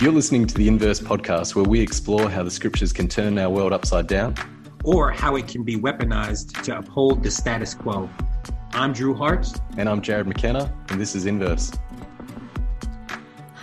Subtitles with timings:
[0.00, 3.48] You're listening to the Inverse podcast, where we explore how the scriptures can turn our
[3.48, 4.34] world upside down
[4.82, 8.10] or how it can be weaponized to uphold the status quo.
[8.72, 9.46] I'm Drew Hart.
[9.78, 11.70] And I'm Jarrod McKenna, and this is Inverse.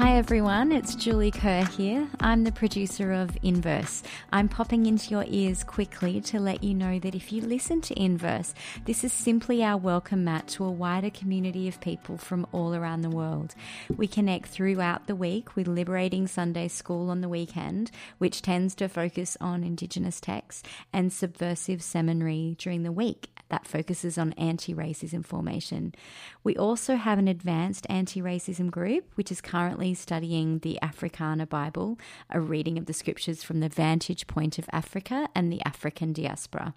[0.02, 2.08] Hi everyone, it's Julie Kerr here.
[2.20, 4.02] I'm the producer of Inverse.
[4.34, 8.02] I'm popping into your ears quickly to let you know that if you listen to
[8.02, 12.74] Inverse, this is simply our welcome mat to a wider community of people from all
[12.74, 13.54] around the world.
[13.96, 18.90] We connect throughout the week with Liberating Sunday School on the weekend, which tends to
[18.90, 25.24] focus on Indigenous texts, and Subversive Seminary during the week that focuses on anti racism
[25.24, 25.94] formation.
[26.44, 32.00] We also have an advanced anti racism group, which is currently studying the Africana Bible,
[32.30, 36.74] a reading of the scriptures from the vantage point of Africa and the African diaspora.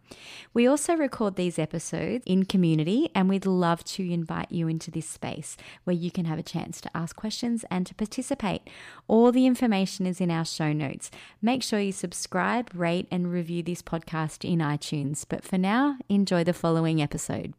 [0.53, 5.09] We also record these episodes in community, and we'd love to invite you into this
[5.09, 8.69] space where you can have a chance to ask questions and to participate.
[9.07, 11.11] All the information is in our show notes.
[11.41, 15.25] Make sure you subscribe, rate, and review this podcast in iTunes.
[15.29, 17.53] But for now, enjoy the following episode.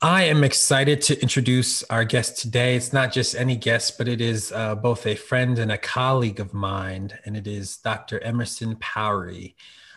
[0.00, 2.74] I am excited to introduce our guest today.
[2.74, 6.40] It's not just any guest, but it is uh, both a friend and a colleague
[6.40, 8.18] of mine, and it is Dr.
[8.20, 9.56] Emerson Powery.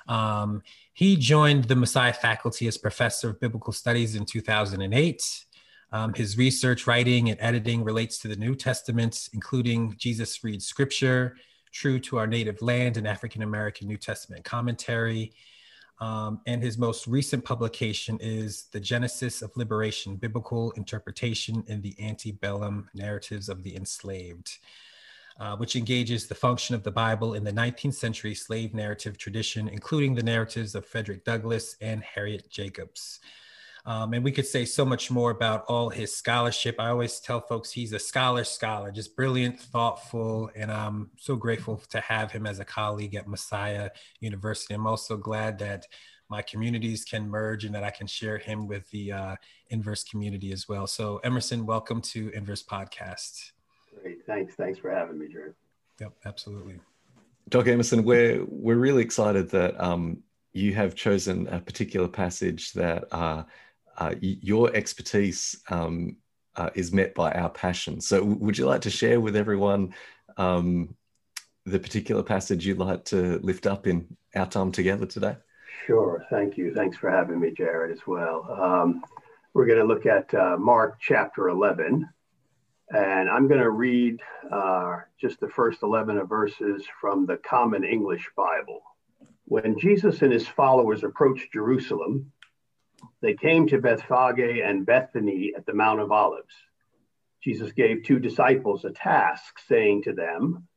[0.09, 5.45] Um, he joined the Messiah faculty as professor of biblical studies in 2008.
[5.94, 11.38] Um, his research, writing, and editing relates to the New Testament, including Jesus Reads Scripture,
[11.72, 15.31] True to Our Native Land, and African American New Testament Commentary.
[16.03, 21.95] Um, and his most recent publication is The Genesis of Liberation Biblical Interpretation in the
[21.97, 24.57] Antebellum Narratives of the Enslaved,
[25.39, 29.69] uh, which engages the function of the Bible in the 19th century slave narrative tradition,
[29.69, 33.21] including the narratives of Frederick Douglass and Harriet Jacobs.
[33.85, 36.75] Um, and we could say so much more about all his scholarship.
[36.79, 41.77] I always tell folks he's a scholar scholar, just brilliant, thoughtful, and I'm so grateful
[41.89, 43.89] to have him as a colleague at Messiah
[44.21, 44.73] University.
[44.73, 45.85] I'm also glad that
[46.29, 49.35] my communities can merge and that I can share him with the uh,
[49.69, 50.88] Inverse community as well.
[50.88, 53.51] So Emerson, welcome to Inverse Podcast.
[54.01, 54.55] Great, thanks.
[54.55, 55.53] Thanks for having me, Drew.
[55.99, 56.79] Yep, absolutely.
[57.49, 57.72] Dr.
[57.72, 60.23] Emerson, we're we're really excited that um,
[60.53, 63.43] you have chosen a particular passage that uh,
[63.97, 66.17] uh, your expertise um,
[66.55, 68.01] uh, is met by our passion.
[68.01, 69.93] So, would you like to share with everyone
[70.37, 70.95] um,
[71.65, 75.37] the particular passage you'd like to lift up in our time together today?
[75.85, 76.25] Sure.
[76.29, 76.73] Thank you.
[76.73, 78.47] Thanks for having me, Jarrod, as well.
[78.49, 79.03] Um,
[79.53, 82.07] we're going to look at uh, Mark chapter 11,
[82.89, 84.19] and I'm going to read
[84.51, 88.81] uh, just the first 11 of verses from the Common English Bible.
[89.45, 92.31] When Jesus and his followers approached Jerusalem,
[93.22, 96.53] they came to Bethphage and Bethany at the Mount of Olives.
[97.44, 100.68] Jesus gave two disciples a task, saying to them,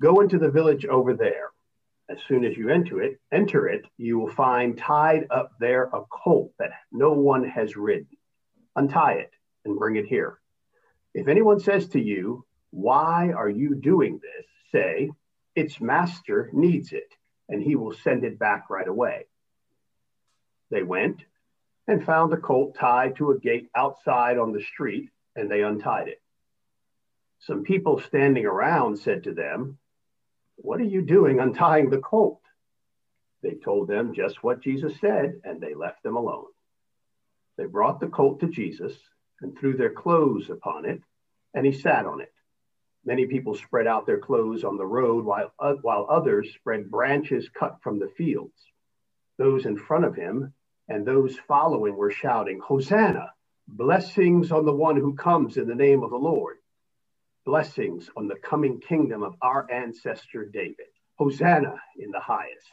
[0.00, 1.50] Go into the village over there.
[2.08, 6.02] As soon as you enter it, enter it, you will find tied up there a
[6.10, 8.06] colt that no one has ridden.
[8.76, 9.30] Untie it
[9.64, 10.38] and bring it here.
[11.14, 14.46] If anyone says to you, Why are you doing this?
[14.72, 15.10] say,
[15.54, 17.12] Its master needs it,
[17.48, 19.26] and he will send it back right away.
[20.70, 21.22] They went
[21.88, 26.08] and found the colt tied to a gate outside on the street, and they untied
[26.08, 26.20] it.
[27.40, 29.78] Some people standing around said to them,
[30.56, 32.40] What are you doing untying the colt?
[33.42, 36.46] They told them just what Jesus said, and they left them alone.
[37.56, 38.94] They brought the colt to Jesus
[39.40, 41.00] and threw their clothes upon it,
[41.54, 42.32] and he sat on it.
[43.04, 47.48] Many people spread out their clothes on the road, while, uh, while others spread branches
[47.56, 48.58] cut from the fields.
[49.38, 50.52] Those in front of him
[50.88, 53.32] and those following were shouting, Hosanna!
[53.68, 56.58] Blessings on the one who comes in the name of the Lord.
[57.44, 60.86] Blessings on the coming kingdom of our ancestor David.
[61.16, 62.66] Hosanna in the highest.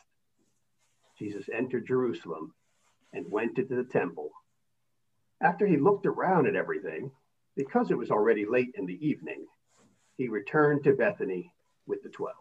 [1.17, 2.53] Jesus entered Jerusalem
[3.13, 4.31] and went into the temple.
[5.41, 7.11] After he looked around at everything,
[7.55, 9.45] because it was already late in the evening,
[10.17, 11.51] he returned to Bethany
[11.87, 12.35] with the twelve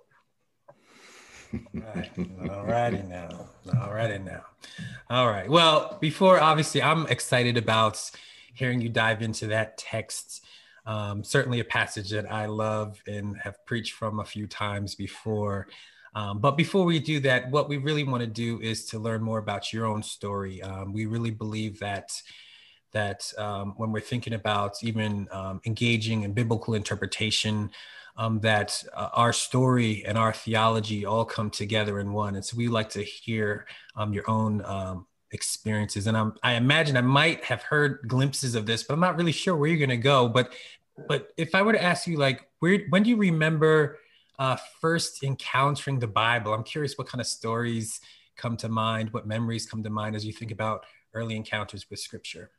[2.50, 3.46] All righty now.
[3.81, 4.44] All righty now.
[5.10, 5.49] All right.
[5.49, 8.10] Well, before obviously, I'm excited about
[8.54, 10.44] hearing you dive into that text.
[10.84, 15.69] Um, certainly a passage that I love and have preached from a few times before.
[16.14, 19.22] Um, but before we do that, what we really want to do is to learn
[19.22, 20.62] more about your own story.
[20.62, 22.10] Um, we really believe that
[22.93, 27.70] that um, when we're thinking about even um, engaging in biblical interpretation,
[28.17, 32.35] um, that uh, our story and our theology all come together in one.
[32.35, 33.67] And so we like to hear
[33.97, 36.06] um, your own um, experiences.
[36.06, 39.32] And I'm, I imagine I might have heard glimpses of this, but I'm not really
[39.32, 40.29] sure where you're going to go.
[40.29, 40.53] But
[41.09, 43.99] but if I were to ask you, like, where when do you remember
[44.38, 46.53] uh, first encountering the Bible.
[46.53, 48.00] I'm curious what kind of stories
[48.37, 50.85] come to mind, what memories come to mind as you think about
[51.15, 52.50] early encounters with Scripture.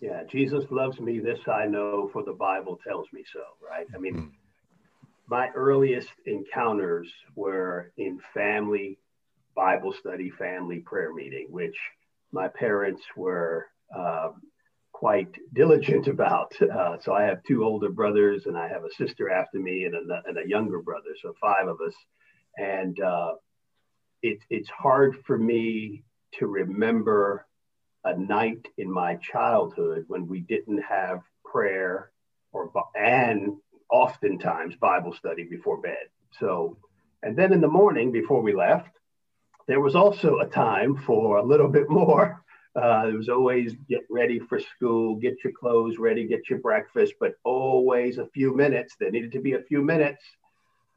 [0.00, 1.20] Yeah, Jesus loves me.
[1.20, 3.40] This I know, for the Bible tells me so.
[3.66, 3.86] Right?
[3.94, 4.28] I mean, mm-hmm.
[5.26, 8.98] My earliest encounters were in family
[9.54, 11.76] Bible study, family prayer meeting, which
[12.32, 14.42] my parents were um,
[14.92, 16.52] quite diligent about.
[16.62, 19.94] Uh, so I have two older brothers, and I have a sister after me, and
[19.94, 21.10] a, and a younger brother.
[21.20, 21.94] So five of us,
[22.56, 23.34] and uh,
[24.22, 26.04] it, it's hard for me
[26.38, 27.46] to remember
[28.04, 32.10] a night in my childhood when we didn't have prayer
[32.52, 33.56] or and
[33.92, 36.08] oftentimes Bible study before bed.
[36.40, 36.78] So,
[37.22, 38.88] and then in the morning before we left,
[39.68, 42.40] there was also a time for a little bit more.
[42.74, 47.12] Uh, there was always get ready for school, get your clothes ready, get your breakfast,
[47.20, 48.96] but always a few minutes.
[48.98, 50.24] There needed to be a few minutes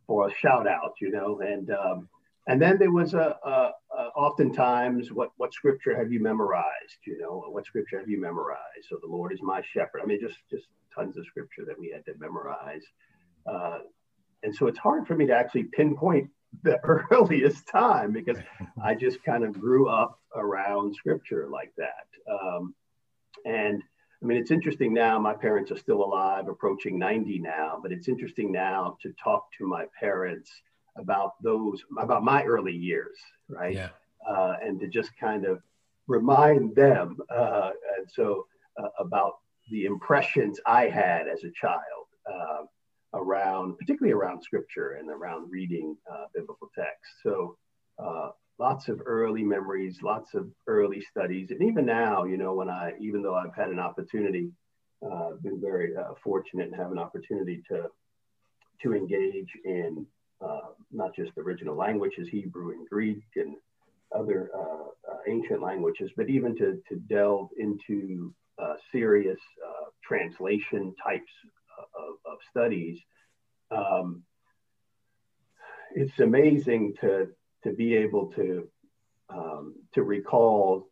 [0.07, 1.41] for a shout out, you know.
[1.41, 2.07] And um,
[2.47, 6.99] and then there was a, a, a, oftentimes what what scripture have you memorized?
[7.05, 8.85] You know, what scripture have you memorized?
[8.89, 9.99] So the Lord is my shepherd.
[10.01, 12.83] I mean, just just tons of scripture that we had to memorize.
[13.45, 13.79] Uh,
[14.43, 16.29] and so it's hard for me to actually pinpoint
[16.63, 16.79] the
[17.11, 18.37] earliest time because
[18.83, 22.07] I just kind of grew up around scripture like that.
[22.31, 22.73] Um,
[23.45, 23.83] and
[24.21, 25.19] I mean, it's interesting now.
[25.19, 29.67] My parents are still alive, approaching 90 now, but it's interesting now to talk to
[29.67, 30.49] my parents
[30.97, 33.17] about those, about my early years,
[33.49, 33.75] right?
[33.75, 33.89] Yeah.
[34.27, 35.61] Uh, and to just kind of
[36.07, 38.47] remind them, uh, and so
[38.81, 39.33] uh, about
[39.69, 42.07] the impressions I had as a child.
[42.31, 42.65] Uh,
[43.15, 47.11] around, particularly around scripture and around reading uh, biblical text.
[47.23, 47.57] So
[47.97, 48.29] uh,
[48.59, 52.93] lots of early memories, lots of early studies, and even now, you know, when I,
[52.99, 54.51] even though I've had an opportunity,
[55.05, 57.89] uh, been very uh, fortunate and have an opportunity to
[58.83, 60.05] to engage in
[60.41, 63.55] uh, not just original languages, Hebrew and Greek and
[64.13, 64.49] other
[65.27, 68.33] ancient languages, but even to to delve into
[68.91, 69.39] serious
[70.03, 71.31] translation types
[71.97, 72.99] of, of studies,
[73.71, 74.23] um,
[75.95, 77.27] it's amazing to
[77.63, 78.67] to be able to
[79.29, 80.87] um, to recall,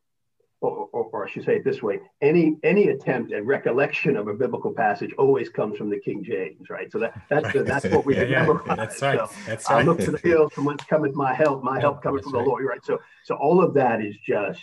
[0.62, 4.27] or, or, or, I should say it this way: any any attempt at recollection of
[4.27, 6.92] a biblical passage always comes from the King James, right?
[6.92, 8.63] So that that's the, that's what we yeah, remember.
[8.66, 9.19] Yeah, that's right.
[9.19, 9.81] So that's right.
[9.81, 11.63] I look to the hills from whence cometh my help.
[11.63, 12.83] My help coming from the Lord, right?
[12.83, 14.62] So so all of that is just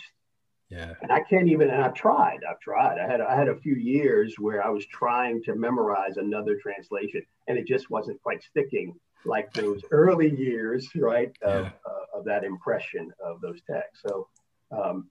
[0.71, 0.93] yeah.
[1.01, 2.97] And I can't even, and I've tried, I've tried.
[2.97, 7.21] I had, I had a few years where I was trying to memorize another translation
[7.47, 8.95] and it just wasn't quite sticking
[9.25, 11.71] like those early years, right, of, yeah.
[11.85, 14.01] uh, of that impression of those texts.
[14.07, 14.29] So
[14.71, 15.09] um,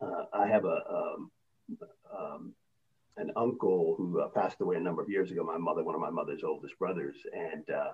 [0.00, 1.30] uh, I have a, um,
[2.16, 2.54] um,
[3.16, 6.00] an uncle who uh, passed away a number of years ago, my mother, one of
[6.00, 7.90] my mother's oldest brothers, and uh,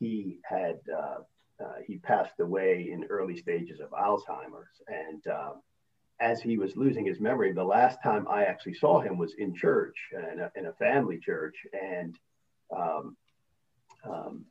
[0.00, 1.18] he had, uh,
[1.64, 4.82] uh, he passed away in early stages of Alzheimer's.
[4.88, 5.62] And um,
[6.20, 9.54] as he was losing his memory, the last time I actually saw him was in
[9.54, 12.16] church, in a, in a family church, and
[12.76, 13.16] um,
[14.08, 14.44] um,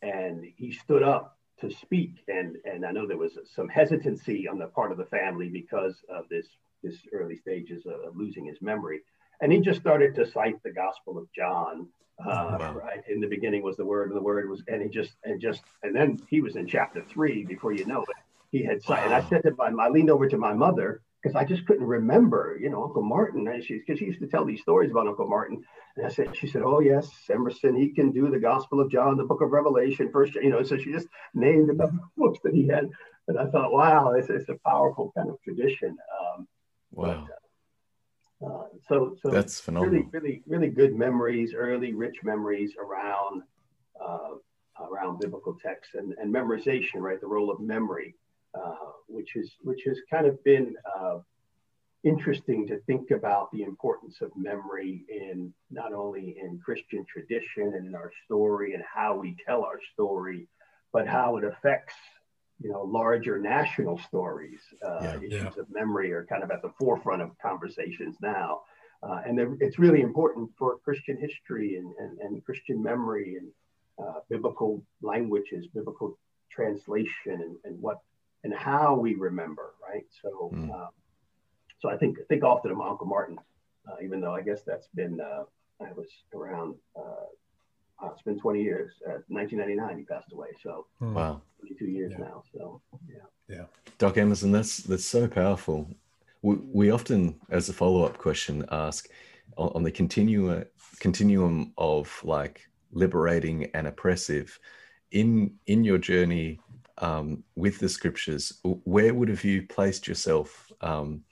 [0.00, 4.58] and he stood up to speak, and and I know there was some hesitancy on
[4.58, 6.46] the part of the family because of this
[6.82, 9.00] this early stages of losing his memory,
[9.40, 11.88] and he just started to cite the Gospel of John.
[12.20, 12.74] Uh, wow.
[12.74, 15.40] Right in the beginning was the Word, and the Word was, and he just and
[15.40, 18.08] just and then he was in chapter three before you know it
[18.52, 19.10] he had signed.
[19.10, 19.16] Wow.
[19.16, 21.86] And I said to my, I leaned over to my mother because I just couldn't
[21.86, 23.48] remember, you know, Uncle Martin.
[23.48, 25.64] And she, because she used to tell these stories about Uncle Martin.
[25.96, 29.16] And I said, she said, oh yes, Emerson, he can do the Gospel of John,
[29.16, 30.62] the Book of Revelation, First, you know.
[30.62, 32.90] So she just named the books that he had.
[33.28, 35.96] And I thought, wow, it's, it's a powerful kind of tradition.
[36.20, 36.48] Um,
[36.92, 37.26] wow.
[37.26, 39.92] But, uh, so, so that's phenomenal.
[39.92, 43.42] Really, really, really good memories, early rich memories around
[44.04, 44.34] uh,
[44.90, 47.20] around biblical texts and, and memorization, right?
[47.20, 48.21] The role of memory uh,
[49.08, 51.18] which is which has kind of been uh,
[52.04, 57.86] interesting to think about the importance of memory in not only in Christian tradition and
[57.86, 60.48] in our story and how we tell our story,
[60.92, 61.94] but how it affects
[62.60, 64.60] you know larger national stories.
[64.84, 65.60] Uh, yeah, issues yeah.
[65.62, 68.62] of memory are kind of at the forefront of conversations now.
[69.02, 73.48] Uh, and it's really important for Christian history and, and, and Christian memory and
[73.98, 76.16] uh, biblical languages, biblical
[76.52, 77.98] translation, and, and what
[78.44, 80.06] and how we remember, right?
[80.22, 80.72] So, mm.
[80.72, 80.88] um,
[81.80, 83.38] so I think think often of my Uncle Martin,
[83.88, 85.44] uh, even though I guess that's been uh,
[85.80, 86.76] I was around.
[86.96, 87.26] Uh,
[88.02, 88.92] uh it's been 20 years.
[89.28, 90.48] 1999, he passed away.
[90.62, 91.14] So hmm.
[91.14, 92.24] wow, 22 years yeah.
[92.24, 92.42] now.
[92.54, 93.64] So yeah, yeah.
[93.98, 95.88] Doc Emerson, that's that's so powerful.
[96.42, 99.08] We, we often, as a follow up question, ask
[99.56, 100.64] on the continua,
[100.98, 104.58] continuum of like liberating and oppressive
[105.12, 106.58] in in your journey
[106.98, 110.70] um, with the scriptures, where would have you placed yourself?
[110.80, 111.24] Um,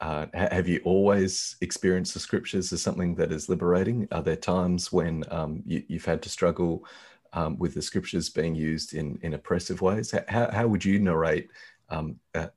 [0.00, 4.08] uh, have you always experienced the scriptures as something that is liberating?
[4.12, 6.86] Are there times when um, you, have had to struggle
[7.34, 10.14] um, with the scriptures being used in, in oppressive ways?
[10.28, 11.50] How, how would you narrate
[11.90, 12.54] um, that,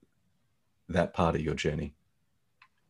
[0.88, 1.96] that part of your journey?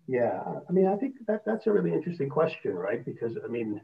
[0.08, 3.03] Yeah, I mean, I think that that's a really interesting question, right?
[3.03, 3.82] Because I mean,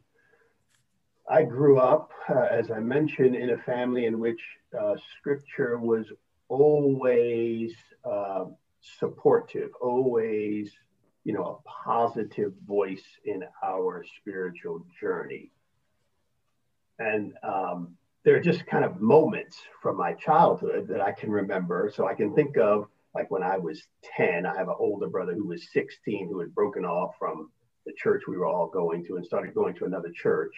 [1.30, 4.42] I grew up, uh, as I mentioned, in a family in which
[4.78, 6.06] uh, scripture was
[6.48, 7.74] always
[8.04, 8.46] uh,
[8.82, 10.72] supportive, always,
[11.24, 15.52] you know, a positive voice in our spiritual journey.
[16.98, 21.92] And um, there are just kind of moments from my childhood that I can remember.
[21.96, 23.82] So I can think of like when I was
[24.18, 27.50] 10, I have an older brother who was 16 who had broken off from
[27.86, 30.54] the church we were all going to and started going to another church.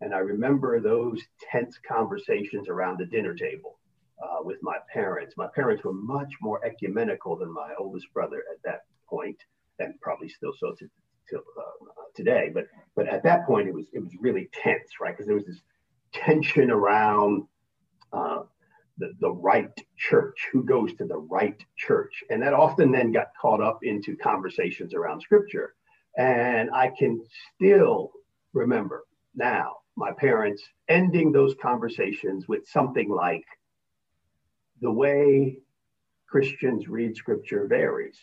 [0.00, 3.78] And I remember those tense conversations around the dinner table
[4.22, 5.34] uh, with my parents.
[5.36, 9.38] My parents were much more ecumenical than my oldest brother at that point,
[9.78, 10.88] and probably still so to,
[11.30, 12.50] to uh, today.
[12.52, 15.12] But but at that point, it was it was really tense, right?
[15.12, 15.60] Because there was this
[16.12, 17.44] tension around
[18.12, 18.42] uh,
[18.98, 22.22] the, the right church, who goes to the right church.
[22.30, 25.74] And that often then got caught up into conversations around scripture.
[26.16, 27.22] And I can
[27.54, 28.10] still
[28.52, 33.44] remember now my parents ending those conversations with something like
[34.80, 35.58] the way
[36.28, 38.18] Christians read scripture varies.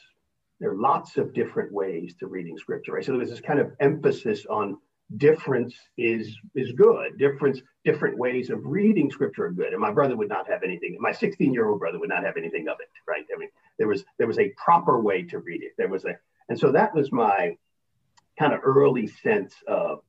[0.60, 3.04] There are lots of different ways to reading scripture, right?
[3.04, 4.78] So there was this kind of emphasis on
[5.18, 10.18] difference is is good difference different ways of reading scripture are good and my brother
[10.18, 12.90] would not have anything my 16 year old brother would not have anything of it
[13.08, 16.06] right i mean there was there was a proper way to read it there was
[16.06, 16.18] a
[16.50, 17.56] and so that was my
[18.40, 20.00] kind of early sense of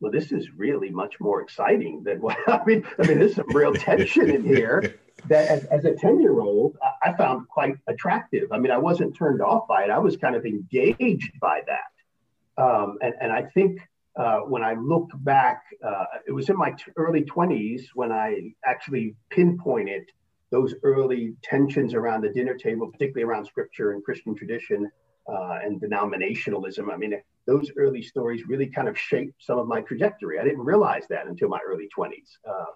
[0.00, 3.48] well this is really much more exciting than what i mean i mean there's some
[3.54, 8.52] real tension in here that as, as a 10 year old I, found quite attractive.
[8.52, 9.90] I mean i wasn't turned off by it.
[9.90, 12.62] I was kind of engaged by that.
[12.62, 13.80] Um, and, and i think
[14.18, 18.52] uh, when I look back, uh, it was in my t- early 20s when I
[18.66, 20.10] actually pinpointed
[20.50, 24.90] those early tensions around the dinner table, particularly around scripture and Christian tradition
[25.28, 26.92] uh, and denominationalism.
[26.92, 27.14] I mean,
[27.46, 30.38] those early stories really kind of shaped some of my trajectory.
[30.38, 32.10] I didn't realize that until my early 20s,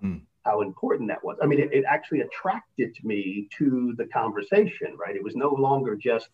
[0.03, 0.21] mm.
[0.45, 1.39] how important that was.
[1.43, 5.17] I mean, it, it actually attracted me to the conversation, right?
[5.17, 6.29] It was no longer just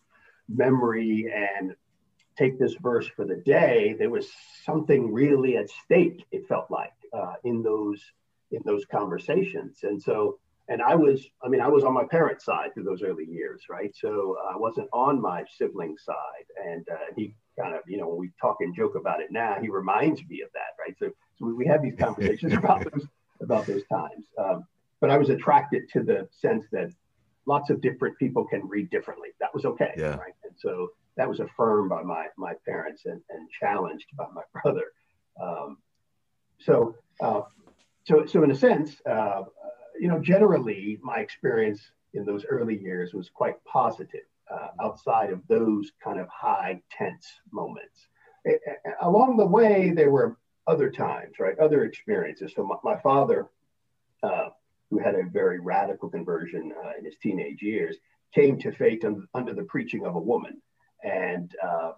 [0.47, 1.75] memory and
[2.39, 4.31] take this verse for the day, there was
[4.63, 6.25] something really at stake.
[6.31, 8.01] It felt like uh, in those
[8.51, 12.45] in those conversations, and so and I was, I mean, I was on my parents'
[12.45, 13.91] side through those early years, right?
[13.95, 18.19] So I wasn't on my sibling's side, and uh, he kind of, you know, when
[18.19, 20.95] we talk and joke about it now, he reminds me of that, right?
[20.99, 21.09] So,
[21.39, 23.07] so we have these conversations about those
[23.41, 24.25] about those times.
[24.37, 24.65] Um,
[25.01, 26.91] but I was attracted to the sense that
[27.45, 29.29] lots of different people can read differently.
[29.39, 30.17] That was okay, yeah.
[30.17, 30.33] right?
[30.43, 34.85] And so that was affirmed by my my parents and, and challenged by my brother.
[35.41, 35.77] Um,
[36.59, 37.41] so uh,
[38.05, 39.43] so so in a sense, uh,
[39.99, 41.81] you know, generally my experience
[42.13, 44.21] in those early years was quite positive.
[44.51, 48.07] Uh, outside of those kind of high tense moments,
[48.45, 48.59] it,
[49.01, 51.59] along the way there were other times, right?
[51.59, 52.53] Other experiences.
[52.55, 53.47] So my, my father,
[54.23, 54.49] uh,
[54.89, 57.97] who had a very radical conversion uh, in his teenage years,
[58.33, 60.59] came to faith un- under the preaching of a woman
[61.03, 61.91] and uh,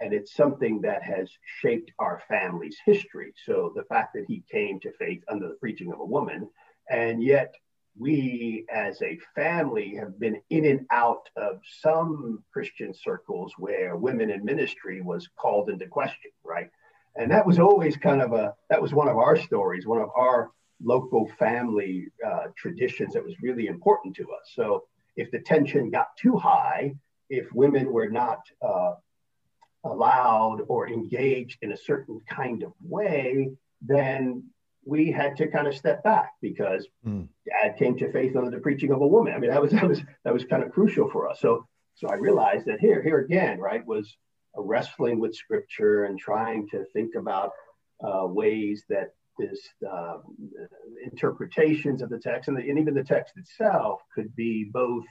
[0.00, 1.30] and it's something that has
[1.60, 3.32] shaped our family's history.
[3.46, 6.48] So the fact that he came to faith under the preaching of a woman,
[6.90, 7.54] and yet
[7.98, 14.30] we as a family have been in and out of some Christian circles where women
[14.30, 16.70] in ministry was called into question, right?
[17.16, 20.10] And that was always kind of a that was one of our stories, one of
[20.16, 20.50] our
[20.82, 24.50] local family uh, traditions that was really important to us.
[24.54, 24.84] So
[25.16, 26.94] if the tension got too high,
[27.30, 28.94] if women were not uh,
[29.84, 33.50] allowed or engaged in a certain kind of way,
[33.80, 34.42] then
[34.86, 37.26] we had to kind of step back because mm.
[37.46, 39.32] dad came to faith under the preaching of a woman.
[39.34, 41.40] I mean, that was that was that was kind of crucial for us.
[41.40, 44.16] So so I realized that here here again, right, was
[44.56, 47.52] a wrestling with scripture and trying to think about
[48.02, 50.18] uh, ways that this uh,
[51.10, 55.04] interpretations of the text and, the, and, even the text itself could be both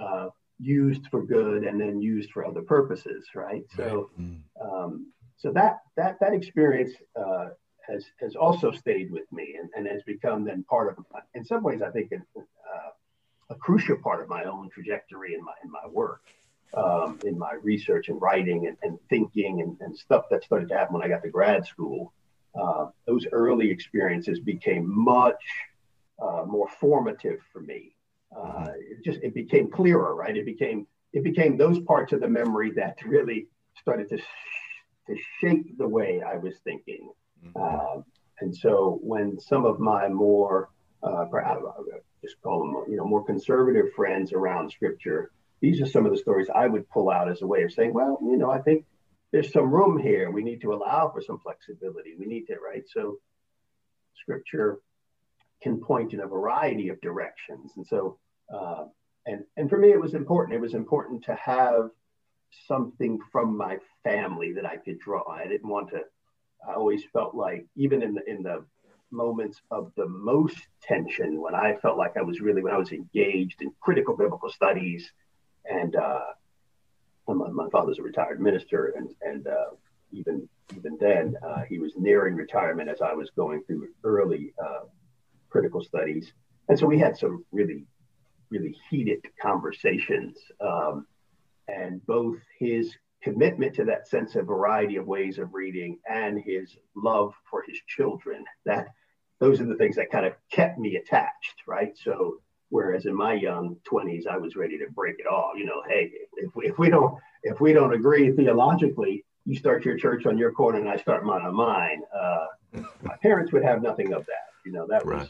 [0.00, 0.28] uh,
[0.60, 3.64] used for good and then used for other purposes, right?
[3.76, 4.38] So, mm.
[4.62, 7.46] um, so that that that experience uh,
[7.88, 11.44] has has also stayed with me and, and has become then part of, my, in
[11.44, 12.40] some ways, I think, uh,
[13.50, 16.22] a crucial part of my own trajectory in my in my work,
[16.74, 20.76] um, in my research and writing and, and thinking and, and, stuff that started to
[20.76, 22.12] happen when I got to grad school.
[22.60, 25.42] Uh, those early experiences became much
[26.20, 27.94] uh, more formative for me.
[28.36, 30.36] Uh, it just it became clearer, right?
[30.36, 33.46] It became it became those parts of the memory that really
[33.80, 34.22] started to sh-
[35.06, 37.10] to shape the way I was thinking.
[37.54, 37.98] Mm-hmm.
[37.98, 38.02] Uh,
[38.40, 40.70] and so when some of my more
[41.02, 41.24] uh,
[42.22, 46.18] just call them you know more conservative friends around scripture, these are some of the
[46.18, 48.84] stories I would pull out as a way of saying, well, you know, I think
[49.32, 50.30] there's some room here.
[50.30, 52.14] We need to allow for some flexibility.
[52.18, 52.84] We need to, right?
[52.88, 53.18] So
[54.20, 54.78] scripture
[55.62, 57.72] can point in a variety of directions.
[57.76, 58.18] And so,
[58.54, 58.84] uh,
[59.24, 60.56] and, and for me, it was important.
[60.56, 61.90] It was important to have
[62.68, 65.28] something from my family that I could draw.
[65.28, 66.00] I didn't want to,
[66.68, 68.64] I always felt like, even in the, in the
[69.10, 72.92] moments of the most tension, when I felt like I was really, when I was
[72.92, 75.10] engaged in critical biblical studies,
[75.64, 76.20] and uh,
[77.28, 79.70] my, my, father's a retired minister, and, and uh,
[80.12, 84.86] even even then, uh, he was nearing retirement as I was going through early uh,
[85.48, 86.32] critical studies.
[86.68, 87.86] And so we had some really,
[88.50, 90.36] really heated conversations.
[90.60, 91.06] Um,
[91.68, 92.94] and both his
[93.26, 97.78] commitment to that sense of variety of ways of reading and his love for his
[97.86, 98.88] children, that
[99.38, 101.96] those are the things that kind of kept me attached, right?
[101.96, 105.80] So whereas in my young 20s i was ready to break it all you know
[105.88, 107.14] hey if we, if we don't
[107.44, 111.24] if we don't agree theologically you start your church on your corner and I start
[111.24, 112.02] mine on mine.
[112.12, 112.46] Uh,
[113.02, 114.50] my parents would have nothing of that.
[114.66, 115.20] You know, that right.
[115.20, 115.28] was,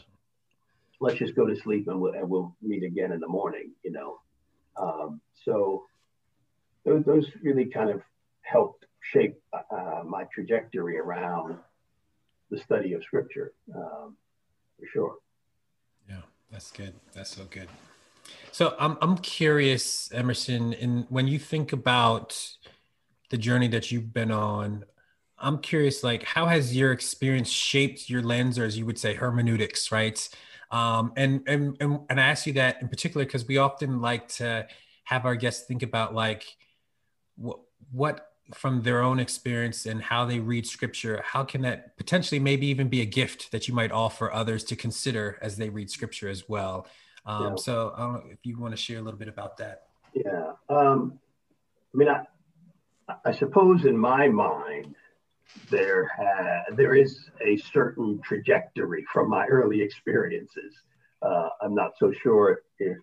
[0.99, 3.91] let's just go to sleep and we'll, and we'll meet again in the morning, you
[3.91, 4.17] know.
[4.75, 5.83] Um, so
[6.87, 8.01] those, those really kind of
[8.41, 11.57] helped shape uh, my trajectory around
[12.49, 14.15] the study of scripture, um,
[14.79, 15.15] for sure.
[16.09, 16.93] Yeah, that's good.
[17.13, 17.67] That's so good.
[18.53, 22.57] So I'm, I'm curious, Emerson, and when you think about
[23.29, 24.85] the journey that you've been on
[25.39, 29.13] i'm curious like how has your experience shaped your lens or as you would say
[29.13, 30.29] hermeneutics right
[30.71, 34.27] um, and, and and and i ask you that in particular because we often like
[34.27, 34.65] to
[35.03, 36.45] have our guests think about like
[37.37, 37.59] what
[37.91, 42.67] what from their own experience and how they read scripture how can that potentially maybe
[42.67, 46.29] even be a gift that you might offer others to consider as they read scripture
[46.29, 46.87] as well
[47.25, 47.55] um, yeah.
[47.55, 50.51] so i don't know if you want to share a little bit about that yeah
[50.69, 51.19] um,
[51.93, 52.21] i mean I,
[53.25, 54.95] I suppose in my mind,
[55.69, 60.75] there ha- there is a certain trajectory from my early experiences.
[61.21, 62.97] Uh, I'm not so sure if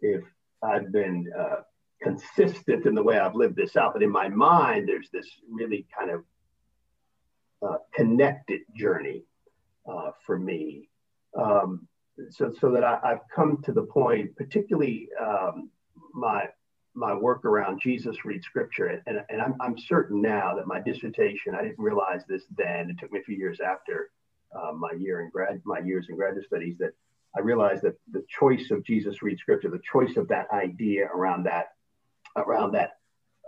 [0.00, 0.22] if
[0.62, 1.62] I've been uh,
[2.02, 5.86] consistent in the way I've lived this out, but in my mind, there's this really
[5.96, 6.24] kind of
[7.62, 9.24] uh, connected journey
[9.90, 10.88] uh, for me.
[11.38, 11.86] Um,
[12.30, 15.70] so, so that I, have come to the point, particularly um,
[16.12, 16.48] my
[16.94, 19.02] my work around Jesus read scripture.
[19.06, 22.98] And, and I'm, I'm certain now that my dissertation, I didn't realize this then, it
[22.98, 24.10] took me a few years after
[24.56, 26.92] uh, my year in grad, my years in graduate studies, that
[27.36, 31.44] I realized that the choice of Jesus read scripture, the choice of that idea around
[31.46, 31.73] that,
[32.36, 32.92] around that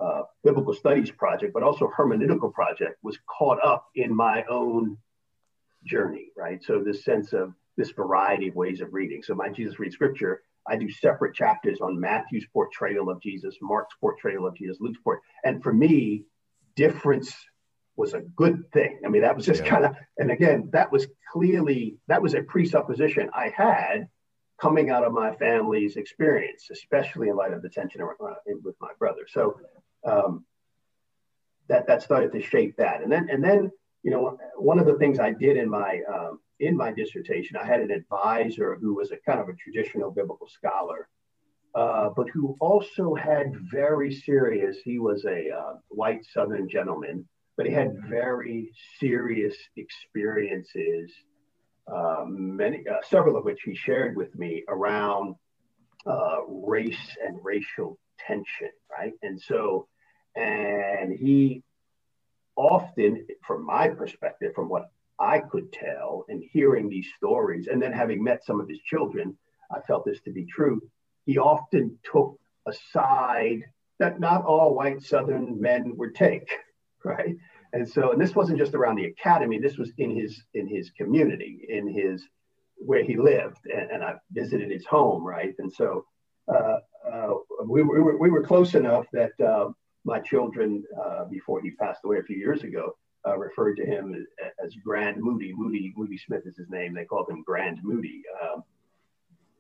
[0.01, 4.99] uh, biblical studies project, but also hermeneutical project was caught up in my own
[5.85, 6.63] journey, right?
[6.63, 9.23] So this sense of this variety of ways of reading.
[9.23, 13.95] So my Jesus read scripture I do separate chapters on Matthew's portrayal of Jesus, Mark's
[14.01, 15.23] portrayal of Jesus, Luke's portrayal.
[15.45, 16.25] And for me,
[16.75, 17.35] difference
[17.97, 19.01] was a good thing.
[19.05, 19.71] I mean, that was just yeah.
[19.71, 24.09] kind of, and again, that was clearly, that was a presupposition I had
[24.61, 28.91] coming out of my family's experience, especially in light of the tension uh, with my
[28.99, 29.27] brother.
[29.29, 29.61] So
[30.05, 30.45] um,
[31.69, 33.03] that, that started to shape that.
[33.03, 33.71] And then, and then,
[34.03, 37.67] you know, one of the things I did in my um, in my dissertation, I
[37.67, 41.09] had an advisor who was a kind of a traditional biblical scholar,
[41.75, 47.67] uh, but who also had very serious, he was a uh, white Southern gentleman, but
[47.67, 51.13] he had very serious experiences,
[51.89, 55.37] uh, many, uh, several of which he shared with me around
[56.07, 59.13] uh, race and racial tension, right?
[59.23, 59.87] And so,
[60.35, 61.63] and he
[62.57, 67.93] often, from my perspective, from what I could tell and hearing these stories, and then
[67.93, 69.37] having met some of his children,
[69.71, 70.83] I felt this to be true.
[71.25, 73.65] He often took a side
[73.99, 76.51] that not all white Southern men would take,
[77.05, 77.37] right?
[77.77, 79.59] And so, and this wasn't just around the academy.
[79.59, 82.27] This was in his in his community, in his
[82.79, 85.55] where he lived, and, and I visited his home, right?
[85.59, 86.07] And so,
[86.49, 86.79] uh,
[87.13, 87.35] uh,
[87.67, 89.69] we, we, were we were close enough that uh,
[90.05, 94.15] my children, uh, before he passed away a few years ago, uh, referred to him
[94.15, 95.53] as, as, Grand Moody.
[95.55, 96.95] Moody Moody Smith is his name.
[96.95, 98.23] They called him Grand Moody.
[98.43, 98.65] Um,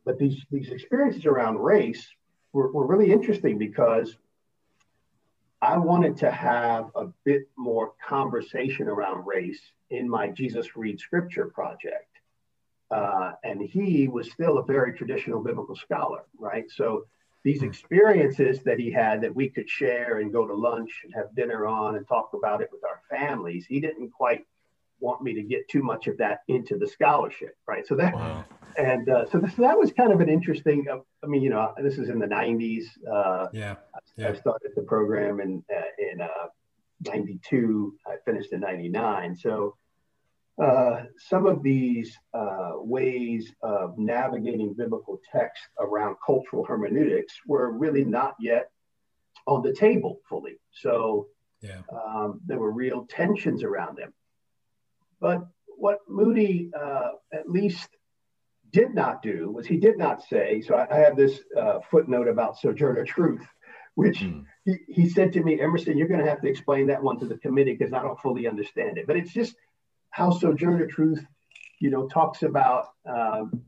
[0.07, 2.09] but these these experiences around race
[2.55, 4.16] were, were really interesting because
[5.66, 11.46] I wanted to have a bit more conversation around race in my Jesus Read Scripture
[11.46, 12.09] project.
[12.90, 16.66] uh, and he was still a very traditional biblical scholar, right?
[16.70, 17.07] So
[17.44, 21.35] these experiences that he had that we could share and go to lunch and have
[21.35, 24.46] dinner on and talk about it with our families, he didn't quite
[25.00, 27.87] want me to get too much of that into the scholarship, right?
[27.87, 28.44] So that, wow.
[28.78, 30.87] and uh, so, this, that was kind of an interesting.
[30.90, 32.85] Uh, I mean, you know, this is in the '90s.
[33.11, 33.76] Uh, yeah.
[34.16, 34.28] yeah.
[34.28, 36.26] I started the program in uh, in
[37.06, 37.94] '92.
[38.06, 39.37] Uh, I finished in '99.
[39.37, 39.76] So
[40.62, 42.16] uh, some of these
[42.76, 48.70] ways of navigating biblical text around cultural hermeneutics were really not yet
[49.46, 50.59] on the table fully.
[50.72, 51.28] So
[51.61, 51.82] yeah.
[51.92, 54.12] um, there were real tensions around them.
[55.20, 57.88] But what Moody uh, at least
[58.72, 62.29] did not do was he did not say, so I, I have this uh, footnote
[62.29, 63.46] about Sojourner Truth,
[63.94, 64.44] which mm.
[64.64, 67.26] he, he said to me, Emerson, you're going to have to explain that one to
[67.26, 69.07] the committee because I don't fully understand it.
[69.07, 69.55] But it's just
[70.11, 71.24] how Sojourner Truth,
[71.81, 73.62] you know, talks about um,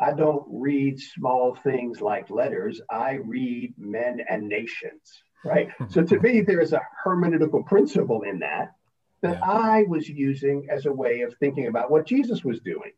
[0.00, 5.68] I don't read small things like letters, I read men and nations, right?
[5.88, 8.72] so to me, there is a hermeneutical principle in that
[9.22, 9.50] that yeah.
[9.50, 12.92] I was using as a way of thinking about what Jesus was doing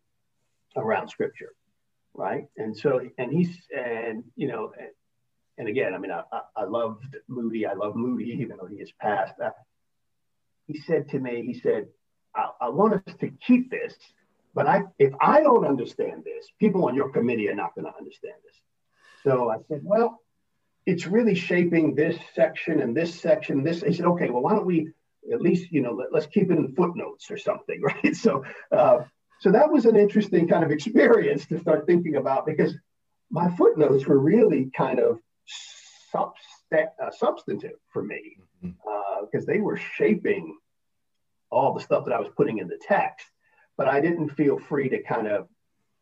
[0.76, 1.52] around scripture.
[2.14, 2.46] Right.
[2.56, 4.88] And so, and he's, and, you know, and,
[5.58, 6.22] and again, I mean, I,
[6.56, 7.66] I, loved Moody.
[7.66, 9.34] I love Moody, even though he has passed.
[10.66, 11.88] He said to me, he said,
[12.34, 13.94] I, I want us to keep this,
[14.54, 17.96] but I, if I don't understand this, people on your committee are not going to
[17.96, 18.56] understand this.
[19.24, 20.20] So I said, well,
[20.86, 23.64] it's really shaping this section and this section.
[23.64, 24.90] This, he said, okay, well, why don't we
[25.32, 28.98] at least you know let, us keep it in footnotes or something right so uh,
[29.40, 32.74] so that was an interesting kind of experience to start thinking about because
[33.30, 35.18] my footnotes were really kind of
[36.16, 39.36] uh, substantive for me because mm-hmm.
[39.36, 40.56] uh, they were shaping
[41.50, 43.26] all the stuff that I was putting in the text,
[43.76, 45.48] but I didn't feel free to kind of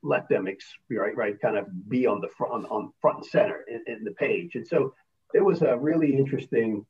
[0.03, 3.65] let them ex- right, right, kind of be on the front on front and center
[3.69, 4.55] in, in the page.
[4.55, 4.95] And so
[5.35, 6.85] it was a really interesting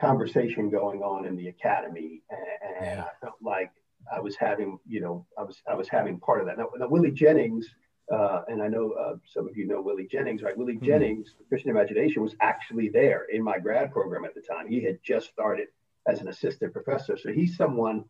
[0.00, 3.04] conversation going on in the academy, and, and yeah.
[3.04, 3.70] I felt like
[4.12, 6.58] I was having, you know, I was I was having part of that.
[6.58, 7.66] Now, now Willie Jennings,
[8.12, 10.56] uh, and I know uh, some of you know Willie Jennings, right?
[10.56, 10.86] Willie mm-hmm.
[10.86, 14.68] Jennings, Christian Imagination, was actually there in my grad program at the time.
[14.68, 15.68] He had just started
[16.06, 18.04] as an assistant professor, so he's someone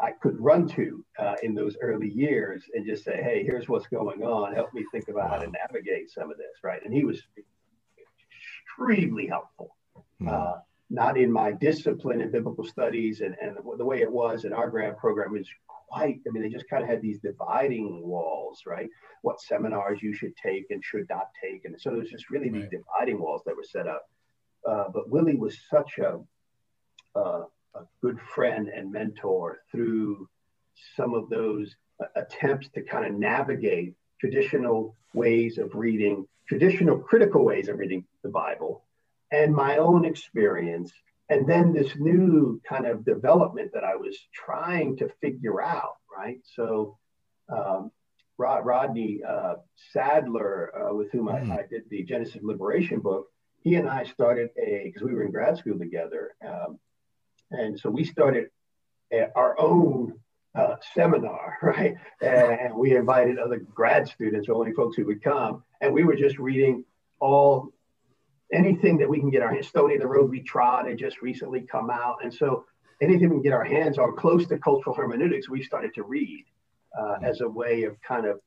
[0.00, 3.86] I could run to uh, in those early years and just say, "Hey, here's what's
[3.86, 4.54] going on.
[4.54, 5.38] Help me think about wow.
[5.38, 6.84] how to navigate some of this." Right?
[6.84, 7.22] And he was
[8.76, 9.76] extremely helpful.
[10.20, 10.60] Mm-hmm
[10.94, 14.70] not in my discipline in biblical studies and, and the way it was in our
[14.70, 18.88] grad program is quite i mean they just kind of had these dividing walls right
[19.22, 22.62] what seminars you should take and should not take and so there's just really right.
[22.62, 24.08] these dividing walls that were set up
[24.68, 26.20] uh, but willie was such a,
[27.18, 27.42] uh,
[27.74, 30.28] a good friend and mentor through
[30.96, 31.74] some of those
[32.16, 38.28] attempts to kind of navigate traditional ways of reading traditional critical ways of reading the
[38.28, 38.83] bible
[39.34, 40.92] and my own experience
[41.28, 46.38] and then this new kind of development that I was trying to figure out, right?
[46.54, 46.98] So,
[47.48, 47.90] um,
[48.36, 49.54] Rod, Rodney uh,
[49.92, 51.50] Sadler, uh, with whom mm.
[51.50, 53.28] I, I, did the Genesis Liberation book,
[53.62, 56.34] he and I started a, because we were in grad school together.
[56.46, 56.78] Um,
[57.50, 58.48] and so we started
[59.12, 60.18] a, our own
[60.54, 61.94] uh, seminar, right?
[62.20, 65.62] And we invited other grad students, only folks who would come.
[65.80, 66.84] And we were just reading
[67.20, 67.72] all
[68.52, 71.62] anything that we can get our hands, Stony the Road We Trod had just recently
[71.62, 72.16] come out.
[72.22, 72.64] And so
[73.00, 76.44] anything we can get our hands on close to cultural hermeneutics, we started to read
[76.98, 78.40] uh, as a way of kind of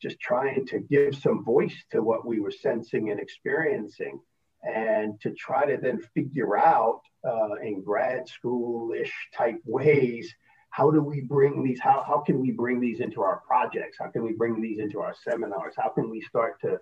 [0.00, 4.20] just trying to give some voice to what we were sensing and experiencing
[4.64, 10.34] and to try to then figure out uh, in grad school-ish type ways
[10.70, 14.08] how do we bring these how, how can we bring these into our projects how
[14.08, 16.78] can we bring these into our seminars how can we start to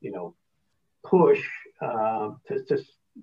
[0.00, 0.34] you know
[1.04, 1.42] push
[1.82, 2.78] uh, to, to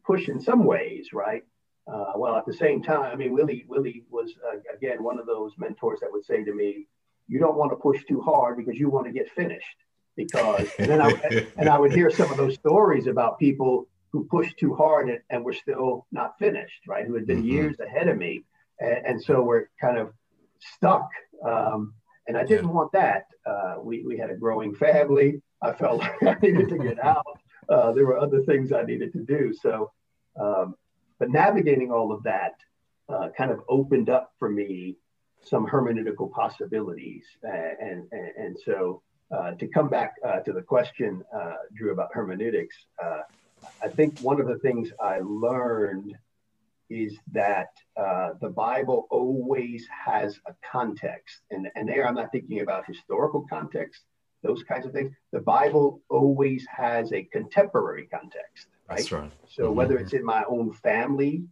[0.06, 1.44] push in some ways, right?
[1.88, 5.26] Uh, while at the same time, I mean, Willie Willie was uh, again one of
[5.26, 6.88] those mentors that would say to me,
[7.28, 9.78] "You don't want to push too hard because you want to get finished."
[10.18, 14.26] Because and then I and I would hear some of those stories about people who
[14.26, 17.06] pushed too hard and, and were still not finished, right?
[17.06, 17.52] Who had been mm-hmm.
[17.52, 18.44] years ahead of me,
[18.80, 20.14] and, and, so we're kind of
[20.60, 21.10] stuck.
[21.46, 21.94] Um,
[22.28, 22.72] and I didn't yeah.
[22.72, 23.28] want that.
[23.46, 25.42] Uh, we we had a growing family.
[25.62, 27.37] I felt like I needed to get out
[27.70, 29.54] uh, there were other things I needed to do.
[29.54, 29.92] So,
[30.40, 30.76] um,
[31.20, 32.54] but navigating all of that
[33.10, 34.98] uh, kind of opened up for me
[35.44, 37.24] some hermeneutical possibilities.
[37.44, 39.02] And, and, and so
[39.32, 42.76] uh, to come back uh, to the question, uh, Drew, about hermeneutics,
[43.82, 46.16] I think one of the things I learned
[46.90, 51.42] is that uh, the Bible always has a context.
[51.52, 54.04] And, and there I'm not thinking about historical context,
[54.48, 55.14] those kinds of things.
[55.32, 58.98] The Bible always has a contemporary context, right?
[58.98, 59.32] That's right.
[59.50, 59.76] So mm-hmm.
[59.76, 61.44] whether it's in my own family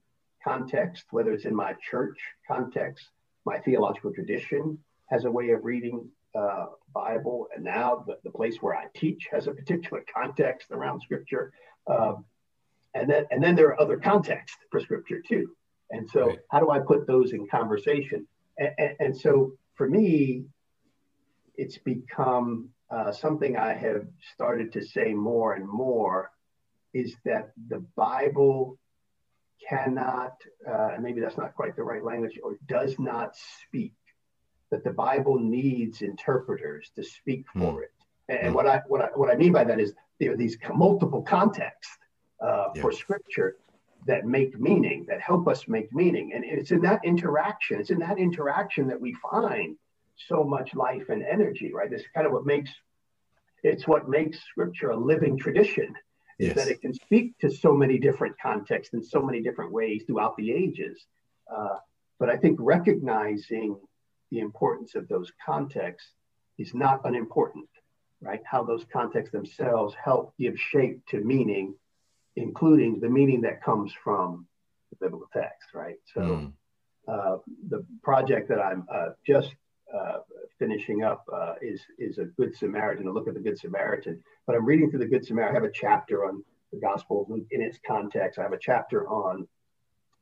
[0.43, 3.09] context, whether it's in my church context,
[3.45, 8.57] my theological tradition has a way of reading uh, Bible, and now the, the, place
[8.61, 11.53] where I teach has a particular context around Scripture,
[11.87, 12.15] uh,
[12.93, 15.47] and then and then there are other contexts for Scripture too.
[15.91, 16.39] And so, right.
[16.51, 18.27] how do I put those in conversation?
[18.57, 20.45] And, and, and so, for me,
[21.55, 26.31] it's become uh, something I have started to say more and more
[26.93, 28.77] is that the Bible
[29.67, 30.33] cannot,
[30.69, 33.93] uh, maybe that's not quite the right language, or does not speak
[34.71, 37.83] that the Bible needs interpreters to speak for mm.
[37.83, 37.91] it.
[38.29, 38.55] And, mm.
[38.55, 41.97] what I what I what I mean by that is there are these multiple contexts
[42.41, 42.81] uh, yeah.
[42.81, 43.57] for Scripture
[44.07, 47.79] that make meaning, that help us make meaning, and it's in that interaction.
[47.79, 49.75] It's in that interaction that we find
[50.15, 51.71] so much life and energy.
[51.73, 51.89] Right.
[51.89, 52.71] This is kind of what makes
[53.63, 55.93] it's what makes Scripture a living tradition.
[56.37, 56.49] Yes.
[56.49, 60.03] Is that it can speak to so many different contexts in so many different ways
[60.05, 61.05] throughout the ages.
[61.53, 61.77] Uh,
[62.19, 63.77] but I think recognizing
[64.31, 66.09] the importance of those contexts
[66.57, 67.69] is not unimportant,
[68.21, 68.41] right?
[68.45, 71.75] How those contexts themselves help give shape to meaning,
[72.35, 74.45] including the meaning that comes from
[74.89, 75.95] the biblical text, right?
[76.13, 76.53] So mm.
[77.07, 77.37] uh,
[77.69, 79.55] the project that I'm uh, just
[79.95, 80.19] uh,
[80.59, 84.21] finishing up uh, is is a Good Samaritan, a look at the Good Samaritan.
[84.45, 85.55] But I'm reading through the Good Samaritan.
[85.55, 88.39] I have a chapter on the Gospel of Luke in its context.
[88.39, 89.47] I have a chapter on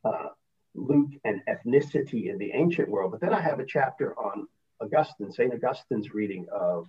[0.06, 0.30] uh,
[0.76, 3.12] Luke and ethnicity in the ancient world.
[3.12, 4.48] But then I have a chapter on
[4.82, 5.54] Augustine, St.
[5.54, 6.88] Augustine's reading of,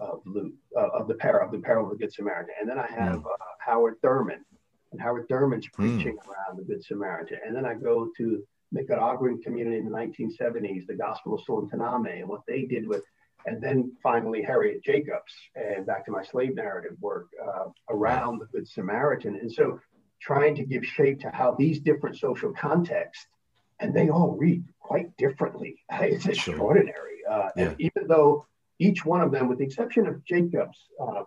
[0.00, 2.54] of Luke, uh, of the parable of the parable of the Good Samaritan.
[2.60, 3.26] And then I have mm.
[3.26, 4.44] uh, Howard Thurman,
[4.92, 5.96] and Howard Thurman's hmm.
[5.96, 6.28] preaching mm.
[6.28, 7.38] around the Good Samaritan.
[7.46, 12.28] And then I go to Nicaraguan community in the 1970s, the Gospel of Solentiname, and
[12.28, 13.02] what they did with,
[13.46, 18.46] and then finally Harriet Jacobs, and back to my slave narrative work uh, around the
[18.46, 19.36] Good Samaritan.
[19.36, 19.80] And so
[20.20, 23.26] trying to give shape to how these different social contexts,
[23.80, 25.82] and they all read quite differently.
[25.92, 27.18] It's extraordinary.
[27.30, 27.64] Uh, yeah.
[27.64, 28.46] And even though
[28.78, 31.22] each one of them, with the exception of Jacob's, uh,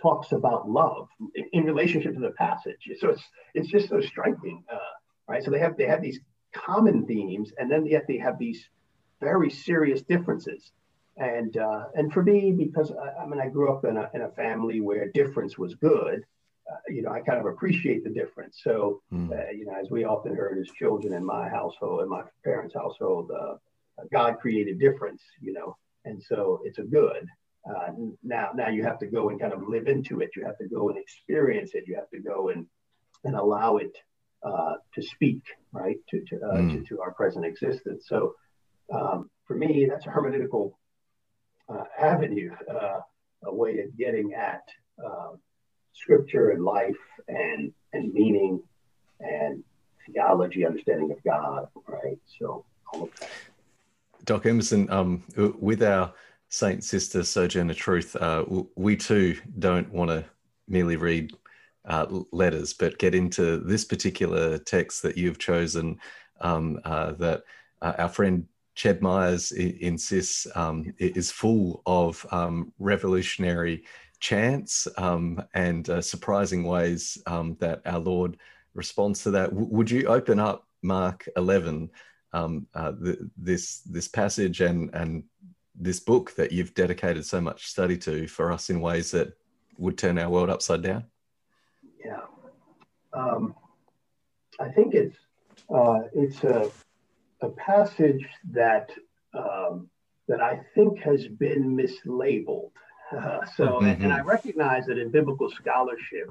[0.00, 2.88] talks about love in, in, relationship to the passage.
[2.98, 3.22] So it's
[3.54, 4.78] it's just so striking, uh,
[5.26, 5.42] right?
[5.42, 6.20] So they have they have these
[6.52, 8.68] common themes, and then yet they have these
[9.20, 10.72] very serious differences.
[11.16, 14.22] And uh, and for me, because I, I mean, I grew up in a in
[14.22, 16.24] a family where difference was good
[16.70, 18.60] uh, you know, I kind of appreciate the difference.
[18.62, 19.30] So, mm.
[19.30, 22.74] uh, you know, as we often heard as children in my household, in my parents'
[22.74, 23.54] household, uh,
[24.12, 27.28] God created difference, you know, and so it's a good.
[27.68, 30.30] Uh, now, now you have to go and kind of live into it.
[30.36, 31.84] You have to go and experience it.
[31.86, 32.66] You have to go and
[33.24, 33.96] and allow it
[34.46, 36.72] uh, to speak, right, to to, mm.
[36.72, 38.04] to, to our present existence.
[38.06, 38.34] So,
[38.92, 40.72] um, for me, that's a hermeneutical
[41.98, 42.52] avenue,
[43.44, 44.62] a way of getting at
[45.92, 46.94] scripture and life
[47.28, 48.62] and and meaning
[49.20, 49.64] and
[50.06, 52.18] theology, understanding of God, right?
[52.38, 53.30] So all of that.
[54.24, 56.12] Doc Emerson, um, with our
[56.48, 60.24] Saint Sister Sojourner Truth, uh, we too don't want to
[60.68, 61.32] merely read
[61.86, 65.98] uh, letters, but get into this particular text that you've chosen
[66.40, 67.42] um, uh, that
[67.82, 68.46] uh, our friend
[68.76, 73.84] Ched Myers insists um, is full of um, revolutionary
[74.20, 78.36] chance um, and uh, surprising ways um, that our Lord
[78.74, 79.50] responds to that.
[79.50, 81.90] W- would you open up Mark 11,
[82.32, 82.92] um, uh,
[83.36, 85.24] this this passage and and
[85.74, 89.32] this book that you've dedicated so much study to for us in ways that
[89.78, 91.04] would turn our world upside down?
[92.06, 92.26] Yeah,
[93.12, 93.54] um,
[94.60, 95.16] I think it's
[95.74, 96.70] uh, it's a
[97.40, 98.90] a passage that
[99.34, 99.88] um,
[100.28, 102.70] that I think has been mislabeled
[103.12, 104.02] uh, so, mm-hmm.
[104.02, 106.30] and, I recognize that in biblical scholarship,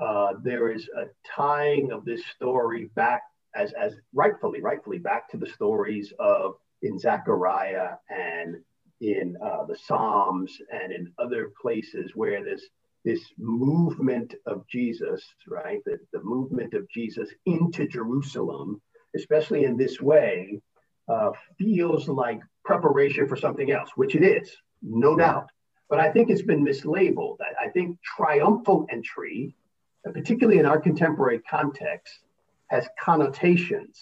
[0.00, 1.04] uh, there is a
[1.36, 3.22] tying of this story back
[3.54, 8.56] as, as rightfully, rightfully back to the stories of in Zechariah and
[9.00, 12.62] in uh, the Psalms and in other places where this
[13.04, 18.80] this movement of Jesus, right, the, the movement of Jesus into Jerusalem,
[19.16, 20.60] especially in this way,
[21.08, 25.48] uh, feels like preparation for something else, which it is, no doubt.
[25.88, 27.38] But I think it's been mislabeled.
[27.40, 29.56] I, I think triumphal entry,
[30.04, 32.20] particularly in our contemporary context,
[32.68, 33.98] has connotations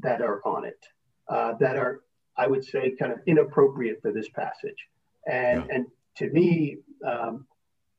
[0.00, 0.86] that are on it
[1.28, 2.00] uh, that are,
[2.36, 4.88] I would say, kind of inappropriate for this passage.
[5.26, 5.74] And, yeah.
[5.74, 7.46] and to me, um,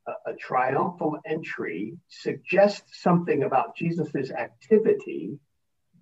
[0.07, 5.39] a, triumphal entry suggests something about Jesus's activity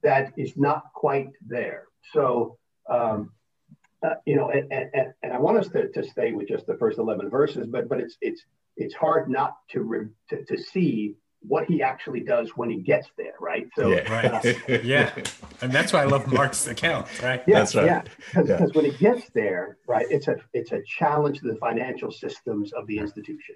[0.03, 1.85] that is not quite there.
[2.13, 2.57] So,
[2.89, 3.31] um,
[4.03, 6.75] uh, you know, and, and, and I want us to, to stay with just the
[6.75, 8.43] first 11 verses, but, but it's, it's,
[8.77, 13.09] it's hard not to, re, to, to see what he actually does when he gets
[13.17, 13.67] there, right?
[13.75, 14.57] So, yeah, right.
[14.69, 15.11] Uh, yeah,
[15.61, 17.43] and that's why I love Mark's account, right?
[17.47, 17.85] Yeah, that's right.
[17.85, 18.01] Yeah,
[18.33, 18.65] because yeah.
[18.73, 22.85] when he gets there, right, it's a it's a challenge to the financial systems of
[22.87, 23.55] the institution,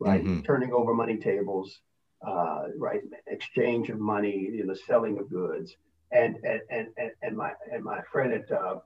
[0.00, 0.22] right?
[0.22, 0.40] Mm-hmm.
[0.42, 1.80] Turning over money tables,
[2.26, 5.76] uh, right, exchange of money, you know, selling of goods,
[6.12, 8.76] and and and and my and my friend at uh,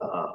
[0.00, 0.32] uh,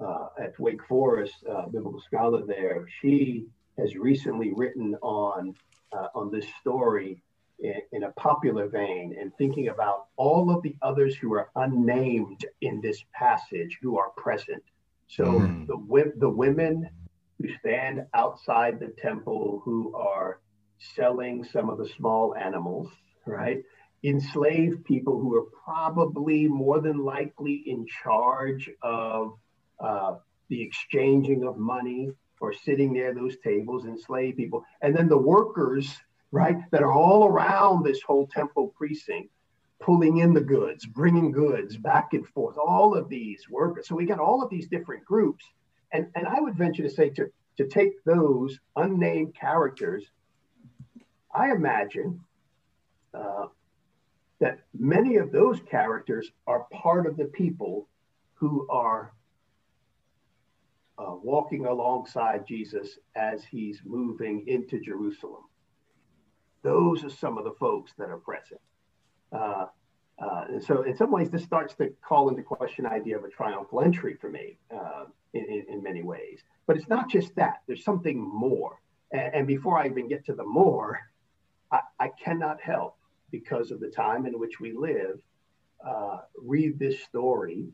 [0.00, 3.46] uh at Wake Forest, uh, biblical scholar there, she
[3.78, 5.54] has recently written on
[5.92, 7.22] uh, on this story
[7.60, 12.44] in, in, a popular vein and thinking about all of the others who are unnamed
[12.60, 14.62] in this passage who are present.
[15.08, 15.66] So mm.
[15.66, 16.88] the the women
[17.40, 20.40] who stand outside the temple who are
[20.78, 22.88] selling some of the small animals,
[23.26, 23.62] right?
[24.02, 29.34] Enslaved people who are probably more than likely in charge of
[29.78, 30.16] uh,
[30.48, 34.64] the exchanging of money or sitting near those tables, enslaved people.
[34.80, 35.94] And then the workers,
[36.32, 39.30] right, that are all around this whole temple precinct,
[39.80, 43.88] pulling in the goods, bringing goods back and forth, all of these workers.
[43.88, 45.44] So we got all of these different groups.
[45.92, 50.04] And, and I would venture to say to, to take those unnamed characters,
[51.34, 52.20] I imagine
[53.14, 53.46] uh,
[54.40, 57.88] that many of those characters are part of the people
[58.34, 59.12] who are
[60.98, 65.44] uh, walking alongside Jesus as he's moving into Jerusalem.
[66.62, 68.60] Those are some of the folks that are present.
[69.32, 69.66] Uh,
[70.18, 73.30] uh, and so, in some ways, this starts to call into question idea of a
[73.30, 76.40] triumphal entry for me uh, in, in, in, many ways.
[76.66, 78.80] But it's not just that, there's something more.
[79.12, 81.00] And, and before I even get to the more,
[81.72, 82.96] I, I, cannot help,
[83.30, 85.20] because of the time in which we live,
[85.86, 87.68] uh, read this story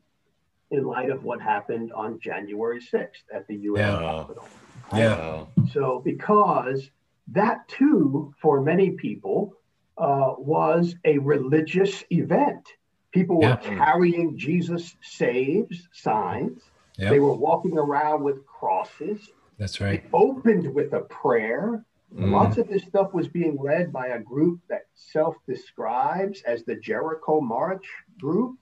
[0.71, 3.99] in light of what happened on January 6th at the UN yeah.
[4.01, 4.49] Capitol.
[4.95, 5.45] Yeah.
[5.73, 6.91] So, because
[7.29, 9.55] that too, for many people,
[9.99, 12.69] uh, was a religious event.
[13.13, 13.77] People were yeah.
[13.79, 16.61] carrying Jesus saves signs.
[16.99, 17.11] Yeah.
[17.11, 19.31] They were walking around with crosses.
[19.59, 20.05] That's right.
[20.05, 21.85] It opened with a prayer.
[22.15, 22.31] Mm.
[22.31, 26.77] Lots of this stuff was being led by a group that self describes as the
[26.77, 27.87] Jericho March
[28.19, 28.57] group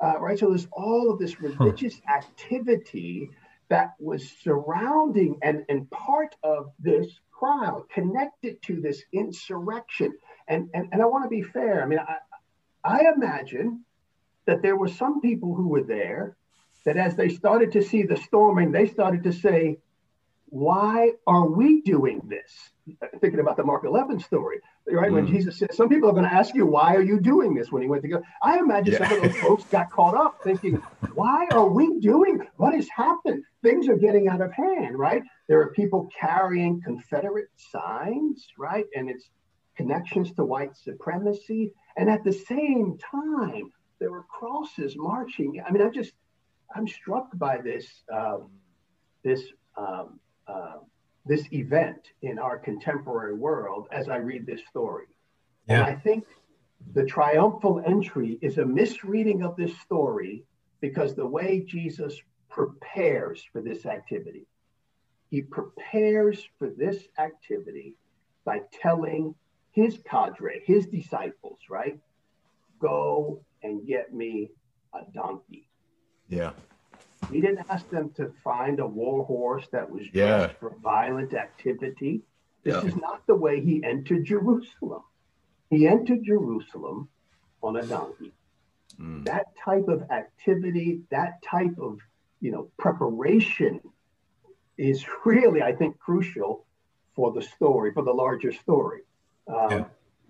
[0.00, 0.38] uh, right?
[0.38, 3.30] So there's all of this religious activity
[3.68, 10.16] that was surrounding and, and part of this crowd connected to this insurrection.
[10.46, 11.82] And, and, and I want to be fair.
[11.82, 12.16] I mean, I,
[12.84, 13.84] I imagine
[14.46, 16.36] that there were some people who were there
[16.88, 19.76] that as they started to see the storming, they started to say,
[20.46, 22.50] why are we doing this?
[23.20, 25.10] Thinking about the Mark 11 story, right?
[25.10, 25.14] Mm.
[25.14, 27.70] When Jesus said, some people are going to ask you, why are you doing this
[27.70, 28.22] when he went to go?
[28.42, 29.06] I imagine yeah.
[29.06, 30.76] some of those folks got caught up thinking,
[31.12, 33.44] why are we doing what has happened?
[33.62, 35.22] Things are getting out of hand, right?
[35.46, 38.86] There are people carrying Confederate signs, right?
[38.94, 39.28] And it's
[39.76, 41.74] connections to white supremacy.
[41.98, 45.62] And at the same time, there were crosses marching.
[45.66, 46.12] I mean, I'm just,
[46.74, 48.50] I'm struck by this, um,
[49.24, 49.42] this
[49.76, 50.78] um, uh,
[51.28, 55.06] this event in our contemporary world as I read this story.
[55.68, 55.80] Yeah.
[55.80, 56.24] And I think
[56.94, 60.44] the triumphal entry is a misreading of this story
[60.80, 64.46] because the way Jesus prepares for this activity,
[65.30, 67.94] he prepares for this activity
[68.44, 69.34] by telling
[69.72, 71.98] his cadre, his disciples, right?
[72.80, 74.50] Go and get me
[74.94, 75.67] a donkey.
[76.28, 76.52] Yeah.
[77.32, 80.48] He didn't ask them to find a war horse that was yeah.
[80.60, 82.22] for violent activity.
[82.64, 82.88] This yeah.
[82.88, 85.02] is not the way he entered Jerusalem.
[85.70, 87.08] He entered Jerusalem
[87.62, 88.32] on a donkey.
[89.00, 89.24] Mm.
[89.24, 91.98] That type of activity, that type of
[92.40, 93.80] you know preparation
[94.76, 96.64] is really, I think, crucial
[97.14, 99.00] for the story, for the larger story.
[99.48, 99.84] Um, yeah.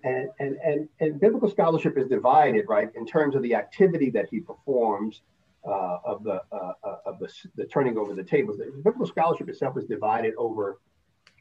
[0.05, 4.29] and, and, and, and biblical scholarship is divided, right, in terms of the activity that
[4.31, 5.21] he performs
[5.67, 8.59] uh, of the uh, uh, of the, the turning over the tables.
[8.59, 10.81] The biblical scholarship itself is divided over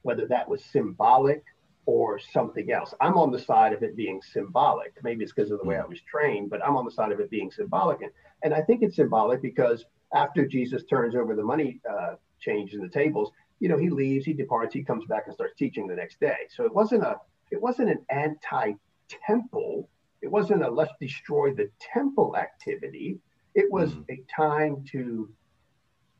[0.03, 1.43] whether that was symbolic
[1.86, 2.93] or something else.
[2.99, 4.93] I'm on the side of it being symbolic.
[5.03, 7.20] Maybe it's because of the way I was trained, but I'm on the side of
[7.20, 8.01] it being symbolic.
[8.01, 8.11] And,
[8.43, 12.82] and I think it's symbolic because after Jesus turns over the money uh, change in
[12.82, 15.95] the tables, you know, he leaves, he departs, he comes back and starts teaching the
[15.95, 16.38] next day.
[16.55, 17.18] So it wasn't a
[17.51, 19.89] it wasn't an anti-temple.
[20.22, 23.20] It wasn't a let's destroy the temple activity.
[23.58, 24.05] It was mm.
[24.10, 25.30] a time to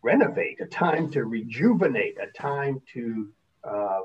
[0.02, 3.30] renovate, a time to rejuvenate, a time to
[3.64, 4.02] uh,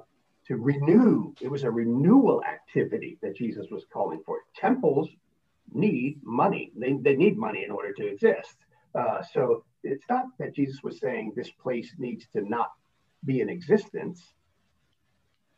[0.49, 1.33] to renew.
[1.41, 4.41] It was a renewal activity that Jesus was calling for.
[4.55, 5.09] Temples
[5.73, 6.73] need money.
[6.77, 8.57] They, they need money in order to exist.
[8.95, 12.73] Uh, so it's not that Jesus was saying this place needs to not
[13.25, 14.21] be in existence.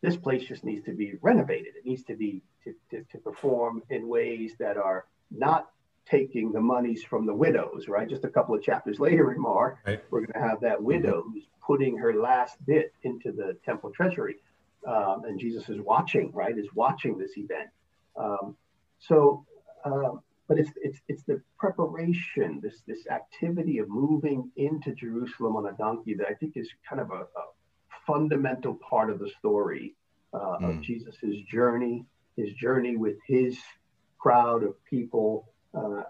[0.01, 1.75] This place just needs to be renovated.
[1.77, 5.71] It needs to be to, to, to perform in ways that are not
[6.11, 8.09] taking the monies from the widows, right?
[8.09, 10.03] Just a couple of chapters later in Mark, right.
[10.11, 11.33] we're going to have that widow mm-hmm.
[11.33, 14.37] who's putting her last bit into the temple treasury.
[14.87, 16.57] Um, and Jesus is watching, right?
[16.57, 17.71] Is watching this event.
[18.17, 18.55] Um,
[18.99, 19.47] so,
[19.85, 20.11] uh,
[20.47, 25.73] but it's it's it's the preparation, this this activity of moving into Jerusalem on a
[25.73, 27.45] donkey that I think is kind of a, a
[28.07, 29.95] fundamental part of the story
[30.35, 30.69] uh, mm.
[30.69, 32.05] of Jesus's journey,
[32.37, 33.59] his journey with his
[34.19, 36.03] crowd of people uh,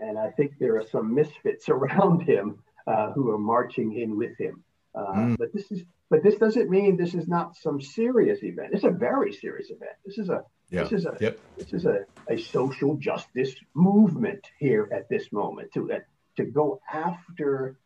[0.00, 4.36] and I think there are some misfits around him uh, who are marching in with
[4.38, 4.62] him.
[4.94, 5.38] Uh, mm.
[5.38, 8.70] But this is, but this doesn't mean this is not some serious event.
[8.72, 9.92] It's a very serious event.
[10.04, 10.82] This is a, yeah.
[10.82, 11.38] this is a, yep.
[11.56, 15.90] this is a, a social justice movement here at this moment to
[16.36, 17.76] to go after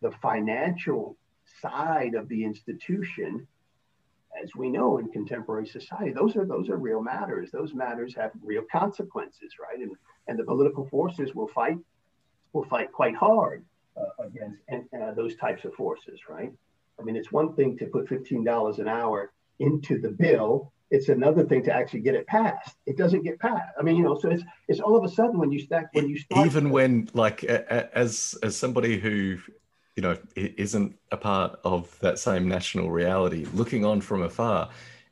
[0.00, 1.16] the financial
[1.60, 3.46] side of the institution
[4.40, 7.50] as we know in contemporary society, those are those are real matters.
[7.50, 9.78] Those matters have real consequences, right?
[9.78, 9.92] And
[10.28, 11.78] and the political forces will fight
[12.52, 13.64] will fight quite hard
[13.96, 14.58] uh, against
[14.94, 16.52] uh, those types of forces, right?
[17.00, 20.72] I mean, it's one thing to put fifteen dollars an hour into the bill.
[20.90, 22.76] It's another thing to actually get it passed.
[22.84, 23.72] It doesn't get passed.
[23.78, 26.08] I mean, you know, so it's it's all of a sudden when you stack when
[26.08, 29.38] you start even when like as as somebody who
[29.96, 34.68] you know isn't a part of that same national reality, looking on from afar,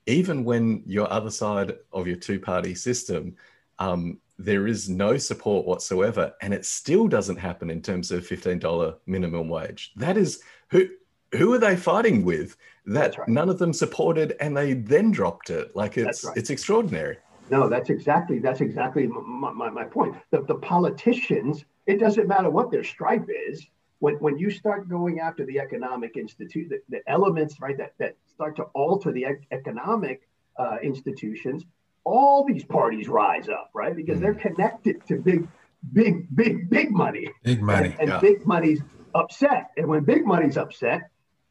[0.06, 3.36] even when your other side of your two party system
[3.78, 8.96] um, there is no support whatsoever and it still doesn't happen in terms of $15
[9.06, 10.88] minimum wage that is who
[11.32, 13.28] who are they fighting with that right.
[13.28, 16.36] none of them supported and they then dropped it like it's right.
[16.36, 17.18] it's extraordinary
[17.50, 22.50] no that's exactly that's exactly my, my, my point the, the politicians it doesn't matter
[22.50, 23.66] what their stripe is
[23.98, 28.16] when, when you start going after the economic institute the, the elements right that, that
[28.26, 31.64] start to alter the ec- economic uh, institutions
[32.04, 33.94] all these parties rise up, right?
[33.94, 34.22] Because mm.
[34.22, 35.46] they're connected to big,
[35.92, 37.28] big, big, big money.
[37.42, 37.88] Big money.
[37.88, 38.20] And, and yeah.
[38.20, 38.80] big money's
[39.14, 39.70] upset.
[39.76, 41.10] And when big money's upset,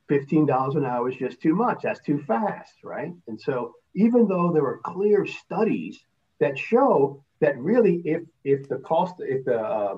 [0.10, 1.84] $15 an hour is just too much.
[1.84, 3.14] That's too fast, right?
[3.28, 6.00] And so even though there are clear studies
[6.39, 9.97] that show that really if if the cost if the uh,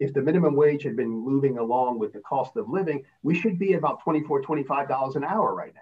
[0.00, 3.58] if the minimum wage had been moving along with the cost of living, we should
[3.58, 5.80] be about 24 $25 an hour right now.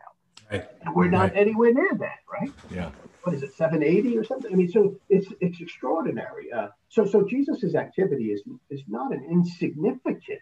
[0.51, 0.69] Right.
[0.83, 1.37] And we're not right.
[1.37, 2.53] anywhere near that, right?
[2.71, 2.91] Yeah
[3.23, 4.53] what is it, 780 or something?
[4.53, 6.53] I mean, so it's it's extraordinary.
[6.53, 10.41] Uh, so so Jesus's activity is is not an insignificant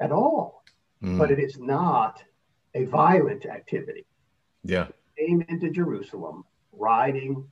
[0.00, 0.62] at all,
[1.02, 1.18] mm.
[1.18, 2.22] but it is not
[2.74, 4.06] a violent activity.
[4.62, 4.88] Yeah.
[5.16, 7.44] He came into Jerusalem riding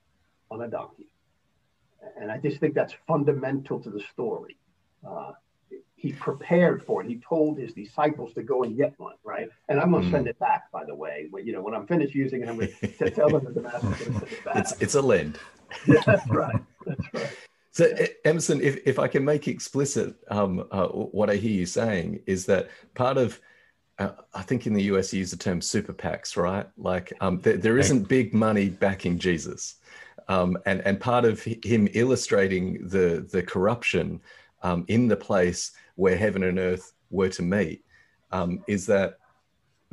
[0.50, 1.08] on a donkey,
[2.20, 4.56] and I just think that's fundamental to the story.
[5.06, 5.32] Uh,
[5.96, 7.08] he prepared for it.
[7.08, 9.48] He told his disciples to go and get one, right?
[9.68, 10.12] And I'm going to mm.
[10.12, 11.26] send it back, by the way.
[11.30, 13.62] When, you know, when I'm finished using it, I'm going to tell them that the
[13.62, 14.56] master's going to send it back.
[14.56, 15.38] It's, it's a lend.
[15.86, 16.62] yeah, that's right.
[16.84, 17.36] That's right.
[17.72, 17.94] So,
[18.24, 22.46] Emerson, if, if I can make explicit um, uh, what I hear you saying is
[22.46, 23.40] that part of,
[23.98, 26.66] uh, I think in the US you use the term super PACs, right?
[26.76, 29.76] Like um, th- there isn't big money backing Jesus.
[30.28, 34.20] Um, and, and part of him illustrating the, the corruption
[34.62, 37.84] um, in the place where heaven and earth were to meet
[38.32, 39.18] um, is that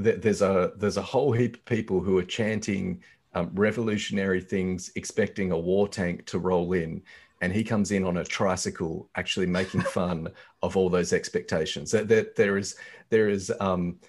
[0.02, 3.02] th- there's a there's a whole heap of people who are chanting
[3.36, 7.02] um, revolutionary things, expecting a war tank to roll in,
[7.42, 10.28] and he comes in on a tricycle, actually making fun
[10.62, 11.92] of all those expectations.
[11.92, 12.76] That, that there is
[13.10, 14.00] there is um,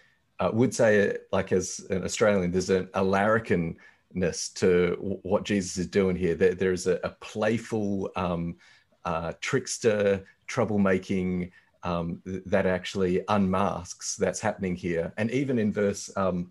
[0.41, 5.87] I would say like as an Australian, there's an, a larrikinness to what Jesus is
[5.87, 6.35] doing here.
[6.35, 8.57] There, there's a, a playful um,
[9.05, 11.51] uh, trickster, troublemaking
[11.85, 15.13] um, that actually unmasks that's happening here.
[15.17, 16.51] And even in verse um,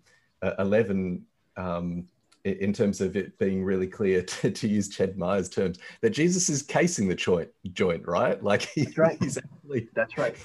[0.58, 1.24] 11,
[1.56, 2.06] um,
[2.44, 6.48] in terms of it being really clear to, to, use Ched Myers' terms, that Jesus
[6.48, 8.42] is casing the joint, joint right?
[8.42, 9.18] Like he, that's right.
[9.20, 9.88] he's actually...
[9.94, 10.36] That's right.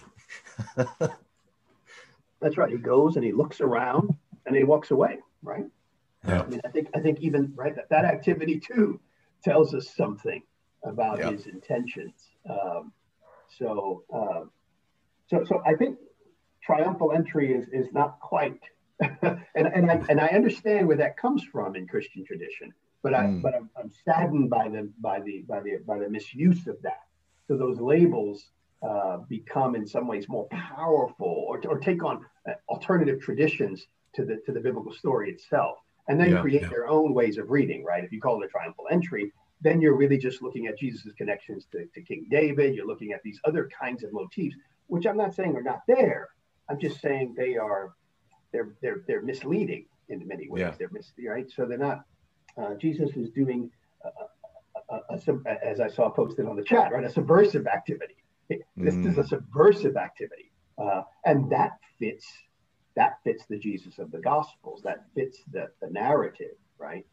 [2.42, 2.72] that's right.
[2.72, 4.16] He goes and he looks around
[4.46, 5.66] and he walks away, right?
[6.26, 6.42] Yeah.
[6.42, 9.00] I mean, I think I think even right that, that activity too
[9.44, 10.42] tells us something
[10.84, 11.32] about yeah.
[11.32, 12.30] his intentions.
[12.50, 12.92] Um,
[13.58, 14.52] so um,
[15.30, 15.98] so, so I think
[16.64, 18.60] triumphal entry is is not quite,
[19.00, 22.74] and and I and I understand where that comes from in Christian tradition,
[23.04, 23.42] but I mm.
[23.42, 27.02] but I'm, I'm, saddened by the by the by the by the misuse of that.
[27.48, 28.46] So those labels
[28.82, 34.26] uh, become in some ways more powerful, or or take on uh, alternative traditions to
[34.26, 35.78] the to the biblical story itself,
[36.08, 36.70] and then yeah, create yeah.
[36.70, 37.84] their own ways of reading.
[37.84, 38.04] Right?
[38.04, 41.66] If you call it a triumphal entry, then you're really just looking at Jesus' connections
[41.72, 42.76] to, to King David.
[42.76, 44.56] You're looking at these other kinds of motifs,
[44.90, 46.30] which I'm not saying are not there.
[46.70, 47.94] I'm just saying they are
[48.52, 50.62] they're they're they're misleading in many ways.
[50.62, 50.74] Yeah.
[50.78, 51.50] They're mis- right.
[51.50, 52.04] So they're not.
[52.58, 53.72] Uh, Jesus is doing
[54.04, 57.04] a, a, a, as I saw posted on the chat, right?
[57.04, 58.16] A subversive activity.
[58.50, 59.08] This mm.
[59.08, 62.26] is a subversive activity, uh, and that fits
[62.96, 64.82] that fits the Jesus of the Gospels.
[64.84, 67.06] That fits the the narrative, right?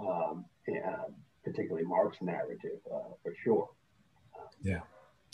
[0.00, 1.14] Um, and,
[1.44, 3.68] particularly Mark's narrative uh, for sure.
[4.62, 4.80] yeah.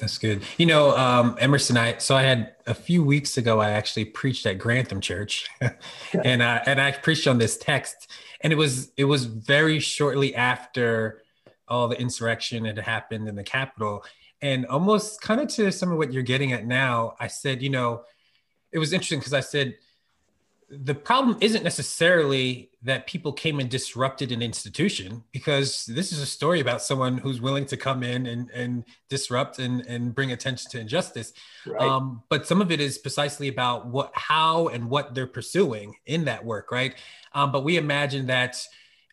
[0.01, 0.42] That's good.
[0.57, 3.61] You know, um, Emerson, I so I had a few weeks ago.
[3.61, 5.46] I actually preached at Grantham Church,
[6.24, 10.34] and I and I preached on this text, and it was it was very shortly
[10.34, 11.20] after
[11.68, 14.03] all the insurrection had happened in the Capitol,
[14.40, 17.14] and almost kind of to some of what you're getting at now.
[17.20, 18.05] I said, you know,
[18.72, 19.76] it was interesting because I said
[20.70, 26.26] the problem isn't necessarily that people came and disrupted an institution because this is a
[26.26, 30.70] story about someone who's willing to come in and, and disrupt and, and bring attention
[30.70, 31.32] to injustice.
[31.66, 31.82] Right.
[31.82, 36.24] um, but some of it is precisely about what how and what they're pursuing in
[36.26, 36.94] that work right?
[37.32, 38.64] Um, but we imagine that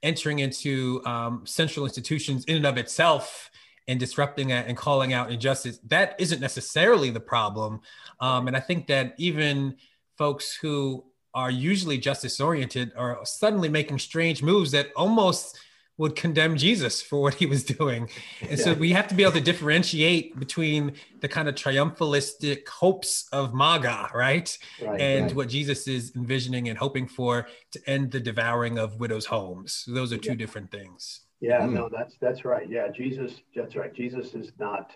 [0.04, 3.50] entering into um, central institutions in and of itself
[3.88, 7.82] and disrupting that and calling out injustice that isn't necessarily the problem.
[8.20, 9.76] Um, and i think that even
[10.18, 11.04] folks who
[11.38, 15.60] are usually justice oriented are suddenly making strange moves that almost
[16.00, 18.10] would condemn Jesus for what he was doing.
[18.42, 18.66] And yeah.
[18.66, 23.54] so we have to be able to differentiate between the kind of triumphalistic hopes of
[23.54, 24.58] MAGA, right?
[24.82, 25.36] right and right.
[25.36, 29.86] what Jesus is envisioning and hoping for to end the devouring of widows' homes.
[29.88, 30.38] Those are two yeah.
[30.38, 31.22] different things.
[31.40, 31.74] Yeah, mm.
[31.74, 32.68] no, that's that's right.
[32.68, 33.94] Yeah, Jesus, that's right.
[33.94, 34.96] Jesus is not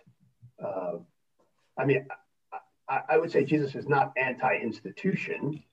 [0.64, 0.94] uh,
[1.78, 2.08] I mean,
[2.89, 5.64] I, I would say Jesus is not anti-institution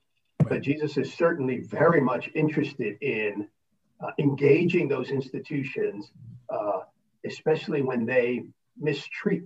[0.47, 3.47] but Jesus is certainly very much interested in
[4.01, 6.11] uh, engaging those institutions,
[6.49, 6.81] uh,
[7.25, 8.43] especially when they
[8.77, 9.43] mistreat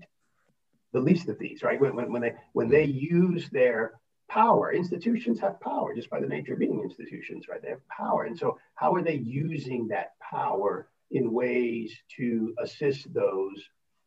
[0.93, 1.81] the least of these, right?
[1.81, 3.93] When, when, when, they when they use their
[4.29, 7.61] power, institutions have power just by the nature of being institutions, right?
[7.61, 13.11] They have power, and so how are they using that power in ways to assist
[13.13, 13.57] those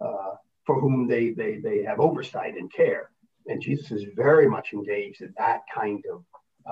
[0.01, 0.34] uh,
[0.64, 3.11] for whom they, they they have oversight and care?
[3.49, 6.24] And Jesus is very much engaged in that kind of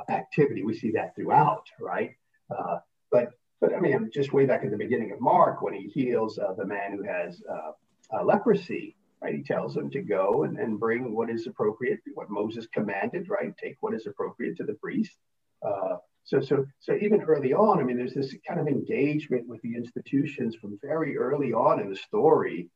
[0.09, 0.63] activity.
[0.63, 2.13] We see that throughout, right?
[2.51, 2.79] Uh,
[3.11, 3.31] but
[3.61, 6.53] but I mean, just way back at the beginning of Mark, when he heals uh,
[6.53, 9.35] the man who has uh, leprosy, right?
[9.35, 13.57] He tells him to go and, and bring what is appropriate, what Moses commanded, right?
[13.57, 15.17] Take what is appropriate to the priest.
[15.67, 19.61] Uh, so, so, so even early on, I mean, there's this kind of engagement with
[19.63, 22.69] the institutions from very early on in the story.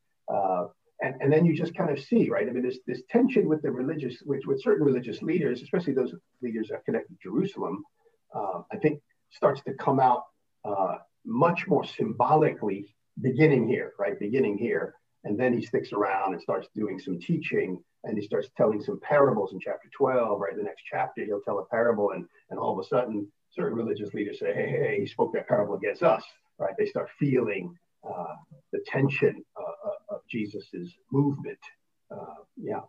[1.00, 2.48] And, and then you just kind of see, right?
[2.48, 6.14] I mean, there's this tension with the religious, with, with certain religious leaders, especially those
[6.42, 7.84] leaders that connected to Jerusalem,
[8.34, 10.24] uh, I think starts to come out
[10.64, 14.18] uh, much more symbolically beginning here, right?
[14.18, 14.94] Beginning here.
[15.24, 19.00] And then he sticks around and starts doing some teaching and he starts telling some
[19.00, 20.56] parables in chapter 12, right?
[20.56, 24.14] The next chapter, he'll tell a parable and, and all of a sudden, certain religious
[24.14, 26.22] leaders say, hey, hey, he spoke that parable against us,
[26.58, 26.74] right?
[26.78, 27.74] They start feeling
[28.08, 28.34] uh,
[28.72, 29.94] the tension uh, uh,
[30.30, 31.58] Jesus's movement.
[32.56, 32.80] yeah.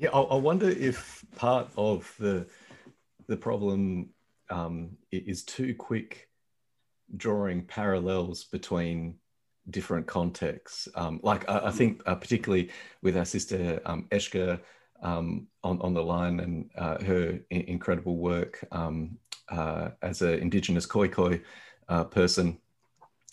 [0.00, 2.46] Yeah, I, wonder if part of the
[3.26, 4.08] the problem
[4.48, 6.30] um, is too quick
[7.18, 9.16] drawing parallels between
[9.68, 10.88] different contexts.
[10.94, 12.70] Um, like I, I think, uh, particularly
[13.02, 14.60] with our sister um, Eshka
[15.02, 19.18] um, on on the line and uh, her incredible work um,
[19.50, 21.42] uh, as an Indigenous Khoikhoi
[22.10, 22.58] person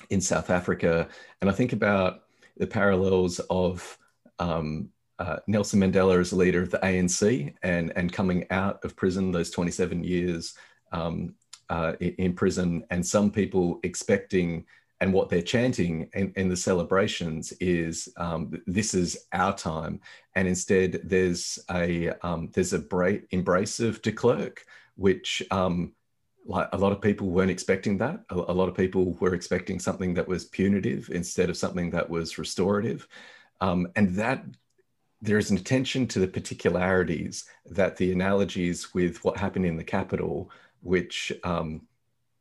[0.09, 1.07] in South Africa.
[1.39, 2.23] And I think about
[2.59, 3.97] the parallels of
[4.39, 4.89] um,
[5.19, 9.31] uh, Nelson Mandela as a leader of the ANC and, and coming out of prison,
[9.31, 10.53] those 27 years
[10.91, 11.33] um,
[11.69, 14.65] uh, in, prison, and some people expecting
[14.99, 19.99] and what they're chanting in, in the celebrations is um, this is our time.
[20.35, 25.93] And instead there's a um, there's a bra- embrace of de Klerk which um,
[26.47, 28.21] like a lot of people weren't expecting that.
[28.29, 32.09] A, a, lot of people were expecting something that was punitive instead of something that
[32.09, 33.07] was restorative.
[33.59, 34.45] Um, and that
[35.21, 39.83] there is an attention to the particularities that the analogies with what happened in the
[39.83, 40.49] Capitol,
[40.81, 41.81] which um,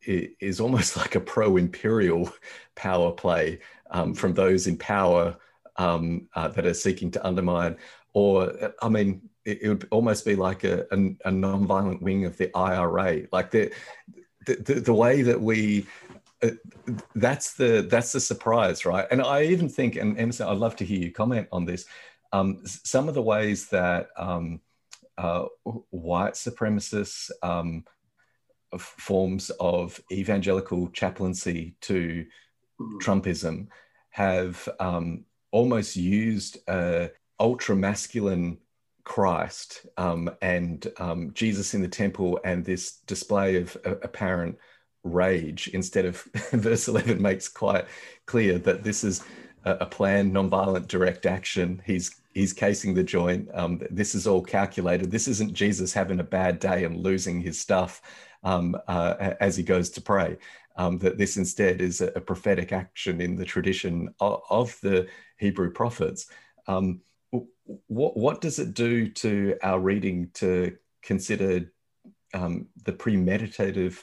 [0.07, 2.31] is almost like a pro imperial
[2.77, 3.59] power play
[3.91, 5.37] um, from those in power
[5.77, 7.77] um, uh, that are seeking to undermine,
[8.13, 12.37] or I mean, it, it would almost be like a, a, a non-violent wing of
[12.37, 13.23] the IRA.
[13.33, 13.73] Like the
[14.47, 15.87] the, the, the way that we
[16.43, 16.51] uh,
[17.15, 19.07] that's the that's the surprise, right?
[19.11, 21.87] And I even think, and Emerson, I'd love to hear you comment on this.
[22.33, 24.61] Um, some of the ways that um,
[25.17, 25.47] uh,
[25.91, 27.85] white supremacists um,
[28.79, 32.27] forms of evangelical chaplaincy to
[32.81, 33.01] mm.
[33.01, 33.69] Trumpism
[34.11, 38.59] have um, almost used a ultra masculine
[39.07, 44.59] Christ um, and um, Jesus in the temple and this display of uh, apparent
[45.05, 46.17] rage instead of
[46.53, 47.87] verse 11 makes quite
[48.27, 49.23] clear that this is
[49.65, 51.81] a, a planned nonviolent direct action.
[51.87, 53.49] He's he's casing the joint.
[53.55, 55.13] Um, this is all calculated.
[55.13, 58.03] This isn't jesus having a bad day and losing his stuff
[58.43, 60.37] um, uh, as he goes to pray.
[60.77, 65.07] Um, that this instead is a, a, prophetic action in the tradition of, of the
[65.39, 66.27] hebrew prophets.
[66.67, 67.01] Um,
[67.87, 71.73] what what does it do to our reading to consider
[72.35, 74.03] um, the premeditative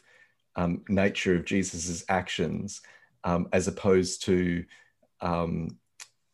[0.56, 2.82] um, nature of Jesus's actions,
[3.24, 4.66] um, as opposed to
[5.22, 5.78] um,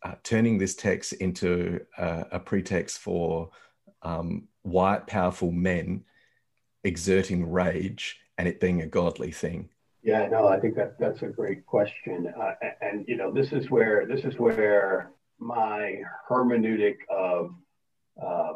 [0.03, 3.49] uh, turning this text into a, a pretext for
[4.01, 6.03] um, white, powerful men
[6.83, 9.69] exerting rage and it being a godly thing?
[10.01, 13.51] Yeah, no, I think that that's a great question, uh, and, and you know, this
[13.51, 17.51] is where this is where my hermeneutic of
[18.21, 18.53] uh,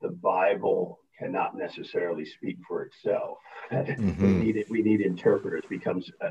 [0.00, 3.38] the Bible cannot necessarily speak for itself.
[3.72, 4.22] Mm-hmm.
[4.22, 6.30] we need we need interpreters becomes uh,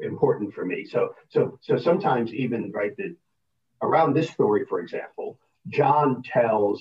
[0.00, 0.84] important for me.
[0.84, 3.16] So so so sometimes even right that
[3.82, 6.80] around this story, for example, John tells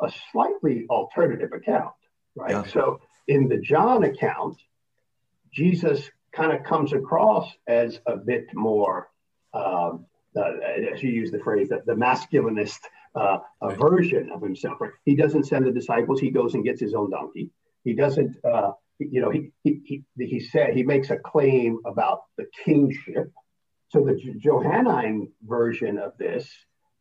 [0.00, 1.94] a slightly alternative account,
[2.34, 2.50] right?
[2.50, 2.64] Yeah.
[2.64, 4.56] So in the John account,
[5.52, 9.08] Jesus kind of comes across as a bit more
[9.54, 9.96] um, uh,
[10.36, 12.80] as you use the phrase, the, the masculinist
[13.14, 13.78] uh, right.
[13.78, 14.80] version of himself.
[14.80, 14.90] Right?
[15.04, 16.20] He doesn't send the disciples.
[16.20, 17.50] He goes and gets his own donkey.
[17.84, 22.22] He doesn't, uh, you know, he, he, he, he said, he makes a claim about
[22.36, 23.32] the kingship.
[23.90, 26.50] So the Johannine version of this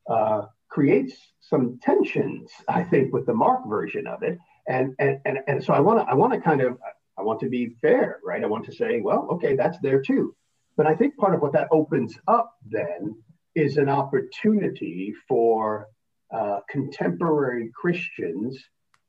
[0.10, 4.38] uh, creates some tensions, I think, with the Mark version of it.
[4.68, 6.78] And, and, and, and so I want to, I want to kind of,
[7.18, 8.44] I want to be fair, right?
[8.44, 10.36] I want to say, well, okay, that's there too.
[10.78, 13.16] But I think part of what that opens up then
[13.56, 15.88] is an opportunity for
[16.32, 18.58] uh, contemporary Christians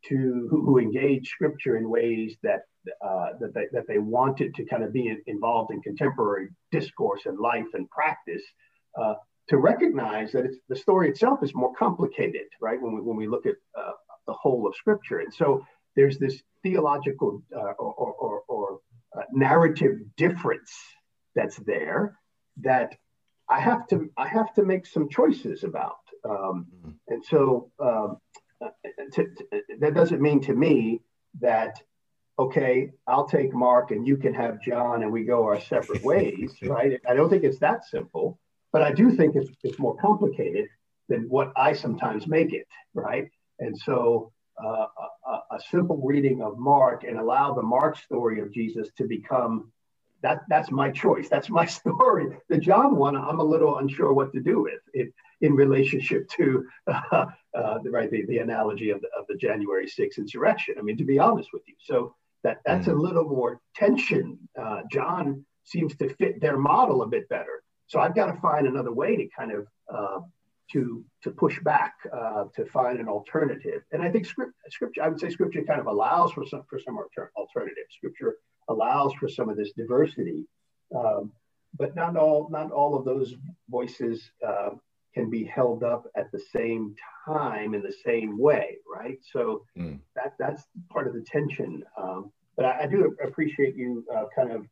[0.08, 2.60] to who, who, engage Scripture in ways that
[3.04, 7.38] uh, that they that they wanted to kind of be involved in contemporary discourse and
[7.38, 8.42] life and practice.
[8.98, 9.14] Uh,
[9.48, 12.80] to recognize that the story itself is more complicated, right?
[12.80, 13.92] When we, when we look at uh,
[14.26, 15.64] the whole of Scripture, and so
[15.96, 18.80] there's this theological uh, or, or, or
[19.16, 20.70] uh, narrative difference
[21.38, 22.18] that's there
[22.62, 22.96] that
[23.48, 26.02] I have to I have to make some choices about.
[26.28, 26.90] Um, mm-hmm.
[27.08, 28.18] And so um,
[29.14, 31.00] to, to, that doesn't mean to me
[31.40, 31.80] that
[32.38, 36.52] okay, I'll take Mark and you can have John and we go our separate ways,
[36.62, 37.00] right?
[37.08, 38.38] I don't think it's that simple,
[38.72, 40.68] but I do think it's, it's more complicated
[41.08, 43.28] than what I sometimes make it, right?
[43.58, 44.32] And so
[44.62, 44.86] uh,
[45.26, 49.72] a, a, simple reading of Mark and allow the Mark story of Jesus to become
[50.22, 51.28] that that's my choice.
[51.28, 52.36] That's my story.
[52.48, 56.66] The John one, I'm a little unsure what to do with it in relationship to
[56.86, 57.02] uh,
[57.56, 60.74] uh, the right the, the analogy of the, of the January 6th insurrection.
[60.78, 62.14] I mean, to be honest with you, so
[62.44, 62.92] that that's mm.
[62.92, 64.38] a little more tension.
[64.60, 67.62] Uh, John seems to fit their model a bit better.
[67.86, 70.20] So I've got to find another way to kind of uh,
[70.72, 73.82] to to push back uh, to find an alternative.
[73.92, 76.78] And I think script, scripture, I would say scripture kind of allows for some for
[76.78, 76.98] some
[77.36, 77.84] alternative.
[77.90, 78.36] Scripture
[78.68, 80.46] allows for some of this diversity.
[80.94, 81.32] Um,
[81.76, 83.34] but not all not all of those
[83.68, 84.70] voices uh,
[85.14, 86.94] can be held up at the same
[87.26, 89.18] time in the same way, right?
[89.32, 89.98] So mm.
[90.14, 91.82] that that's part of the tension.
[92.00, 94.66] Um, but I, I, do appreciate you uh, kind of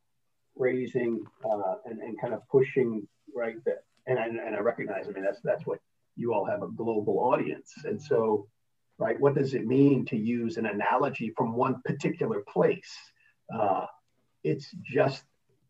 [0.56, 5.06] raising uh, and, and kind of pushing right that, and I, and I recognize.
[5.08, 5.78] I mean, that's that's what
[6.16, 8.48] you all have a global audience, and so
[8.98, 12.96] right, what does it mean to use an analogy from one particular place?
[13.52, 13.86] Uh,
[14.44, 15.24] it's just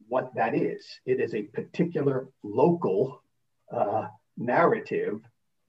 [0.08, 0.84] what that is.
[1.06, 3.22] It is a particular local
[3.72, 4.06] uh,
[4.36, 5.20] narrative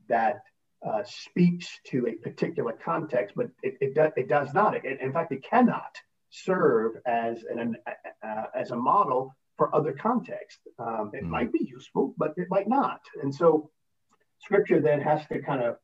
[0.10, 0.42] that
[0.86, 4.76] uh, speaks to a particular context, but it, it, do, it does not.
[4.76, 5.96] It, in fact, it cannot
[6.30, 7.78] serve as an
[8.24, 10.62] uh, as a model for other contexts.
[10.78, 11.30] Um, it mm.
[11.30, 13.02] might be useful, but it might not.
[13.24, 13.72] And so,
[14.40, 15.78] Scripture then has to kind of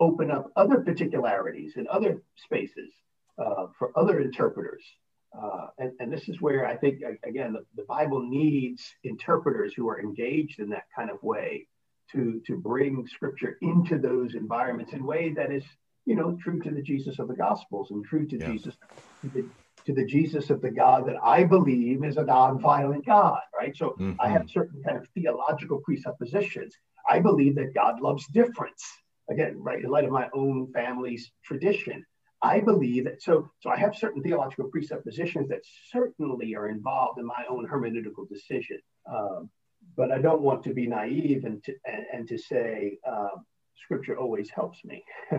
[0.00, 2.92] open up other particularities in other spaces
[3.38, 4.84] uh, for other interpreters
[5.32, 9.88] uh, and, and, this is where I think, again, the, the, Bible needs interpreters who
[9.88, 11.66] are engaged in that kind of way
[12.12, 15.64] to, to bring scripture into those environments in a way that is,
[16.06, 18.50] you know, true to the Jesus of the Gospels and true to yeah.
[18.50, 18.76] Jesus,
[19.22, 19.44] to the,
[19.84, 23.76] to the, Jesus of the God that I believe is a non-violent God, right?
[23.76, 24.12] So mm-hmm.
[24.20, 26.74] I have certain kind of theological presuppositions.
[27.08, 28.84] I believe that God loves difference.
[29.28, 32.04] Again, right, in light of my own family's tradition.
[32.42, 35.60] I believe that so so I have certain theological presuppositions that
[35.90, 38.78] certainly are involved in my own hermeneutical decision.
[39.10, 39.50] Um,
[39.96, 43.46] but I don't want to be naive and to and, and to say um,
[43.82, 45.04] scripture always helps me,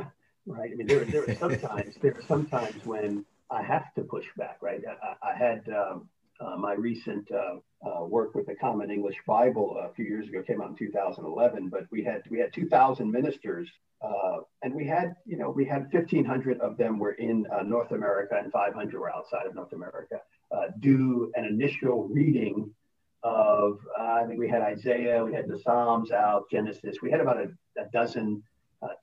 [0.45, 0.72] right?
[0.72, 4.58] I mean, there there are sometimes there are sometimes when I have to push back,
[4.62, 4.82] right?
[5.04, 6.10] I, I had um,
[6.40, 7.56] uh, my recent uh,
[7.88, 11.70] uh, work with the Common English Bible a few years ago came out in 2011,
[11.70, 13.70] but we had we had 2,000 ministers,
[14.02, 17.92] uh, and we had you know we had 1,500 of them were in uh, North
[17.92, 20.20] America and 500 were outside of North America.
[20.52, 22.72] Uh, do an initial reading
[23.24, 26.98] of I think we had Isaiah, we had the Psalms out, Genesis.
[27.02, 27.48] We had about a,
[27.82, 28.44] a dozen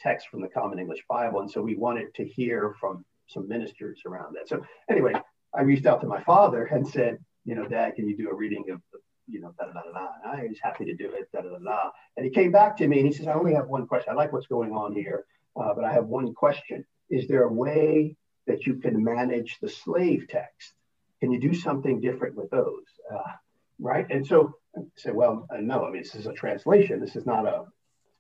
[0.01, 4.01] texts from the Common English Bible, and so we wanted to hear from some ministers
[4.07, 4.49] around that.
[4.49, 5.15] So anyway,
[5.57, 8.35] I reached out to my father and said, you know, Dad, can you do a
[8.35, 8.81] reading of,
[9.29, 10.09] you know, da da da da?
[10.25, 11.91] And I was happy to do it, da da da da.
[12.17, 14.13] And he came back to me and he says, I only have one question.
[14.13, 15.25] I like what's going on here,
[15.57, 16.85] uh, but I have one question.
[17.11, 20.73] Is there a way that you can manage the slave text?
[21.21, 22.85] Can you do something different with those?
[23.13, 23.33] Uh,
[23.79, 24.07] right?
[24.11, 27.01] And so I said, well, uh, no, I mean, this is a translation.
[27.01, 27.65] This is not a,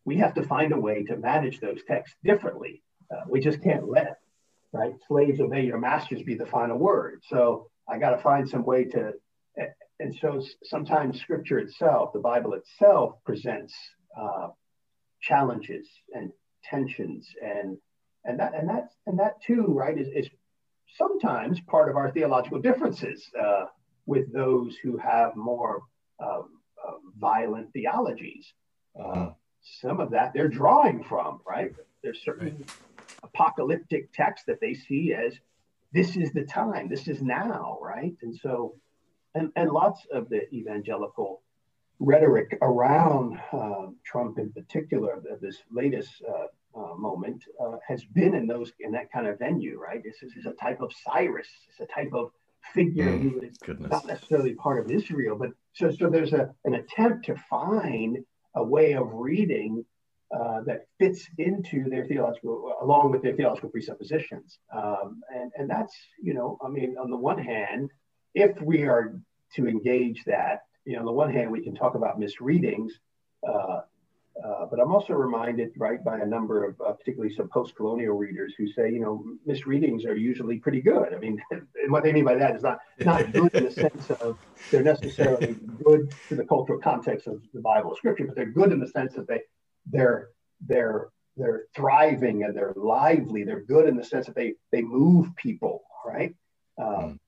[0.04, 2.82] we have to find a way to manage those texts differently.
[3.10, 4.18] Uh, we just can't let
[4.74, 4.92] right?
[5.06, 7.22] Slaves obey your masters be the final word.
[7.28, 9.12] So I got to find some way to,
[10.00, 13.72] and so sometimes scripture itself, the Bible itself presents
[14.20, 14.48] uh,
[15.22, 16.32] challenges and
[16.64, 17.78] tensions and,
[18.24, 20.28] and that, and that, and that too, right, is, is
[20.96, 23.66] sometimes part of our theological differences uh,
[24.06, 25.82] with those who have more
[26.20, 26.48] um,
[26.84, 28.52] uh, violent theologies.
[29.00, 29.30] Uh,
[29.80, 31.72] some of that they're drawing from, right?
[32.02, 32.70] There's certain right
[33.24, 35.38] apocalyptic text that they see as
[35.92, 38.14] this is the time, this is now, right?
[38.22, 38.74] And so,
[39.34, 41.42] and, and lots of the evangelical
[42.00, 48.46] rhetoric around uh, Trump in particular, this latest uh, uh, moment, uh, has been in
[48.46, 50.02] those in that kind of venue, right?
[50.02, 52.30] This is, is a type of Cyrus, it's a type of
[52.72, 53.90] figure mm, who is goodness.
[53.90, 58.18] not necessarily part of Israel, but so so there's a an attempt to find
[58.56, 59.84] a way of reading
[60.34, 64.58] uh, that fits into their theological, along with their theological presuppositions.
[64.74, 67.90] Um, and, and that's, you know, I mean, on the one hand,
[68.34, 69.20] if we are
[69.54, 72.92] to engage that, you know, on the one hand, we can talk about misreadings,
[73.48, 73.82] uh,
[74.44, 78.52] uh, but I'm also reminded, right, by a number of, uh, particularly some post-colonial readers
[78.58, 81.14] who say, you know, misreadings are usually pretty good.
[81.14, 81.40] I mean,
[81.88, 84.36] what they mean by that is not not good in the sense of
[84.72, 88.80] they're necessarily good to the cultural context of the Bible Scripture, but they're good in
[88.80, 89.40] the sense that they
[89.90, 90.28] they're
[90.66, 93.44] they're they're thriving and they're lively.
[93.44, 96.34] They're good in the sense that they they move people, right?
[96.78, 97.18] Um, mm.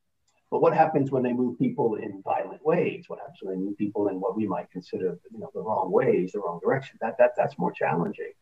[0.51, 3.05] But what happens when they move people in violent ways?
[3.09, 5.91] What happens when they move people in what we might consider, you know, the wrong
[5.91, 6.99] ways, the wrong direction?
[7.01, 8.33] That that that's more challenging.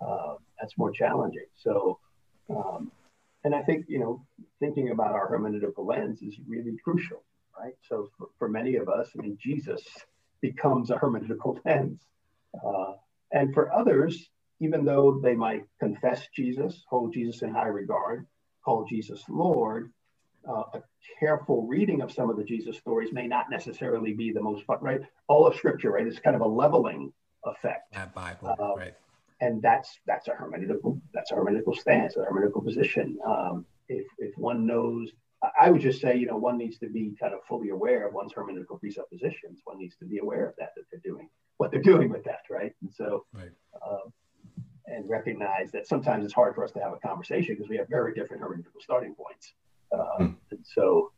[0.00, 1.46] Uh, that's more challenging.
[1.54, 2.00] So,
[2.50, 2.90] um,
[3.44, 4.26] and I think you know,
[4.58, 7.22] thinking about our hermeneutical lens is really crucial,
[7.58, 7.74] right?
[7.88, 9.82] So for, for many of us, I mean, Jesus
[10.40, 12.00] becomes a hermeneutical lens.
[12.54, 12.94] Uh,
[13.32, 14.28] and for others,
[14.60, 18.26] even though they might confess Jesus, hold Jesus in high regard,
[18.64, 19.92] call Jesus Lord,
[20.48, 20.82] uh, a
[21.18, 24.78] careful reading of some of the Jesus stories may not necessarily be the most fun,
[24.80, 25.00] right?
[25.28, 27.12] All of Scripture, right, is kind of a leveling
[27.44, 27.92] effect.
[27.92, 28.94] That Bible, uh, right?
[29.40, 33.18] And that's that's a hermeneutical that's a hermeneutical stance, a hermeneutical position.
[33.26, 35.10] Um, if if one knows,
[35.60, 38.14] I would just say, you know, one needs to be kind of fully aware of
[38.14, 39.60] one's hermeneutical presuppositions.
[39.64, 41.28] One needs to be aware of that that they're doing
[41.62, 42.74] what they're doing with that, right?
[42.82, 43.52] And so, right.
[43.88, 44.12] Um,
[44.86, 47.88] and recognize that sometimes it's hard for us to have a conversation because we have
[47.88, 49.52] very different hermeneutical starting points.
[49.94, 50.36] Uh, mm.
[50.50, 51.12] And so,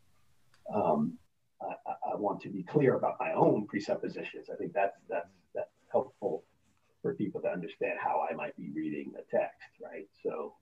[0.73, 1.17] um,
[1.63, 4.51] I, I, want to be clear about my own presuppositions.
[4.53, 6.43] I think that's that's that's helpful
[7.01, 10.07] for people to understand how I might be reading the text, right?
[10.23, 10.53] So.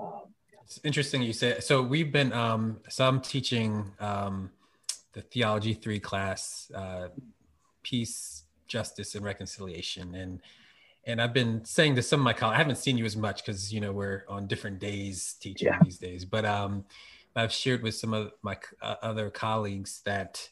[0.00, 0.32] Um,
[0.64, 1.60] It's interesting you say.
[1.60, 2.32] So we've been.
[2.32, 4.50] Um, so I'm teaching um,
[5.12, 7.08] the theology three class, uh,
[7.82, 8.39] peace,
[8.70, 10.40] justice and reconciliation and
[11.06, 13.44] and I've been saying to some of my colleagues, I haven't seen you as much
[13.44, 15.78] because you know we're on different days teaching yeah.
[15.82, 16.24] these days.
[16.24, 16.84] But um,
[17.34, 20.48] I've shared with some of my uh, other colleagues that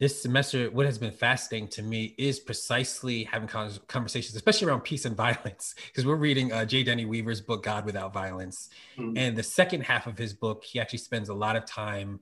[0.00, 5.04] this semester, what has been fascinating to me is precisely having conversations, especially around peace
[5.04, 6.82] and violence, because we're reading uh, J.
[6.82, 8.68] Denny Weaver's book God Without Violence,
[8.98, 9.16] mm-hmm.
[9.16, 12.18] and the second half of his book, he actually spends a lot of time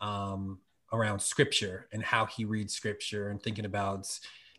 [0.00, 0.58] um,
[0.90, 4.08] around scripture and how he reads scripture and thinking about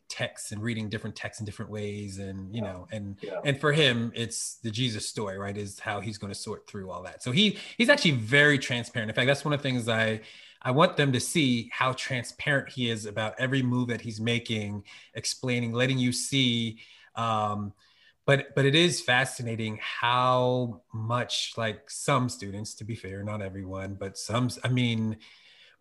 [0.10, 3.40] texts and reading different texts in different ways and you know and yeah.
[3.46, 6.90] and for him it's the jesus story right is how he's going to sort through
[6.90, 7.24] all that.
[7.24, 9.10] So he he's actually very transparent.
[9.10, 10.20] In fact that's one of the things i
[10.62, 14.84] i want them to see how transparent he is about every move that he's making
[15.14, 16.80] explaining letting you see
[17.16, 17.74] um
[18.26, 23.96] but but it is fascinating how much like some students to be fair not everyone
[23.96, 25.18] but some i mean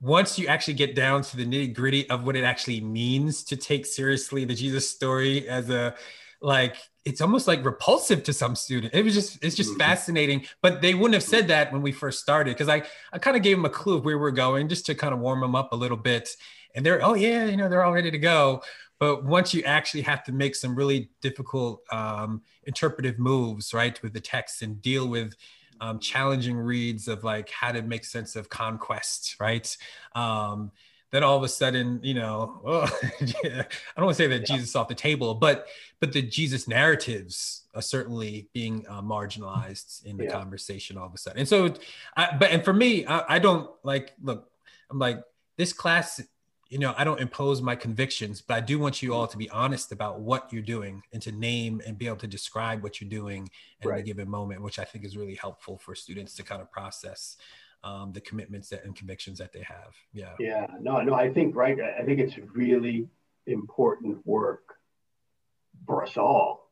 [0.01, 3.57] once you actually get down to the nitty gritty of what it actually means to
[3.57, 5.95] take seriously the Jesus story as a
[6.41, 8.95] like it's almost like repulsive to some students.
[8.95, 9.81] It was just it's just mm-hmm.
[9.81, 10.47] fascinating.
[10.63, 12.83] But they wouldn't have said that when we first started because I
[13.13, 15.21] I kind of gave them a clue of where we're going just to kind of
[15.21, 16.29] warm them up a little bit.
[16.75, 18.63] And they're oh yeah, you know they're all ready to go.
[19.01, 24.13] But once you actually have to make some really difficult um, interpretive moves, right, with
[24.13, 25.35] the text and deal with
[25.81, 29.77] um, challenging reads of like how to make sense of conquest, right?
[30.15, 30.73] Um,
[31.11, 33.67] then all of a sudden, you know, oh, I
[33.97, 34.57] don't want to say that yeah.
[34.57, 35.67] Jesus off the table, but
[36.01, 40.33] but the Jesus narratives are certainly being uh, marginalized in the yeah.
[40.33, 41.41] conversation all of a sudden.
[41.41, 41.75] And so,
[42.17, 44.51] I, but and for me, I, I don't like look.
[44.91, 45.23] I'm like
[45.57, 46.21] this class
[46.69, 49.49] you know, I don't impose my convictions, but I do want you all to be
[49.49, 53.09] honest about what you're doing and to name and be able to describe what you're
[53.09, 53.49] doing
[53.81, 54.01] at right.
[54.01, 57.37] a given moment, which I think is really helpful for students to kind of process
[57.85, 59.95] um, the commitments that, and convictions that they have.
[60.13, 60.35] Yeah.
[60.39, 60.67] Yeah.
[60.81, 61.79] No, no, I think, right.
[61.99, 63.09] I think it's really
[63.47, 64.75] important work
[65.87, 66.71] for us all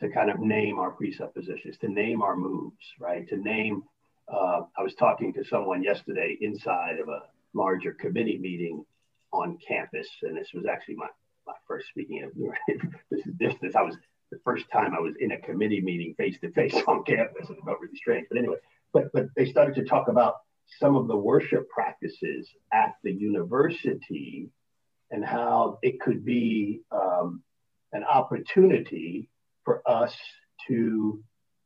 [0.00, 3.26] to kind of name our presuppositions, to name our moves, right?
[3.28, 3.84] To name,
[4.28, 7.22] uh, I was talking to someone yesterday inside of a
[7.54, 8.84] larger committee meeting
[9.32, 11.08] on campus, and this was actually my,
[11.46, 12.32] my first speaking of
[13.10, 13.96] this is this, this I was
[14.30, 17.50] the first time I was in a committee meeting face to face on campus.
[17.50, 18.56] It felt really strange, but anyway,
[18.92, 20.36] but but they started to talk about
[20.78, 24.48] some of the worship practices at the university
[25.10, 27.42] and how it could be um,
[27.92, 29.28] an opportunity
[29.64, 30.14] for us
[30.68, 31.22] to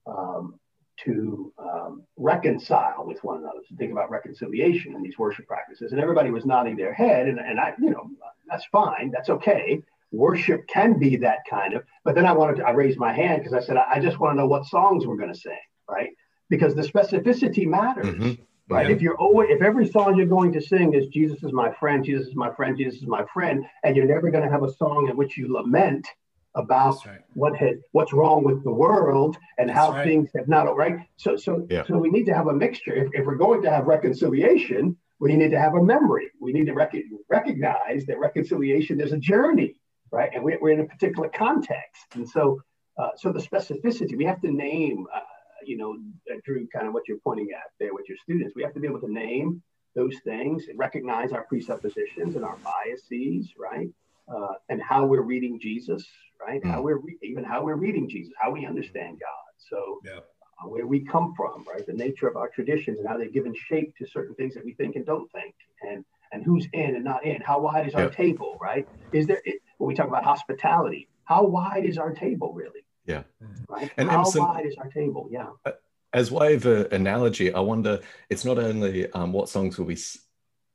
[0.06, 0.58] um,
[1.04, 5.92] to um, reconcile with one another, to think about reconciliation in these worship practices.
[5.92, 8.08] And everybody was nodding their head, and, and I, you know,
[8.48, 9.82] that's fine, that's okay.
[10.12, 13.42] Worship can be that kind of, but then I wanted to, I raised my hand
[13.42, 15.58] because I said, I, I just want to know what songs we're going to sing,
[15.90, 16.10] right?
[16.48, 18.06] Because the specificity matters.
[18.06, 18.42] Mm-hmm.
[18.66, 18.88] Right.
[18.88, 18.94] Yeah.
[18.94, 22.02] If you're always, if every song you're going to sing is Jesus is my friend,
[22.02, 24.72] Jesus is my friend, Jesus is my friend, and you're never going to have a
[24.72, 26.08] song in which you lament
[26.54, 27.20] about right.
[27.34, 30.04] what had what's wrong with the world and That's how right.
[30.04, 30.98] things have not right.
[31.16, 31.84] So so yeah.
[31.86, 32.94] so we need to have a mixture.
[32.94, 36.30] If, if we're going to have reconciliation, we need to have a memory.
[36.40, 36.94] We need to rec-
[37.28, 39.74] recognize that reconciliation is a journey,
[40.10, 40.30] right?
[40.34, 42.60] And we, are in a particular context, and so
[42.98, 45.06] uh, so the specificity we have to name.
[45.14, 45.20] Uh,
[45.66, 45.96] you know,
[46.30, 48.54] uh, Drew, kind of what you're pointing at there with your students.
[48.54, 49.62] We have to be able to name
[49.94, 53.88] those things and recognize our presuppositions and our biases, right?
[54.28, 56.04] Uh, and how we're reading Jesus,
[56.46, 56.62] right?
[56.62, 56.70] Mm.
[56.70, 59.52] How we're re- even how we're reading Jesus, how we understand God.
[59.58, 60.18] So yeah.
[60.62, 61.86] uh, where we come from, right?
[61.86, 64.74] The nature of our traditions and how they've given shape to certain things that we
[64.74, 67.40] think and don't think, and and who's in and not in.
[67.40, 68.02] How wide is yeah.
[68.02, 68.86] our table, right?
[69.12, 71.08] Is there it, when we talk about hospitality?
[71.24, 72.84] How wide is our table really?
[73.06, 73.22] Yeah.
[73.68, 73.90] Right.
[73.96, 75.28] And how Emerson, wide is our table?
[75.30, 75.48] Yeah.
[75.64, 75.72] Uh,
[76.12, 78.00] as way of an analogy, I wonder.
[78.30, 79.98] It's not only um, what songs will be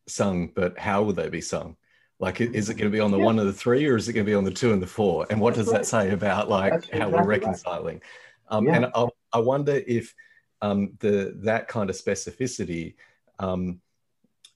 [0.08, 1.78] sung, but how will they be sung?
[2.20, 3.26] Like, is it going to be on the yeah.
[3.26, 4.88] one and the three, or is it going to be on the two and the
[4.88, 5.26] four?
[5.30, 7.96] And what does that say about like That's how exactly we're reconciling?
[7.96, 8.58] Right.
[8.58, 8.76] Um, yeah.
[8.76, 10.14] And I, I, wonder if
[10.62, 12.96] um, the that kind of specificity
[13.38, 13.80] um,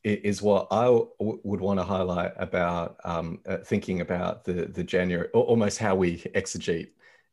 [0.03, 0.89] is what I
[1.20, 6.18] would want to highlight about um, uh, thinking about the the January, almost how we
[6.36, 6.89] exegete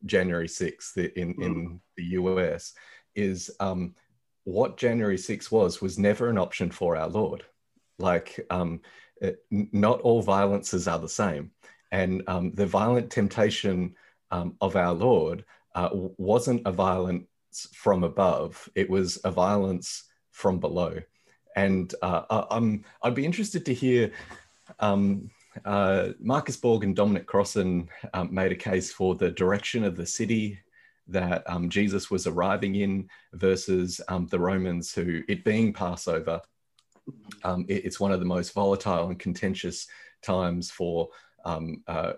[0.07, 1.45] January sixth in mm.
[1.45, 2.72] in the US,
[3.16, 3.95] is um,
[4.45, 7.45] what January 6th was was never an option for our Lord.
[7.99, 8.81] Like um,
[9.21, 11.51] it, not all violences are the same.
[11.93, 13.95] And um, the violent temptation
[14.31, 15.45] um, of our Lord
[15.75, 17.27] uh, wasn't a violence
[17.73, 21.01] from above, it was a violence from below.
[21.57, 24.12] And uh, I'm, I'd be interested to hear
[24.79, 25.31] um,
[25.64, 30.07] uh, Marcus Borg and Dominic Crossan um, made a case for the direction of the
[30.07, 30.61] city
[31.09, 36.41] that um, Jesus was arriving in versus um, the Romans, who, it being Passover,
[37.45, 39.87] um, it, it's one of the most volatile and contentious
[40.23, 41.09] times for
[41.45, 42.13] um, uh,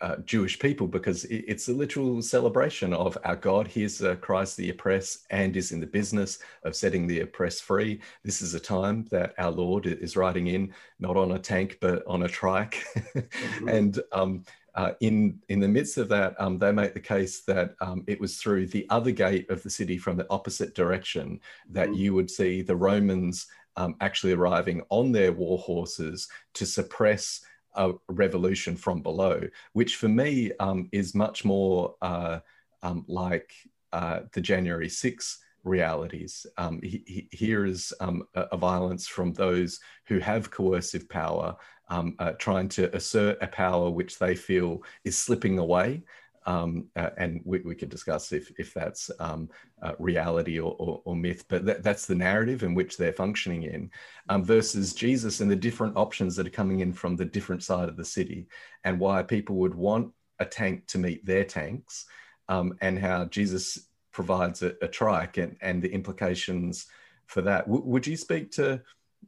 [0.00, 3.68] uh, Jewish people because it, it's a literal celebration of our God.
[3.68, 8.00] Here's uh, Christ the oppressed and is in the business of setting the oppressed free.
[8.24, 12.02] This is a time that our Lord is riding in, not on a tank, but
[12.06, 12.84] on a trike.
[12.96, 13.68] mm-hmm.
[13.68, 17.74] And um, uh, in in the midst of that, um, they make the case that
[17.80, 21.88] um, it was through the other gate of the city from the opposite direction that
[21.88, 21.98] mm-hmm.
[21.98, 27.40] you would see the Romans um, actually arriving on their war horses to suppress
[27.74, 29.42] a revolution from below,
[29.72, 32.40] which for me um, is much more uh,
[32.82, 33.52] um, like
[33.92, 36.46] uh, the January 6 realities.
[36.56, 41.56] Um, he, he, here is um, a, a, violence from those who have coercive power,
[41.88, 46.02] um, uh, trying to assert a power which they feel is slipping away.
[46.46, 49.48] Um, uh, and we, we, could discuss if, if that's um,
[49.82, 53.64] uh, reality or, or, or, myth, but that, that's the narrative in which they're functioning
[53.64, 53.90] in,
[54.30, 57.88] um, versus Jesus and the different options that are coming in from the different side
[57.88, 58.46] of the city,
[58.84, 62.06] and why people would want a tank to meet their tanks,
[62.48, 66.86] um, and how Jesus provides a, a trike and, and the implications
[67.26, 67.66] for that.
[67.66, 68.80] W- would you speak to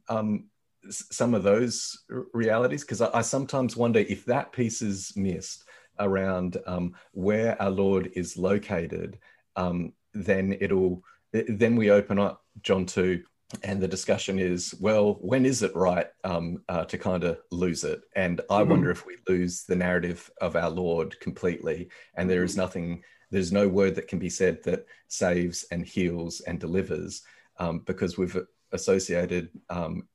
[0.09, 0.45] um,
[0.89, 2.03] some of those
[2.33, 2.81] realities?
[2.81, 5.63] Because I, I sometimes wonder if that piece is missed
[5.99, 9.19] around um, where our Lord is located,
[9.55, 13.23] um, then it'll then we open up John two,
[13.63, 17.83] and the discussion is, well, when is it right um, uh, to kind of lose
[17.83, 18.01] it?
[18.15, 18.71] And I mm-hmm.
[18.71, 22.61] wonder if we lose the narrative of our Lord completely, and there is mm-hmm.
[22.61, 27.23] nothing, there's no word that can be said that saves and heals and delivers,
[27.57, 28.37] um, because we've
[28.71, 30.07] associated um,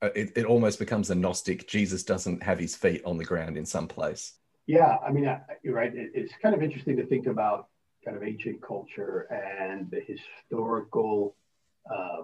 [0.00, 3.56] uh, it, it, almost becomes a gnostic jesus doesn't have his feet on the ground
[3.56, 4.34] in some place
[4.68, 5.28] yeah, I mean,
[5.62, 5.90] you're right.
[5.94, 7.68] it's kind of interesting to think about
[8.04, 11.34] kind of ancient culture and the historical
[11.92, 12.22] uh,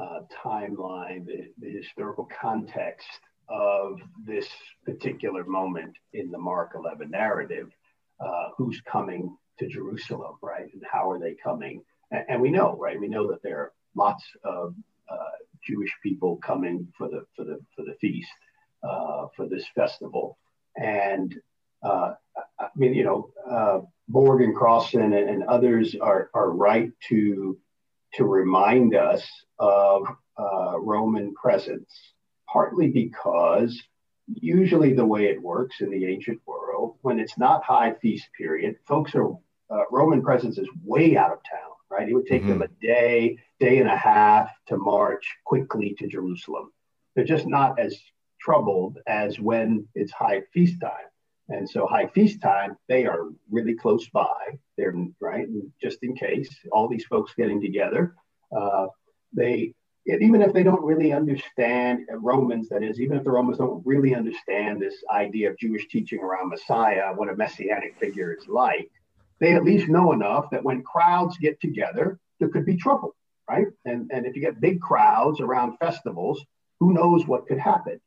[0.00, 3.08] uh, timeline, the, the, historical context
[3.48, 4.46] of this
[4.84, 7.68] particular moment in the Mark 11 narrative.
[8.22, 10.72] Uh, who's coming to Jerusalem, right?
[10.72, 11.82] And how are they coming?
[12.12, 13.00] And, and we know, right?
[13.00, 14.76] We know that there are lots of
[15.10, 15.16] uh,
[15.66, 18.30] Jewish people coming for the for the for the feast,
[18.84, 20.38] uh, for this festival,
[20.76, 21.34] and
[21.82, 27.58] I mean, you know, uh, Borg and Crossan and, and, others are, are right to,
[28.14, 29.26] to remind us
[29.58, 30.06] of
[30.38, 31.92] uh, Roman presence,
[32.50, 33.80] partly because
[34.26, 38.76] usually the way it works in the ancient world, when it's not high feast period,
[38.86, 39.32] folks are,
[39.70, 42.08] uh, Roman presence is way out of town, right?
[42.08, 42.58] It would take mm-hmm.
[42.58, 46.72] them a day, day and a half to march quickly to Jerusalem.
[47.14, 47.98] They're just not as
[48.40, 51.11] troubled as when it's high feast time.
[51.48, 54.58] And so high feast time, they are really close by.
[54.76, 55.46] They're right,
[55.80, 58.14] just in case all these folks getting together.
[58.56, 58.86] Uh,
[59.34, 59.74] they
[60.06, 64.14] even if they don't really understand Romans, that is, even if the Romans don't really
[64.14, 68.90] understand this idea of Jewish teaching around Messiah, what a messianic figure is like,
[69.38, 73.14] they at least know enough that when crowds get together, there could be trouble,
[73.48, 73.66] right?
[73.84, 76.44] And and if you get big crowds around festivals,
[76.80, 78.00] who knows what could happen?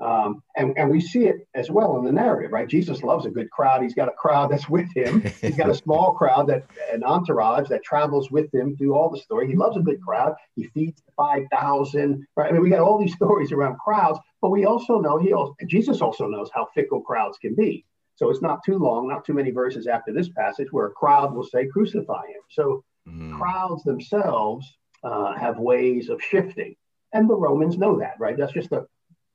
[0.00, 2.66] Um, and, and we see it as well in the narrative, right?
[2.66, 3.80] Jesus loves a good crowd.
[3.82, 5.22] He's got a crowd that's with him.
[5.40, 9.20] He's got a small crowd that an entourage that travels with him through all the
[9.20, 9.46] story.
[9.46, 10.34] He loves a good crowd.
[10.56, 12.26] He feeds five thousand.
[12.36, 12.48] Right?
[12.48, 15.54] I mean, we got all these stories around crowds, but we also know he also
[15.66, 17.84] Jesus also knows how fickle crowds can be.
[18.16, 21.34] So it's not too long, not too many verses after this passage where a crowd
[21.34, 23.36] will say, "Crucify him." So mm.
[23.38, 24.66] crowds themselves
[25.04, 26.74] uh, have ways of shifting,
[27.12, 28.36] and the Romans know that, right?
[28.36, 28.86] That's just a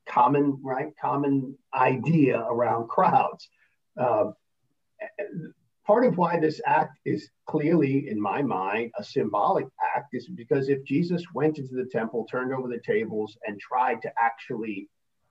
[0.10, 3.49] common right common idea around crowds.
[3.99, 4.32] Uh,
[5.86, 10.70] part of why this act is clearly in my mind a symbolic act is because
[10.70, 14.88] if jesus went into the temple turned over the tables and tried to actually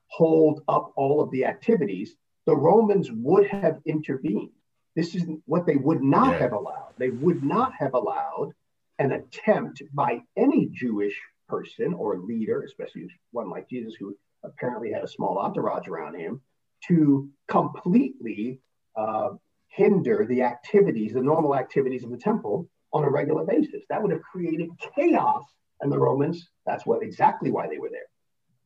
[0.07, 2.15] hold up all of the activities
[2.49, 4.49] the romans would have intervened.
[4.95, 6.39] This is what they would not yeah.
[6.39, 6.93] have allowed.
[6.97, 8.53] They would not have allowed
[8.97, 11.15] an attempt by any jewish
[11.47, 16.41] person or leader especially one like jesus who apparently had a small entourage around him,
[16.87, 18.59] to completely
[18.95, 19.29] uh,
[19.67, 23.83] hinder the activities, the normal activities of the temple on a regular basis.
[23.89, 25.43] That would have created chaos.
[25.81, 28.09] And the Romans, that's what exactly why they were there.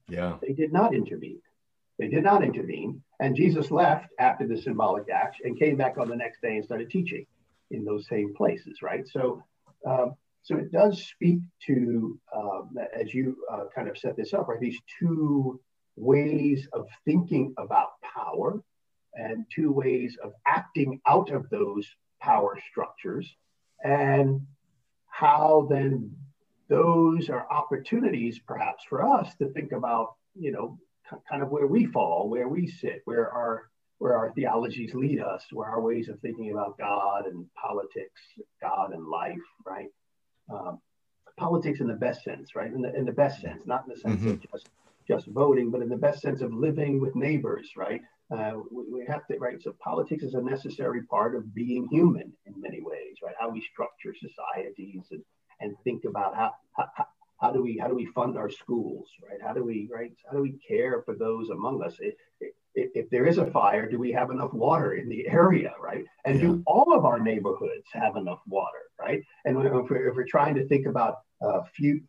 [0.07, 0.37] Yeah.
[0.41, 1.41] They did not intervene.
[1.99, 3.03] They did not intervene.
[3.19, 6.65] And Jesus left after the symbolic act and came back on the next day and
[6.65, 7.25] started teaching
[7.71, 9.07] in those same places, right?
[9.07, 9.43] So,
[9.87, 10.07] uh,
[10.43, 14.59] so it does speak to, um, as you uh, kind of set this up, right?
[14.59, 15.59] These two
[15.95, 18.61] ways of thinking about power
[19.13, 21.87] and two ways of acting out of those
[22.21, 23.33] power structures,
[23.83, 24.41] and
[25.07, 26.13] how then
[26.67, 30.77] those are opportunities perhaps for us to think about, you know,
[31.29, 33.69] kind of where we fall, where we sit, where our
[33.99, 38.19] where our theologies lead us, where our ways of thinking about God and politics,
[38.61, 39.87] God and life, right?
[40.51, 40.79] Um,
[41.37, 42.71] politics in the best sense, right?
[42.71, 44.29] In the, in the best sense, not in the sense mm-hmm.
[44.31, 44.69] of just
[45.07, 48.01] just voting, but in the best sense of living with neighbors, right?
[48.31, 49.61] Uh, we, we, have to, right?
[49.61, 53.35] So politics is a necessary part of being human in many ways, right?
[53.37, 55.21] How we structure societies and,
[55.59, 57.05] and think about how, how,
[57.41, 59.39] how do we how do we fund our schools, right?
[59.45, 60.13] How do we right?
[60.25, 61.97] How do we care for those among us?
[61.99, 65.73] It, it, if there is a fire, do we have enough water in the area,
[65.81, 66.05] right?
[66.25, 66.41] And yeah.
[66.41, 69.21] do all of our neighborhoods have enough water, right?
[69.45, 71.61] And if we're, if we're trying to think about uh,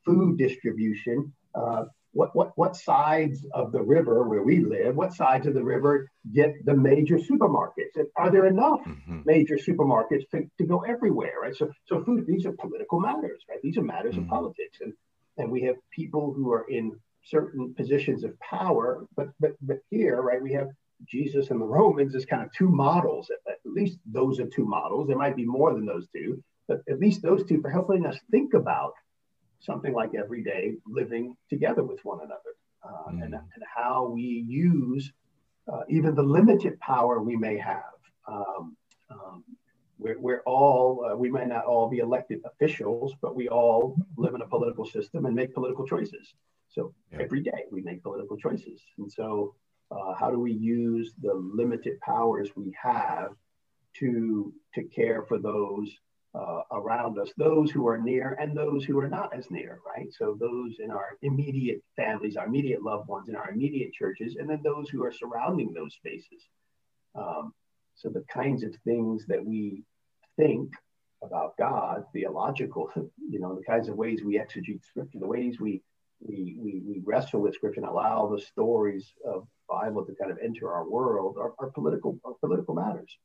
[0.04, 5.46] food distribution, uh, what, what, what sides of the river where we live, what sides
[5.46, 7.96] of the river get the major supermarkets?
[7.96, 9.22] And are there enough mm-hmm.
[9.26, 11.54] major supermarkets to, to go everywhere, right?
[11.54, 13.58] So, so food, these are political matters, right?
[13.62, 14.24] These are matters mm-hmm.
[14.24, 14.78] of politics.
[14.80, 14.92] And,
[15.36, 20.20] and we have people who are in certain positions of power, but, but, but here,
[20.20, 20.68] right, we have
[21.06, 23.30] Jesus and the Romans as kind of two models.
[23.48, 25.08] At, least those are two models.
[25.08, 28.16] There might be more than those two, but at least those two for helping us
[28.30, 28.92] think about
[29.60, 32.54] something like every day living together with one another
[32.84, 33.24] uh, mm.
[33.24, 35.10] and, and how we use
[35.72, 37.82] uh, even the limited power we may have.
[38.28, 38.76] Um,
[39.10, 39.44] um,
[39.98, 44.34] we're, we're, all, uh, we might not all be elected officials, but we all live
[44.34, 46.34] in a political system and make political choices.
[46.74, 47.18] So yeah.
[47.22, 48.80] every day we make political choices.
[48.98, 49.54] And so,
[49.90, 53.30] uh, how do we use the limited powers we have
[53.98, 55.88] to, to care for those
[56.34, 60.12] uh, around us, those who are near and those who are not as near, right?
[60.12, 64.50] So those in our immediate families, our immediate loved ones, in our immediate churches, and
[64.50, 66.48] then those who are surrounding those spaces.
[67.14, 67.52] Um,
[67.94, 69.84] so the kinds of things that we
[70.36, 70.72] think
[71.22, 72.90] about God, theological,
[73.30, 75.82] you know, the kinds of ways we exegete Scripture, the ways we
[76.20, 80.38] we we, we wrestle with Scripture and allow the stories of Bible to kind of
[80.42, 83.16] enter our world are, are political are political matters.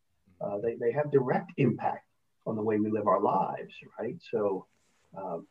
[0.42, 2.06] Uh, they, they have direct impact
[2.46, 4.16] on the way we live our lives, right?
[4.32, 4.66] So,
[5.18, 5.46] um,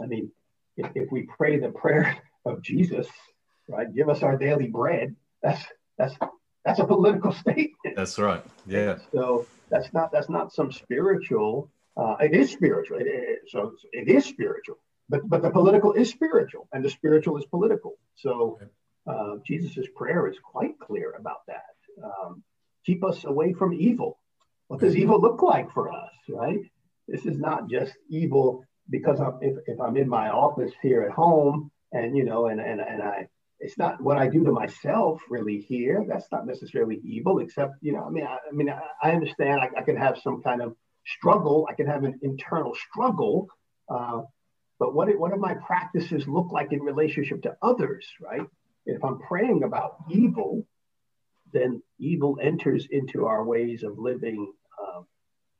[0.00, 0.30] I mean,
[0.76, 3.06] if, if we pray the prayer of Jesus,
[3.68, 5.64] right, give us our daily bread, that's
[5.98, 6.14] that's
[6.64, 7.96] that's a political statement.
[7.96, 8.44] That's right.
[8.66, 8.98] Yeah.
[9.12, 11.70] So that's not that's not some spiritual.
[11.96, 12.98] Uh, it is spiritual.
[12.98, 14.78] It is, so it is spiritual,
[15.08, 17.94] but but the political is spiritual, and the spiritual is political.
[18.16, 18.58] So
[19.06, 21.76] uh, Jesus' prayer is quite clear about that.
[22.02, 22.42] Um,
[22.84, 24.18] keep us away from evil.
[24.68, 26.60] What does evil look like for us, right?
[27.06, 31.12] This is not just evil because I'm, if, if I'm in my office here at
[31.12, 33.28] home and, you know, and, and, and I,
[33.60, 36.04] it's not what I do to myself really here.
[36.08, 39.60] That's not necessarily evil, except, you know, I mean, I, I mean, I, I understand
[39.60, 40.76] I, I, can have some kind of
[41.06, 41.66] struggle.
[41.70, 43.48] I can have an internal struggle.
[43.88, 44.22] Uh,
[44.78, 48.46] but what, what do my practices look like in relationship to others, right?
[48.84, 50.66] If I'm praying about evil,
[51.52, 55.00] then evil enters into our ways of living uh,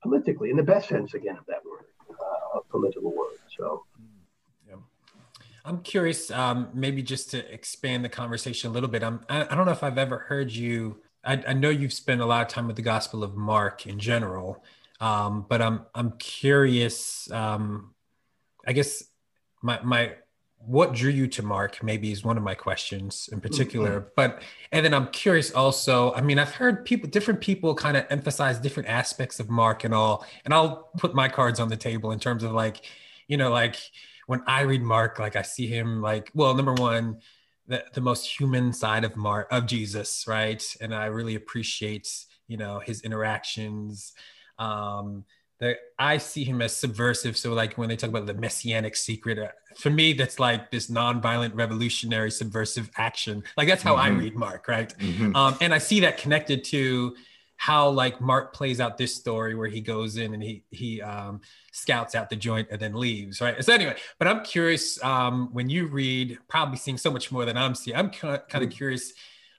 [0.03, 3.39] politically, in the best sense, again, of that word, uh, a political word.
[3.57, 3.85] So.
[4.69, 4.77] Yeah.
[5.65, 9.03] I'm curious, um, maybe just to expand the conversation a little bit.
[9.03, 11.01] I'm, I, I don't know if I've ever heard you.
[11.25, 13.99] I, I, know you've spent a lot of time with the Gospel of Mark in
[13.99, 14.63] general,
[15.01, 17.29] um, but I'm I'm curious.
[17.33, 17.96] Um,
[18.67, 19.05] I guess
[19.63, 20.13] my my
[20.59, 24.01] what drew you to Mark maybe is one of my questions in particular.
[24.01, 24.09] Mm-hmm.
[24.17, 24.43] But
[24.73, 28.59] and then I'm curious also, I mean, I've heard people different people kind of emphasize
[28.59, 32.19] different aspects of Mark and all, and I'll put my cards on the table in
[32.19, 32.85] terms of like,
[33.29, 33.77] you know, like
[34.27, 37.21] when I read Mark, like I see him like, well, number one,
[37.69, 40.63] the, the most human side of Mark of Jesus, right?
[40.81, 42.09] And I really appreciate,
[42.49, 44.15] you know, his interactions.
[44.59, 45.25] Um,
[45.59, 47.37] that I see him as subversive.
[47.37, 50.91] So like when they talk about the messianic secret, uh, for me, that's like this
[50.91, 53.43] nonviolent, revolutionary, subversive action.
[53.57, 54.17] Like that's how mm-hmm.
[54.17, 54.97] I read Mark, right?
[54.99, 55.35] Mm-hmm.
[55.35, 57.15] Um, and I see that connected to
[57.59, 61.41] how like Mark plays out this story where he goes in and he he um,
[61.73, 63.63] scouts out the joint and then leaves, right?
[63.65, 67.57] So anyway, but I'm curious um, when you read, probably seeing so much more than
[67.57, 67.97] I'm seeing.
[67.97, 68.75] I'm kind of, kind of mm.
[68.75, 69.13] curious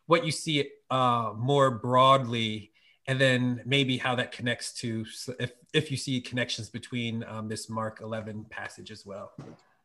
[0.06, 2.72] what you see uh, more broadly
[3.08, 5.06] and then maybe how that connects to
[5.40, 9.32] if if you see connections between um, this Mark 11 passage as well.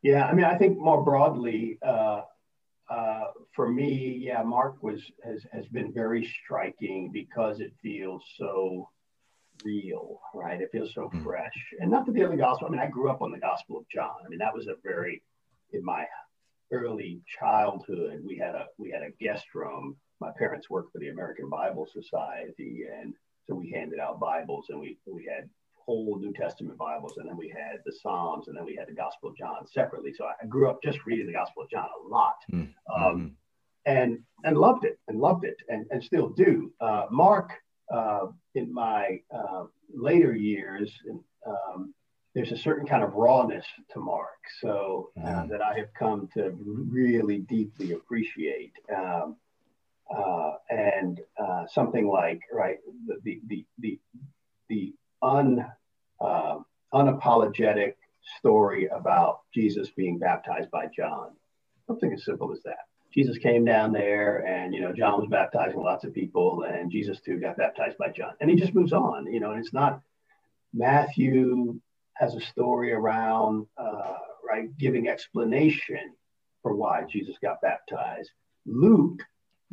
[0.03, 2.23] Yeah, I mean, I think more broadly, uh,
[2.91, 8.89] uh, for me, yeah, Mark was has has been very striking because it feels so
[9.65, 10.61] real, right?
[10.61, 11.23] It feels so mm.
[11.23, 12.67] fresh, and not to the other gospel.
[12.67, 14.17] I mean, I grew up on the Gospel of John.
[14.25, 15.23] I mean, that was a very
[15.73, 16.05] in my
[16.73, 18.23] early childhood.
[18.27, 21.87] We had a we had a guest room my parents worked for the American Bible
[21.93, 23.13] Society, and
[23.47, 27.37] so we handed out Bibles, and we we had whole New Testament Bibles, and then
[27.37, 30.13] we had the Psalms, and then we had the Gospel of John separately.
[30.17, 33.03] So I grew up just reading the Gospel of John a lot, mm-hmm.
[33.03, 33.37] um,
[33.85, 36.73] and and loved it, and loved it, and and still do.
[36.81, 37.51] Uh, Mark,
[37.93, 40.93] uh, in my uh, later years,
[41.45, 41.93] um,
[42.35, 45.51] there's a certain kind of rawness to Mark, so mm-hmm.
[45.51, 48.73] that I have come to really deeply appreciate.
[48.97, 49.37] Um,
[50.17, 52.79] uh, and uh, something like right
[53.25, 53.99] the the the
[54.69, 55.65] the, un
[56.21, 56.59] uh,
[56.93, 57.95] unapologetic
[58.39, 61.31] story about Jesus being baptized by John.
[61.87, 62.87] Something as simple as that.
[63.13, 67.21] Jesus came down there, and you know John was baptizing lots of people, and Jesus
[67.21, 69.27] too got baptized by John, and he just moves on.
[69.33, 70.01] You know, and it's not
[70.73, 71.81] Matthew
[72.15, 74.17] has a story around uh,
[74.49, 76.15] right giving explanation
[76.63, 78.31] for why Jesus got baptized.
[78.65, 79.21] Luke,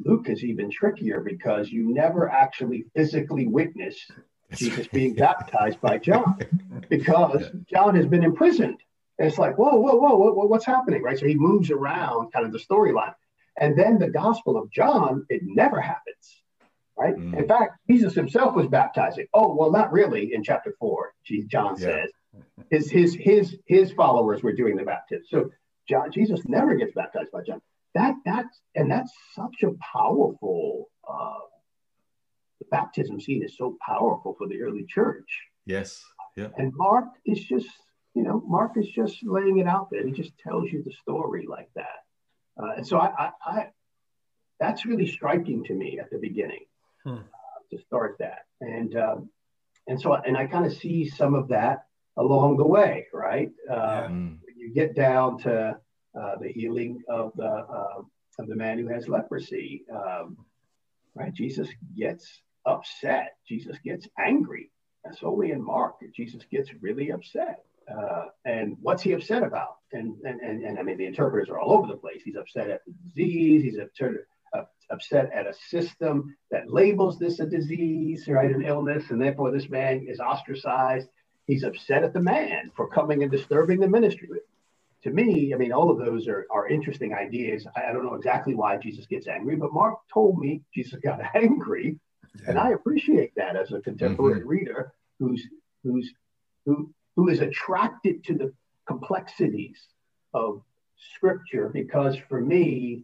[0.03, 4.11] Luke is even trickier because you never actually physically witnessed
[4.53, 6.39] Jesus being baptized by John
[6.89, 7.51] because.
[7.71, 8.80] John has been imprisoned.
[9.17, 11.03] And it's like, whoa, whoa, whoa, whoa, what's happening?
[11.03, 11.19] Right.
[11.19, 13.13] So he moves around kind of the storyline.
[13.59, 16.43] And then the Gospel of John, it never happens.
[16.97, 17.15] Right.
[17.15, 17.38] Mm.
[17.38, 19.27] In fact, Jesus himself was baptizing.
[19.34, 21.13] Oh, well, not really in chapter four,
[21.47, 21.85] John yeah.
[21.85, 22.11] says.
[22.69, 25.26] His his his his followers were doing the baptism.
[25.30, 25.51] So
[25.88, 27.61] John, Jesus never gets baptized by John.
[27.95, 31.40] That that's and that's such a powerful uh,
[32.60, 35.28] the baptism scene is so powerful for the early church.
[35.66, 36.03] Yes.
[36.36, 36.49] Yeah.
[36.57, 37.70] And Mark is just,
[38.14, 40.06] you know, Mark is just laying it out there.
[40.06, 42.03] He just tells you the story like that.
[42.61, 43.68] Uh, and so I, I, I,
[44.60, 46.66] that's really striking to me at the beginning
[47.06, 47.16] hmm.
[47.16, 47.20] uh,
[47.72, 48.45] to start that.
[48.61, 49.30] And, um,
[49.88, 51.86] and so, and I kind of see some of that
[52.18, 53.49] along the way, right?
[53.70, 54.30] Uh, yeah.
[54.57, 55.78] You get down to
[56.19, 58.02] uh, the healing of the, uh,
[58.40, 59.84] of the man who has leprosy.
[59.94, 60.38] Um,
[61.15, 61.34] right?
[61.34, 61.68] Jesus
[61.98, 63.36] gets upset.
[63.48, 64.72] Jesus gets angry.
[65.03, 67.64] That's only in Mark Jesus gets really upset.
[67.90, 69.77] Uh, and what's he upset about?
[69.91, 72.22] And, and, and, and I mean, the interpreters are all over the place.
[72.23, 73.64] He's upset at the disease.
[73.64, 74.11] He's upset,
[74.91, 78.52] upset at a system that labels this a disease, right?
[78.52, 79.10] An illness.
[79.10, 81.07] And therefore, this man is ostracized.
[81.48, 84.30] He's upset at the man for coming and disturbing the ministry.
[85.03, 87.65] To me, I mean, all of those are, are interesting ideas.
[87.76, 91.21] I, I don't know exactly why Jesus gets angry, but Mark told me Jesus got
[91.35, 91.97] angry
[92.47, 94.49] and I appreciate that as a contemporary mm-hmm.
[94.49, 95.47] reader who's
[95.84, 96.13] who's
[96.65, 98.53] who who is attracted to the
[98.88, 99.80] complexities
[100.34, 100.61] of
[101.15, 103.03] scripture because for me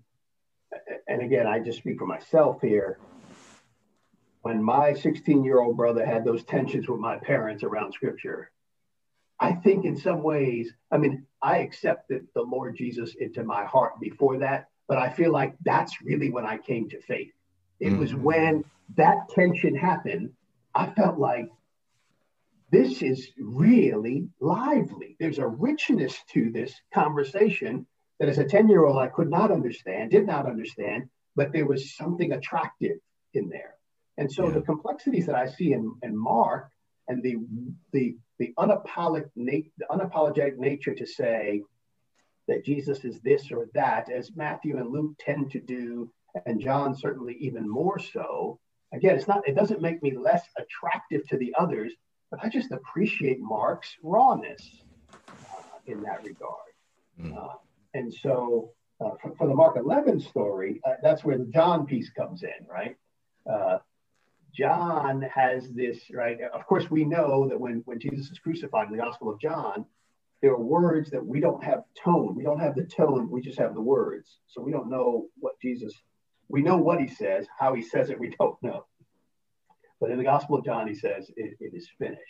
[1.08, 3.00] and again I just speak for myself here
[4.42, 8.52] when my 16 year old brother had those tensions with my parents around scripture
[9.40, 14.00] I think in some ways I mean I accepted the Lord Jesus into my heart
[14.00, 17.32] before that but I feel like that's really when I came to faith
[17.80, 18.00] it mm-hmm.
[18.00, 18.64] was when
[18.96, 20.32] that tension happened,
[20.74, 21.50] I felt like
[22.72, 25.16] this is really lively.
[25.20, 27.86] There's a richness to this conversation
[28.20, 31.66] that as a 10 year old I could not understand, did not understand, but there
[31.66, 32.98] was something attractive
[33.34, 33.76] in there.
[34.18, 34.54] And so yeah.
[34.54, 36.70] the complexities that I see in, in Mark
[37.08, 37.36] and the,
[37.92, 41.62] the, the, unapologetic, the unapologetic nature to say
[42.48, 46.12] that Jesus is this or that, as Matthew and Luke tend to do,
[46.46, 48.60] and John certainly even more so,
[48.94, 51.94] again, it's not, it doesn't make me less attractive to the others,
[52.30, 56.60] but I just appreciate Mark's rawness uh, in that regard.
[57.20, 57.38] Mm.
[57.38, 57.56] Uh,
[57.94, 62.10] and so uh, for, for, the Mark 11 story, uh, that's where the John piece
[62.10, 62.96] comes in, right?
[64.56, 66.38] John has this, right?
[66.54, 69.86] Of course, we know that when, when Jesus is crucified in the Gospel of John,
[70.42, 72.36] there are words that we don't have tone.
[72.36, 73.30] We don't have the tone.
[73.32, 74.38] We just have the words.
[74.48, 75.94] So we don't know what Jesus
[76.48, 78.86] we know what he says, how he says it, we don't know.
[80.00, 82.22] But in the Gospel of John, he says, it, it is finished.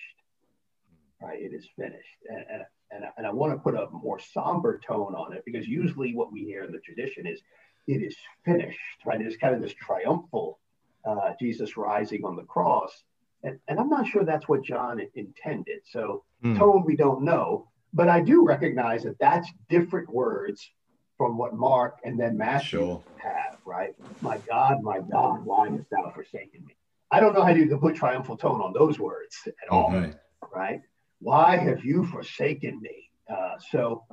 [1.22, 1.42] Right?
[1.42, 2.18] It is finished.
[2.30, 5.68] And, and, and, and I want to put a more somber tone on it because
[5.68, 7.42] usually what we hear in the tradition is,
[7.88, 9.22] it is finished, right?
[9.22, 10.60] It's kind of this triumphal
[11.06, 13.04] uh, Jesus rising on the cross.
[13.44, 15.82] And, and I'm not sure that's what John intended.
[15.86, 16.58] So, mm.
[16.58, 17.70] tone we don't know.
[17.94, 20.70] But I do recognize that that's different words
[21.18, 23.04] from what Mark and then Matthew sure.
[23.18, 23.96] have, right?
[24.22, 26.76] My God, my God, why hast thou forsaken me?
[27.12, 30.12] I don't know how you can put triumphal tone on those words at all, mm-hmm.
[30.54, 30.82] right?
[31.20, 33.10] Why have you forsaken me?
[33.30, 34.04] Uh, so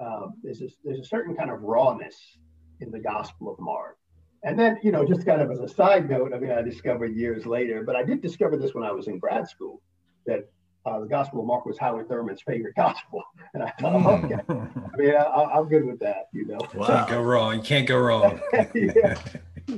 [0.00, 2.16] um, there's, a, there's a certain kind of rawness
[2.80, 3.98] in the Gospel of Mark.
[4.46, 7.16] And then, you know, just kind of as a side note, I mean, I discovered
[7.16, 9.82] years later, but I did discover this when I was in grad school
[10.24, 10.48] that
[10.86, 13.24] uh, the Gospel of Mark was Howard Thurman's favorite gospel,
[13.54, 16.58] and I thought, oh, okay, I mean, I, am good with that, you know.
[16.76, 16.86] Wow.
[16.86, 17.56] Can't go wrong.
[17.56, 18.40] You can't go wrong.
[18.72, 19.18] yeah,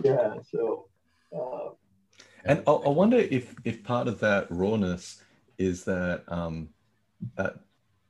[0.05, 0.35] yeah.
[0.53, 0.85] So,
[1.35, 1.71] uh,
[2.45, 5.23] and I, I, wonder if if part of that rawness
[5.57, 6.69] is that um,
[7.39, 7.51] uh,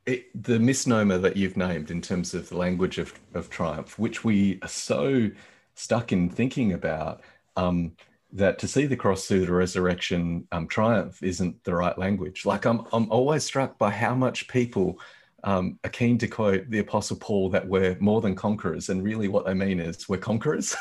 [0.07, 4.25] it, the misnomer that you've named in terms of the language of, of triumph, which
[4.25, 5.31] we are so
[5.79, 7.23] stuck in thinking about.
[7.57, 7.93] Um,
[8.33, 12.45] that to see the cross through the resurrection um, triumph isn't the right language.
[12.45, 15.01] Like I'm, I'm always struck by how much people
[15.45, 19.29] um, are keen to quote the Apostle Paul that we're more than conquerors, and really
[19.29, 20.77] what they mean is we're conquerors.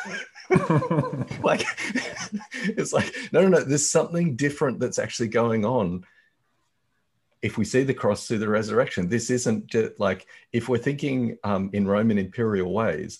[1.43, 1.65] like
[2.63, 3.63] it's like no, no, no.
[3.63, 6.03] There's something different that's actually going on.
[7.41, 11.37] If we see the cross through the resurrection, this isn't just like if we're thinking
[11.43, 13.19] um, in Roman imperial ways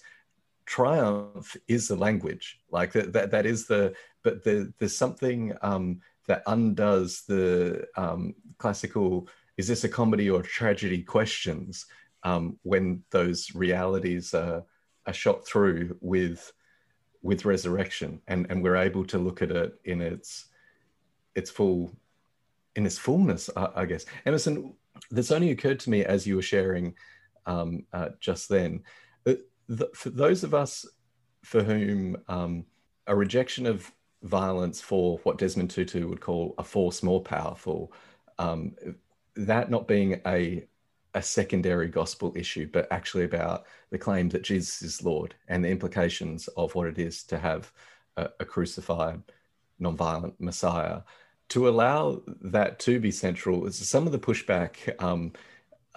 [0.67, 6.01] triumph is the language like that that, that is the but the, there's something um,
[6.27, 9.27] that undoes the um, classical
[9.57, 11.87] is this a comedy or tragedy questions
[12.23, 14.63] um, when those realities are,
[15.05, 16.51] are shot through with
[17.21, 20.45] with resurrection, and and we're able to look at it in its
[21.35, 21.91] its full
[22.75, 24.05] in its fullness, I, I guess.
[24.25, 24.75] Emerson,
[25.09, 26.93] this only occurred to me as you were sharing
[27.45, 28.83] um, uh, just then.
[29.69, 30.85] The, for those of us
[31.43, 32.65] for whom um,
[33.07, 33.91] a rejection of
[34.23, 37.93] violence for what Desmond Tutu would call a force more powerful,
[38.39, 38.75] um,
[39.35, 40.67] that not being a
[41.13, 45.69] a secondary gospel issue, but actually about the claim that Jesus is Lord and the
[45.69, 47.71] implications of what it is to have
[48.17, 49.23] a, a crucified,
[49.81, 51.01] nonviolent Messiah.
[51.49, 55.31] To allow that to be central, is some of the pushback, um,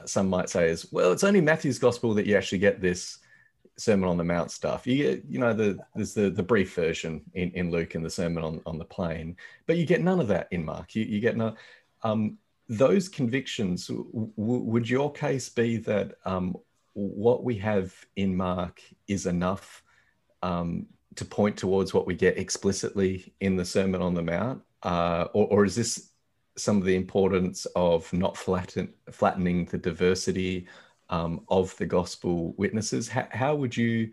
[0.06, 3.18] some might say, is well, it's only Matthew's gospel that you actually get this
[3.76, 4.86] Sermon on the Mount stuff.
[4.86, 8.10] You get, you know, the there's the the brief version in, in Luke and the
[8.10, 9.36] Sermon on, on the Plain,
[9.66, 10.94] but you get none of that in Mark.
[10.94, 11.54] You, you get no.
[12.02, 12.38] Um,
[12.68, 16.56] those convictions, w- would your case be that um,
[16.92, 19.82] what we have in Mark is enough
[20.42, 20.86] um,
[21.16, 24.62] to point towards what we get explicitly in the Sermon on the Mount?
[24.82, 26.10] Uh, or, or, is this
[26.56, 30.66] some of the importance of not flatten, flattening the diversity
[31.10, 33.08] um, of the gospel witnesses?
[33.08, 34.10] How, how would you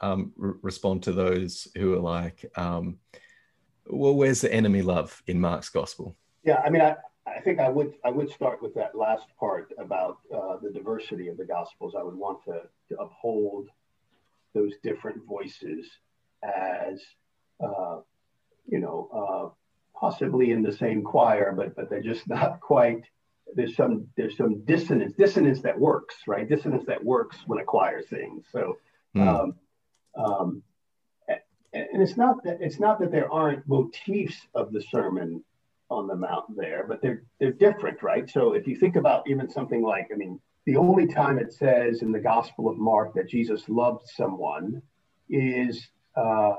[0.00, 2.98] um, respond to those who are like, um,
[3.86, 6.16] well, where's the enemy love in Mark's gospel?
[6.42, 6.96] Yeah, I mean, I,
[7.26, 11.28] I think I would I would start with that last part about uh, the diversity
[11.28, 11.94] of the Gospels.
[11.98, 13.68] I would want to, to uphold
[14.54, 15.86] those different voices
[16.42, 17.00] as
[17.62, 18.00] uh,
[18.66, 23.04] you know uh, possibly in the same choir, but but they're just not quite.
[23.54, 28.02] There's some there's some dissonance dissonance that works right dissonance that works when a choir
[28.08, 28.44] sings.
[28.52, 28.78] So.
[29.16, 29.26] Mm.
[29.26, 29.54] Um,
[30.16, 30.62] um,
[31.72, 35.44] and it's not that it's not that there aren't motifs of the sermon
[35.88, 38.28] on the mountain there, but they're they're different, right?
[38.28, 42.02] So if you think about even something like, I mean, the only time it says
[42.02, 44.82] in the Gospel of Mark that Jesus loved someone
[45.28, 46.54] is uh,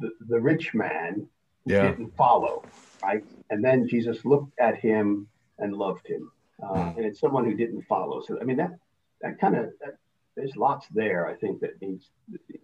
[0.00, 1.26] the, the rich man
[1.64, 1.82] who yeah.
[1.90, 2.64] didn't follow,
[3.02, 3.24] right?
[3.50, 5.28] And then Jesus looked at him
[5.58, 6.30] and loved him,
[6.62, 6.96] uh, mm.
[6.96, 8.22] and it's someone who didn't follow.
[8.26, 8.78] So I mean that
[9.20, 9.72] that kind of
[10.38, 11.26] there's lots there.
[11.26, 12.10] I think that needs.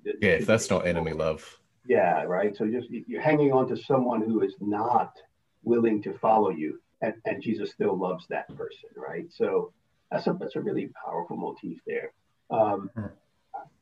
[0.05, 1.59] That yeah, that's not enemy love.
[1.87, 2.57] Yeah, right.
[2.57, 5.17] So just you're hanging on to someone who is not
[5.65, 6.81] willing to follow you.
[7.03, 9.27] And, and Jesus still loves that person, right?
[9.31, 9.73] So
[10.11, 12.13] that's a, that's a really powerful motif there.
[12.51, 13.07] Um, hmm.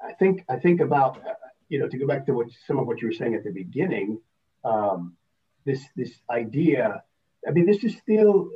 [0.05, 1.34] I think I think about uh,
[1.68, 3.51] you know to go back to what some of what you were saying at the
[3.51, 4.20] beginning.
[4.64, 5.16] Um,
[5.64, 7.02] this this idea.
[7.47, 8.51] I mean, this is still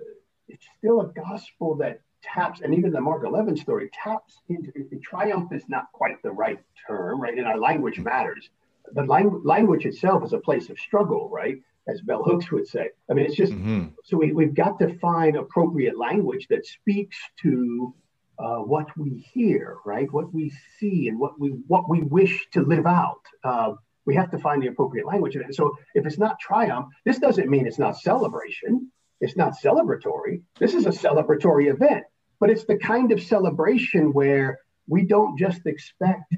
[0.48, 4.98] it's still a gospel that taps, and even the Mark 11 story taps into the
[4.98, 7.36] triumph is not quite the right term, right?
[7.36, 8.48] And our language matters.
[8.92, 11.58] The lang- language itself is a place of struggle, right?
[11.88, 12.90] as Bell Hooks would say.
[13.10, 13.86] I mean, it's just mm-hmm.
[14.04, 17.94] so we, we've got to find appropriate language that speaks to
[18.38, 20.12] uh, what we hear, right?
[20.12, 23.22] What we see and what we what we wish to live out.
[23.44, 23.74] Uh,
[24.04, 25.36] we have to find the appropriate language.
[25.36, 28.90] And so, if it's not triumph, this doesn't mean it's not celebration.
[29.20, 30.42] It's not celebratory.
[30.58, 32.04] This is a celebratory event,
[32.38, 36.34] but it's the kind of celebration where we don't just expect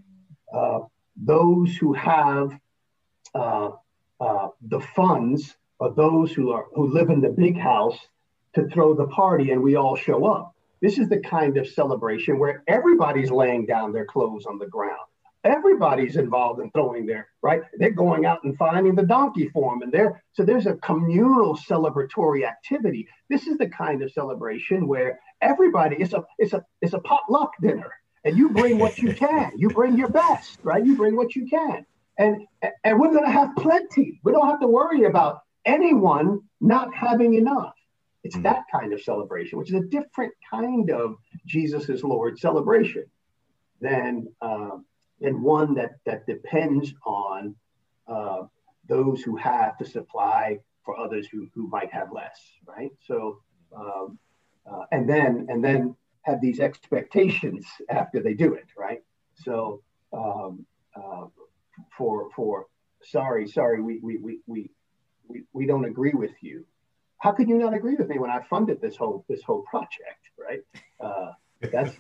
[0.53, 0.81] uh,
[1.17, 2.59] those who have
[3.35, 3.71] uh,
[4.21, 7.99] uh, the funds or those who are who live in the big house
[8.55, 10.55] to throw the party and we all show up.
[10.81, 15.08] This is the kind of celebration where everybody's laying down their clothes on the ground.
[15.45, 17.63] Everybody's involved in throwing there, right.
[17.79, 20.23] They're going out and finding the donkey for them, and there.
[20.33, 23.07] So there's a communal celebratory activity.
[23.31, 25.97] This is the kind of celebration where everybody.
[26.01, 27.93] It's a it's a it's a potluck dinner,
[28.25, 29.53] and you bring what you can.
[29.57, 30.85] You bring your best, right?
[30.85, 31.87] You bring what you can
[32.19, 32.47] and
[32.85, 34.21] and we're going to have plenty.
[34.25, 37.75] We don't have to worry about anyone not having enough.
[38.25, 41.15] It's mm that kind of celebration, which is a different kind of
[41.47, 43.05] Jesus is Lord celebration
[43.81, 44.77] than uh,
[45.21, 47.55] than one that that depends on
[48.07, 48.43] uh,
[48.89, 52.91] those who have to supply for others who who might have less, right?
[53.01, 53.41] So
[53.77, 54.19] um,
[54.71, 59.03] uh, and then and then have these expectations after they do it, right?
[59.35, 59.83] So
[60.13, 61.27] um, uh,
[61.97, 62.67] for for
[63.03, 64.71] sorry, sorry, we we we we
[65.29, 66.65] we, we don't agree with you.
[67.19, 70.23] How could you not agree with me when I funded this whole this whole project,
[70.39, 70.61] right?
[71.61, 71.95] That's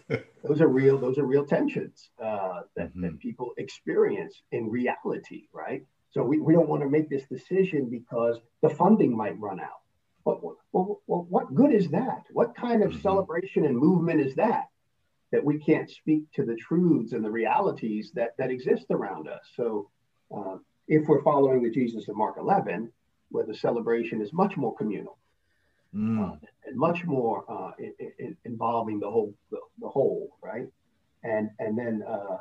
[0.45, 3.03] those are real those are real tensions uh, that, mm-hmm.
[3.03, 5.85] that people experience in reality, right?
[6.13, 9.81] So we, we don't want to make this decision because the funding might run out.
[10.25, 12.25] But well, well, well what good is that?
[12.33, 13.03] What kind of mm-hmm.
[13.03, 14.69] celebration and movement is that?
[15.31, 19.43] that we can't speak to the truths and the realities that, that exist around us.
[19.57, 19.91] So,
[20.35, 20.57] uh,
[20.87, 22.91] if we're following the Jesus of Mark 11,
[23.31, 25.19] where the celebration is much more communal
[25.95, 26.33] mm.
[26.33, 26.37] uh,
[26.67, 30.67] and much more uh, in, in, involving the whole, the, the, whole, right?
[31.25, 32.39] And and then uh,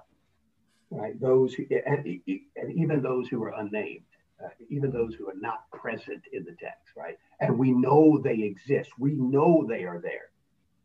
[0.91, 1.19] right?
[1.19, 2.21] Those who, and,
[2.55, 4.03] and even those who are unnamed,
[4.43, 7.17] uh, even those who are not present in the text, right?
[7.39, 8.91] And we know they exist.
[8.99, 10.29] We know they are there.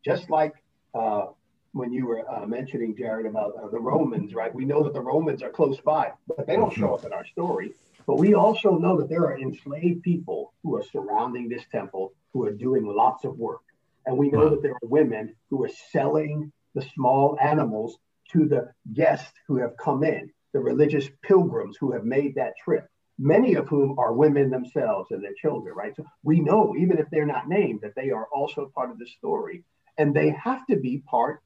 [0.03, 0.53] Just like
[0.93, 1.27] uh,
[1.71, 4.53] when you were uh, mentioning, Jarrod, about uh, the Romans, right?
[4.53, 7.25] We know that the Romans are close by, but they don't show up in our
[7.25, 7.73] story.
[8.05, 12.45] But we also know that there are enslaved people who are surrounding this temple who
[12.45, 13.61] are doing lots of work.
[14.05, 14.49] And we know wow.
[14.49, 17.97] that there are women who are selling the small animals
[18.31, 22.87] to the guests who have come in, the religious pilgrims who have made that trip,
[23.17, 25.95] many of whom are women themselves and their children, right?
[25.95, 29.07] So we know, even if they're not named, that they are also part of the
[29.17, 29.63] story.
[29.97, 31.41] And they have to be part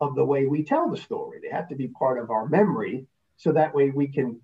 [0.00, 1.38] of the way we tell the story.
[1.42, 3.06] They have to be part of our memory.
[3.36, 4.40] So that way we can,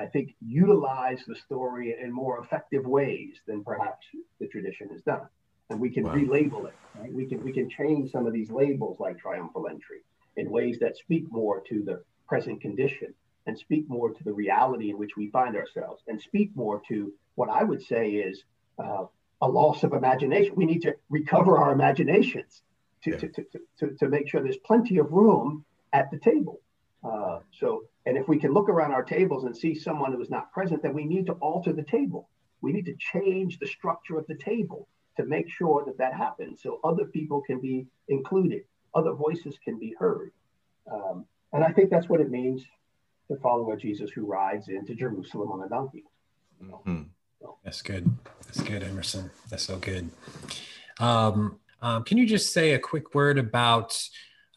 [0.00, 4.06] I think, utilize the story in more effective ways than perhaps
[4.40, 5.28] the tradition has done.
[5.68, 6.14] And we can wow.
[6.14, 6.74] relabel it.
[6.98, 7.12] Right?
[7.12, 10.00] We can we can change some of these labels like triumphal entry
[10.36, 13.14] in ways that speak more to the present condition
[13.46, 17.12] and speak more to the reality in which we find ourselves and speak more to
[17.34, 18.42] what I would say is
[18.78, 19.04] uh,
[19.42, 20.54] a loss of imagination.
[20.56, 22.62] We need to recover our imaginations
[23.04, 23.16] to, yeah.
[23.18, 23.44] to, to,
[23.78, 26.60] to, to, make sure there's plenty of room at the table.
[27.02, 30.30] Uh, so, and if we can look around our tables and see someone who is
[30.30, 32.28] not present, then we need to alter the table.
[32.60, 36.60] We need to change the structure of the table to make sure that that happens
[36.60, 38.62] so other people can be included,
[38.96, 40.32] other voices can be heard.
[40.92, 42.64] Um, and I think that's what it means
[43.28, 46.02] to follow a Jesus who rides into Jerusalem on a donkey.
[46.60, 47.02] Mm-hmm.
[47.40, 47.58] So.
[47.62, 48.10] That's good.
[48.44, 49.30] That's good, Emerson.
[49.50, 50.10] That's so good.
[50.98, 53.96] Um, um, can you just say a quick word about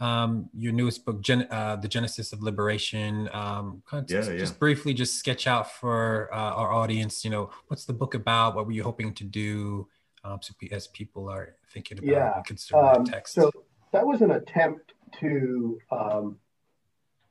[0.03, 3.29] um, your newest book, Gen- uh, The Genesis of Liberation?
[3.31, 4.37] Um, kind of yeah, just, yeah.
[4.37, 8.55] just, briefly, just sketch out for uh, our audience, you know, what's the book about?
[8.55, 9.87] What were you hoping to do
[10.25, 12.35] um, so as people are thinking about yeah.
[12.35, 13.33] and considering um, text?
[13.33, 13.49] So
[13.93, 16.37] that was an attempt to, um,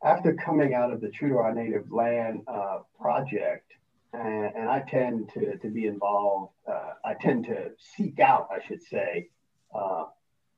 [0.02, 3.70] after coming out of the True to Our Native Land uh, project,
[4.14, 8.66] and, and, I tend to, to be involved, uh, I tend to seek out, I
[8.66, 9.28] should say,
[9.74, 10.04] uh,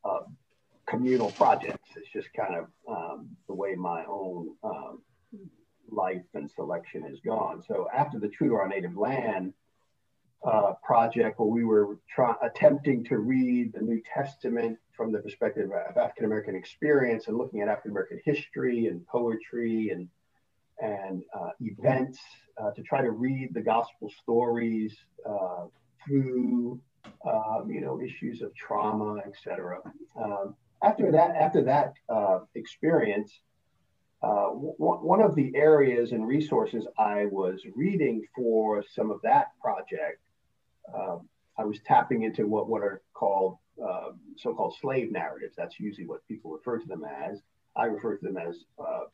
[0.04, 0.20] uh,
[0.94, 1.90] communal projects.
[1.96, 5.02] It's just kind of um, the way my own um,
[5.90, 7.62] life and selection has gone.
[7.66, 9.52] So after the True to Our Native Land
[10.46, 15.70] uh, project, where we were try- attempting to read the New Testament from the perspective
[15.70, 20.08] of African American experience and looking at African American history and poetry and
[20.80, 22.18] and uh, events
[22.60, 24.94] uh, to try to read the gospel stories
[25.24, 25.66] uh,
[26.04, 26.80] through
[27.26, 29.78] um, you know, issues of trauma, etc.
[30.20, 30.54] Um,
[30.84, 33.32] after that, after that uh, experience,
[34.22, 39.48] uh, w- one of the areas and resources I was reading for some of that
[39.60, 40.20] project,
[40.94, 41.28] um,
[41.58, 45.54] I was tapping into what what are called uh, so-called slave narratives.
[45.56, 47.40] That's usually what people refer to them as.
[47.76, 49.04] I refer to them as uh,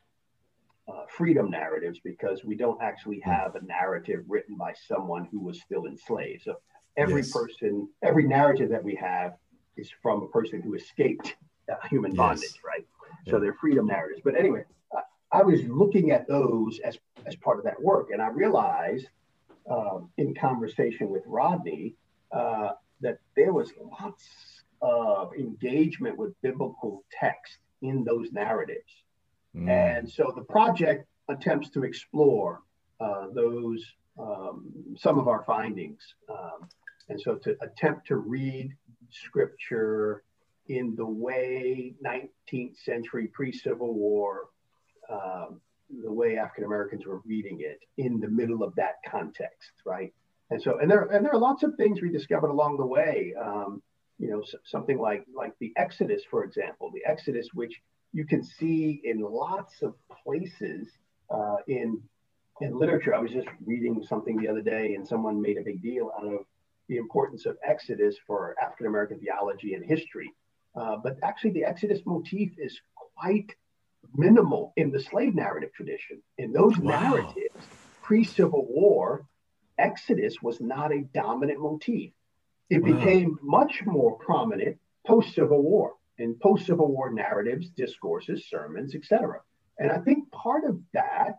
[0.89, 3.31] uh, freedom narratives because we don't actually hmm.
[3.31, 6.43] have a narrative written by someone who was still enslaved.
[6.43, 6.57] So
[6.97, 7.33] every yes.
[7.33, 9.35] person, every narrative that we have
[9.77, 11.37] is from a person who escaped
[11.71, 12.19] uh, human yes.
[12.19, 12.87] bondage, right?
[13.27, 13.33] Yeah.
[13.33, 14.23] So they're freedom narratives.
[14.25, 14.65] But anyway,
[15.33, 19.07] I was looking at those as, as part of that work, and I realized
[19.71, 21.95] um, in conversation with Rodney
[22.33, 22.71] uh,
[23.01, 23.71] that there was
[24.01, 24.27] lots
[24.83, 28.93] of engagement with biblical text in those narratives.
[29.55, 29.69] Mm.
[29.69, 32.63] And so the project attempts to explore
[33.01, 33.85] uh, those
[34.19, 34.67] um,
[34.99, 36.03] some of our findings.
[36.29, 36.69] Um,
[37.09, 38.75] and so to attempt to read
[39.11, 40.23] scripture
[40.69, 44.49] in the way 19th century pre Civil War,
[45.11, 45.61] um,
[46.03, 50.13] the way African Americans were reading it in the middle of that context, right?
[50.51, 53.35] And so, and there, and there are lots of things we discovered along the way.
[53.41, 53.83] Um,
[54.19, 57.81] you know, something like like the Exodus, for example, the Exodus, which
[58.13, 60.89] you can see in lots of places
[61.31, 62.01] uh, in
[62.61, 63.15] in literature.
[63.15, 66.27] I was just reading something the other day, and someone made a big deal out
[66.27, 66.41] of
[66.89, 70.31] the importance of Exodus for African American theology and history.
[70.75, 72.81] Uh, but actually, the Exodus motif is
[73.15, 73.55] quite
[74.15, 76.23] minimal in the slave narrative tradition.
[76.39, 77.01] In those wow.
[77.01, 77.67] narratives,
[78.03, 79.27] pre Civil War,
[79.79, 82.13] Exodus was not a dominant motif.
[82.69, 82.93] It wow.
[82.93, 89.41] became much more prominent post Civil War in post Civil War narratives, discourses, sermons, etc.
[89.79, 91.39] And I think part of that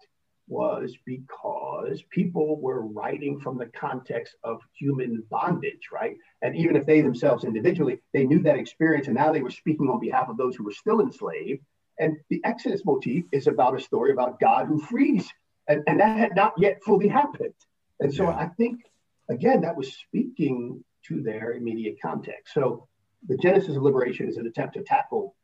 [0.51, 6.17] was because people were writing from the context of human bondage, right?
[6.41, 9.87] And even if they themselves individually, they knew that experience and now they were speaking
[9.89, 11.61] on behalf of those who were still enslaved.
[11.99, 15.27] And the Exodus motif is about a story about God who frees.
[15.67, 17.53] And, and that had not yet fully happened.
[18.01, 18.35] And so yeah.
[18.35, 18.81] I think,
[19.29, 22.53] again, that was speaking to their immediate context.
[22.53, 22.87] So
[23.27, 25.35] the Genesis of Liberation is an attempt to tackle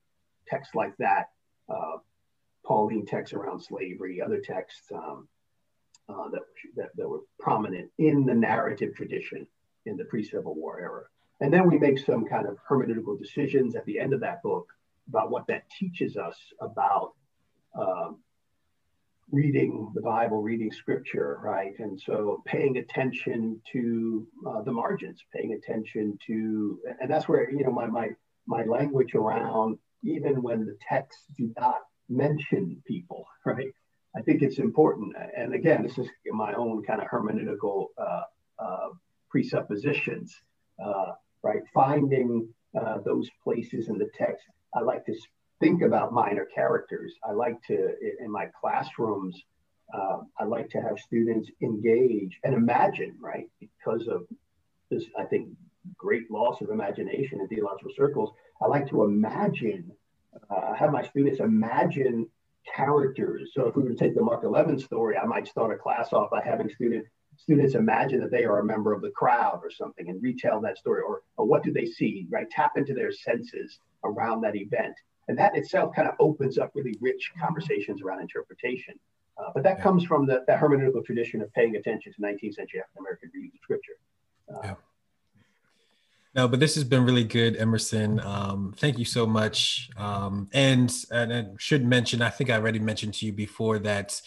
[0.48, 1.30] texts like that
[1.70, 1.98] uh,
[2.68, 5.28] Pauline texts around slavery, other texts um,
[6.10, 6.42] uh, that,
[6.76, 9.48] that, that were prominent in the narrative tradition
[9.86, 11.04] in the pre-Civil War era.
[11.40, 14.68] And then we make some kind of hermeneutical decisions at the end of that book
[15.08, 17.14] about what that teaches us about
[17.80, 18.18] um,
[19.32, 21.74] reading the Bible, reading scripture, right?
[21.80, 27.64] And so paying attention to uh, the margins, paying attention to, and that's where, you
[27.64, 28.10] know, my, my,
[28.48, 33.74] my language around, even when the texts do not mention people, right?
[34.16, 35.16] I think it's important.
[35.36, 38.22] And again, this is my own kind of hermeneutical uh,
[38.58, 38.90] uh,
[39.30, 40.36] presuppositions,
[40.84, 41.12] uh,
[41.44, 41.62] right?
[41.74, 42.48] Finding
[42.80, 44.44] uh, those places in the text.
[44.76, 45.16] I like to
[45.60, 47.14] think about minor characters.
[47.28, 49.36] I like to, in my classrooms,
[49.94, 53.50] uh, I like to have students engage and imagine, right?
[53.60, 54.24] Because of
[54.92, 55.50] this, I think,
[55.96, 58.32] great loss of imagination in theological circles.
[58.62, 59.92] I like to imagine,
[60.50, 62.28] uh, have my students imagine
[62.76, 63.52] characters.
[63.54, 66.14] So if we were to take the Mark 11 story, I might start a class
[66.14, 67.10] off by having students
[67.40, 70.76] students imagine that they are a member of the crowd or something and retell that
[70.76, 74.96] story or, or what do they see right tap into their senses around that event
[75.28, 78.96] and that itself kind of opens up really rich conversations around interpretation.
[79.38, 79.84] Uh, but that yeah.
[79.84, 83.54] comes from the, the, hermeneutical tradition of paying attention to 19th century African American readings
[83.54, 83.98] of scripture.
[84.50, 84.74] Uh, yeah.
[86.38, 88.20] No, but this has been really good, Emerson.
[88.20, 89.90] Um, thank you so much.
[89.98, 94.22] Um, and, and I should mention, I think I already mentioned to you before that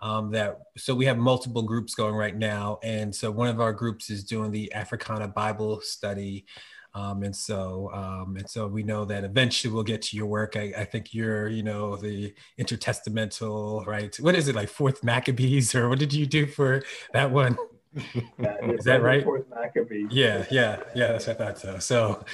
[0.00, 3.72] um, that so we have multiple groups going right now, and so one of our
[3.72, 6.44] groups is doing the Africana Bible study.
[6.94, 10.56] Um, and so, um, and so we know that eventually we'll get to your work.
[10.56, 14.14] I, I, think you're, you know, the intertestamental, right?
[14.16, 17.58] What is it like, Fourth Maccabees, or what did you do for that one?
[17.94, 19.24] Is that right?
[20.10, 21.12] Yeah, yeah, yeah.
[21.12, 21.78] That's what I thought so.
[21.78, 22.24] So,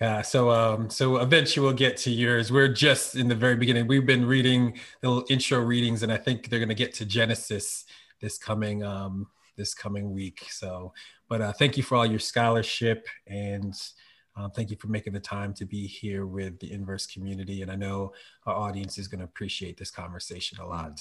[0.00, 0.22] yeah.
[0.22, 2.52] So, um, so eventually we'll get to yours.
[2.52, 3.86] We're just in the very beginning.
[3.86, 7.04] We've been reading the little intro readings, and I think they're going to get to
[7.04, 7.84] Genesis
[8.20, 9.26] this coming, um,
[9.56, 10.46] this coming week.
[10.50, 10.92] So,
[11.28, 13.74] but uh, thank you for all your scholarship and
[14.38, 17.62] um, thank you for making the time to be here with the inverse community.
[17.62, 18.12] And I know
[18.46, 21.00] our audience is going to appreciate this conversation a lot.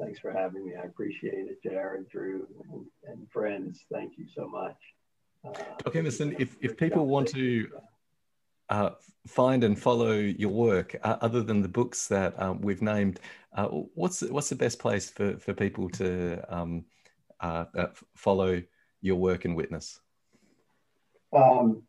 [0.00, 0.74] Thanks for having me.
[0.80, 3.84] I appreciate it, Jarrod, Drew, and, and friends.
[3.92, 4.76] Thank you so much.
[5.44, 5.52] Uh,
[5.86, 7.68] okay, Emerson, if, if people want to
[8.68, 8.90] uh,
[9.26, 13.20] find and follow your work, uh, other than the books that um, we've named,
[13.56, 16.84] uh, what's, what's the best place for, for people to um,
[17.40, 18.62] uh, uh, follow
[19.00, 20.00] your work and witness?
[21.32, 21.82] Um,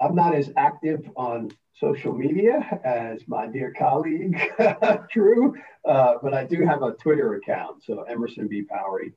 [0.00, 4.40] I'm not as active on social media as my dear colleague
[5.12, 5.54] Drew,
[5.84, 7.84] uh, but I do have a Twitter account.
[7.84, 8.62] So Emerson B.
[8.62, 9.12] Powery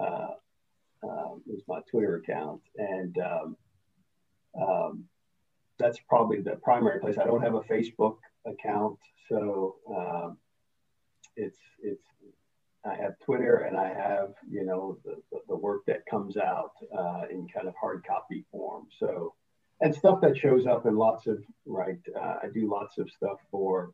[0.00, 0.28] uh,
[1.02, 3.56] um, is my Twitter account, and um,
[4.60, 5.04] um,
[5.78, 7.18] that's probably the primary place.
[7.18, 8.16] I don't have a Facebook
[8.46, 8.98] account,
[9.28, 10.38] so um,
[11.36, 12.02] it's it's.
[12.84, 15.16] I have Twitter and I have you know the,
[15.48, 18.86] the work that comes out uh, in kind of hard copy form.
[18.98, 19.34] So
[19.80, 21.98] and stuff that shows up in lots of right.
[22.14, 23.92] Uh, I do lots of stuff for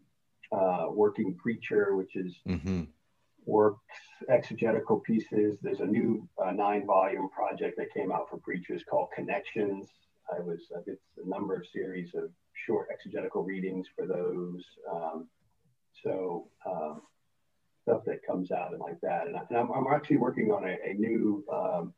[0.53, 2.85] uh, Working Preacher, which is mm-hmm.
[3.45, 3.81] works
[4.29, 5.59] exegetical pieces.
[5.63, 9.89] There's a new uh, nine-volume project that came out for preachers called Connections.
[10.35, 12.31] I was I did a number of series of
[12.67, 14.65] short exegetical readings for those.
[14.91, 15.29] Um,
[16.03, 17.03] so um,
[17.83, 19.27] stuff that comes out and like that.
[19.27, 21.95] And, I, am I'm actually working on a, a new um,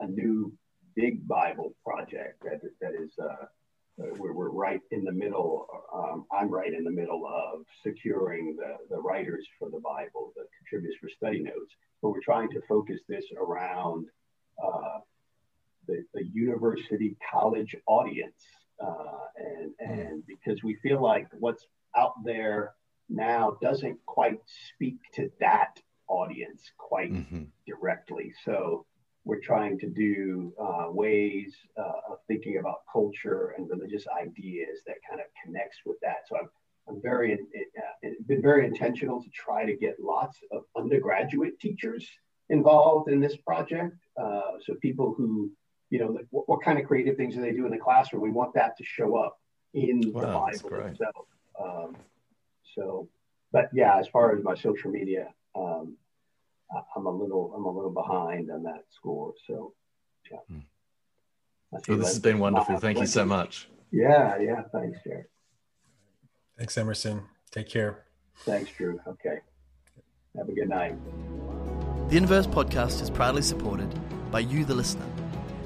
[0.00, 0.52] a new
[0.94, 3.46] big Bible project that, that is, uh,
[4.18, 8.76] we're, we're right in the middle, um, I'm right in the middle of securing the,
[8.94, 11.74] the writers for the Bible, the contributors for study notes.
[12.00, 14.06] But we're trying to focus this around
[14.62, 14.98] uh,
[15.86, 18.42] the, the university college audience.
[18.84, 21.66] Uh, and, and because we feel like what's
[21.96, 22.72] out there
[23.08, 24.40] now doesn't quite
[24.74, 25.78] speak to that
[26.08, 27.44] audience quite mm-hmm.
[27.66, 28.32] directly.
[28.44, 28.86] So
[29.24, 34.96] we're trying to do uh, ways uh, of thinking about culture and religious ideas that
[35.08, 36.26] kind of connects with that.
[36.28, 36.48] So I'm,
[36.88, 42.08] I'm very, uh, been very intentional to try to get lots of undergraduate teachers
[42.48, 43.96] involved in this project.
[44.20, 45.50] Uh, so people who,
[45.90, 48.22] you know, like what, what, kind of creative things do they do in the classroom?
[48.22, 49.38] We want that to show up
[49.72, 51.26] in wow, the Bible itself.
[51.62, 51.96] Um,
[52.74, 53.08] so,
[53.52, 55.96] but yeah, as far as my social media, um,
[56.96, 59.32] I'm a little I'm a little behind on that score.
[59.46, 59.74] So
[60.30, 60.38] yeah.
[60.48, 60.58] Hmm.
[61.88, 62.78] Well, this has been wonderful.
[62.78, 63.68] Thank you so much.
[63.90, 64.62] Yeah, yeah.
[64.72, 65.24] Thanks, Jarrod.
[66.58, 67.22] Thanks, Emerson.
[67.50, 68.04] Take care.
[68.40, 69.00] Thanks, Drew.
[69.06, 69.38] Okay.
[70.36, 70.96] Have a good night.
[72.08, 73.88] The Inverse podcast is proudly supported
[74.30, 75.06] by you, the listener.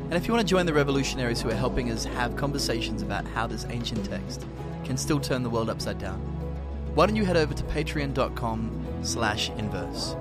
[0.05, 3.27] And if you want to join the revolutionaries who are helping us have conversations about
[3.27, 4.47] how this ancient text
[4.85, 6.20] can still turn the world upside down,
[6.95, 10.16] why don't you head over to patreon.com slash inverse.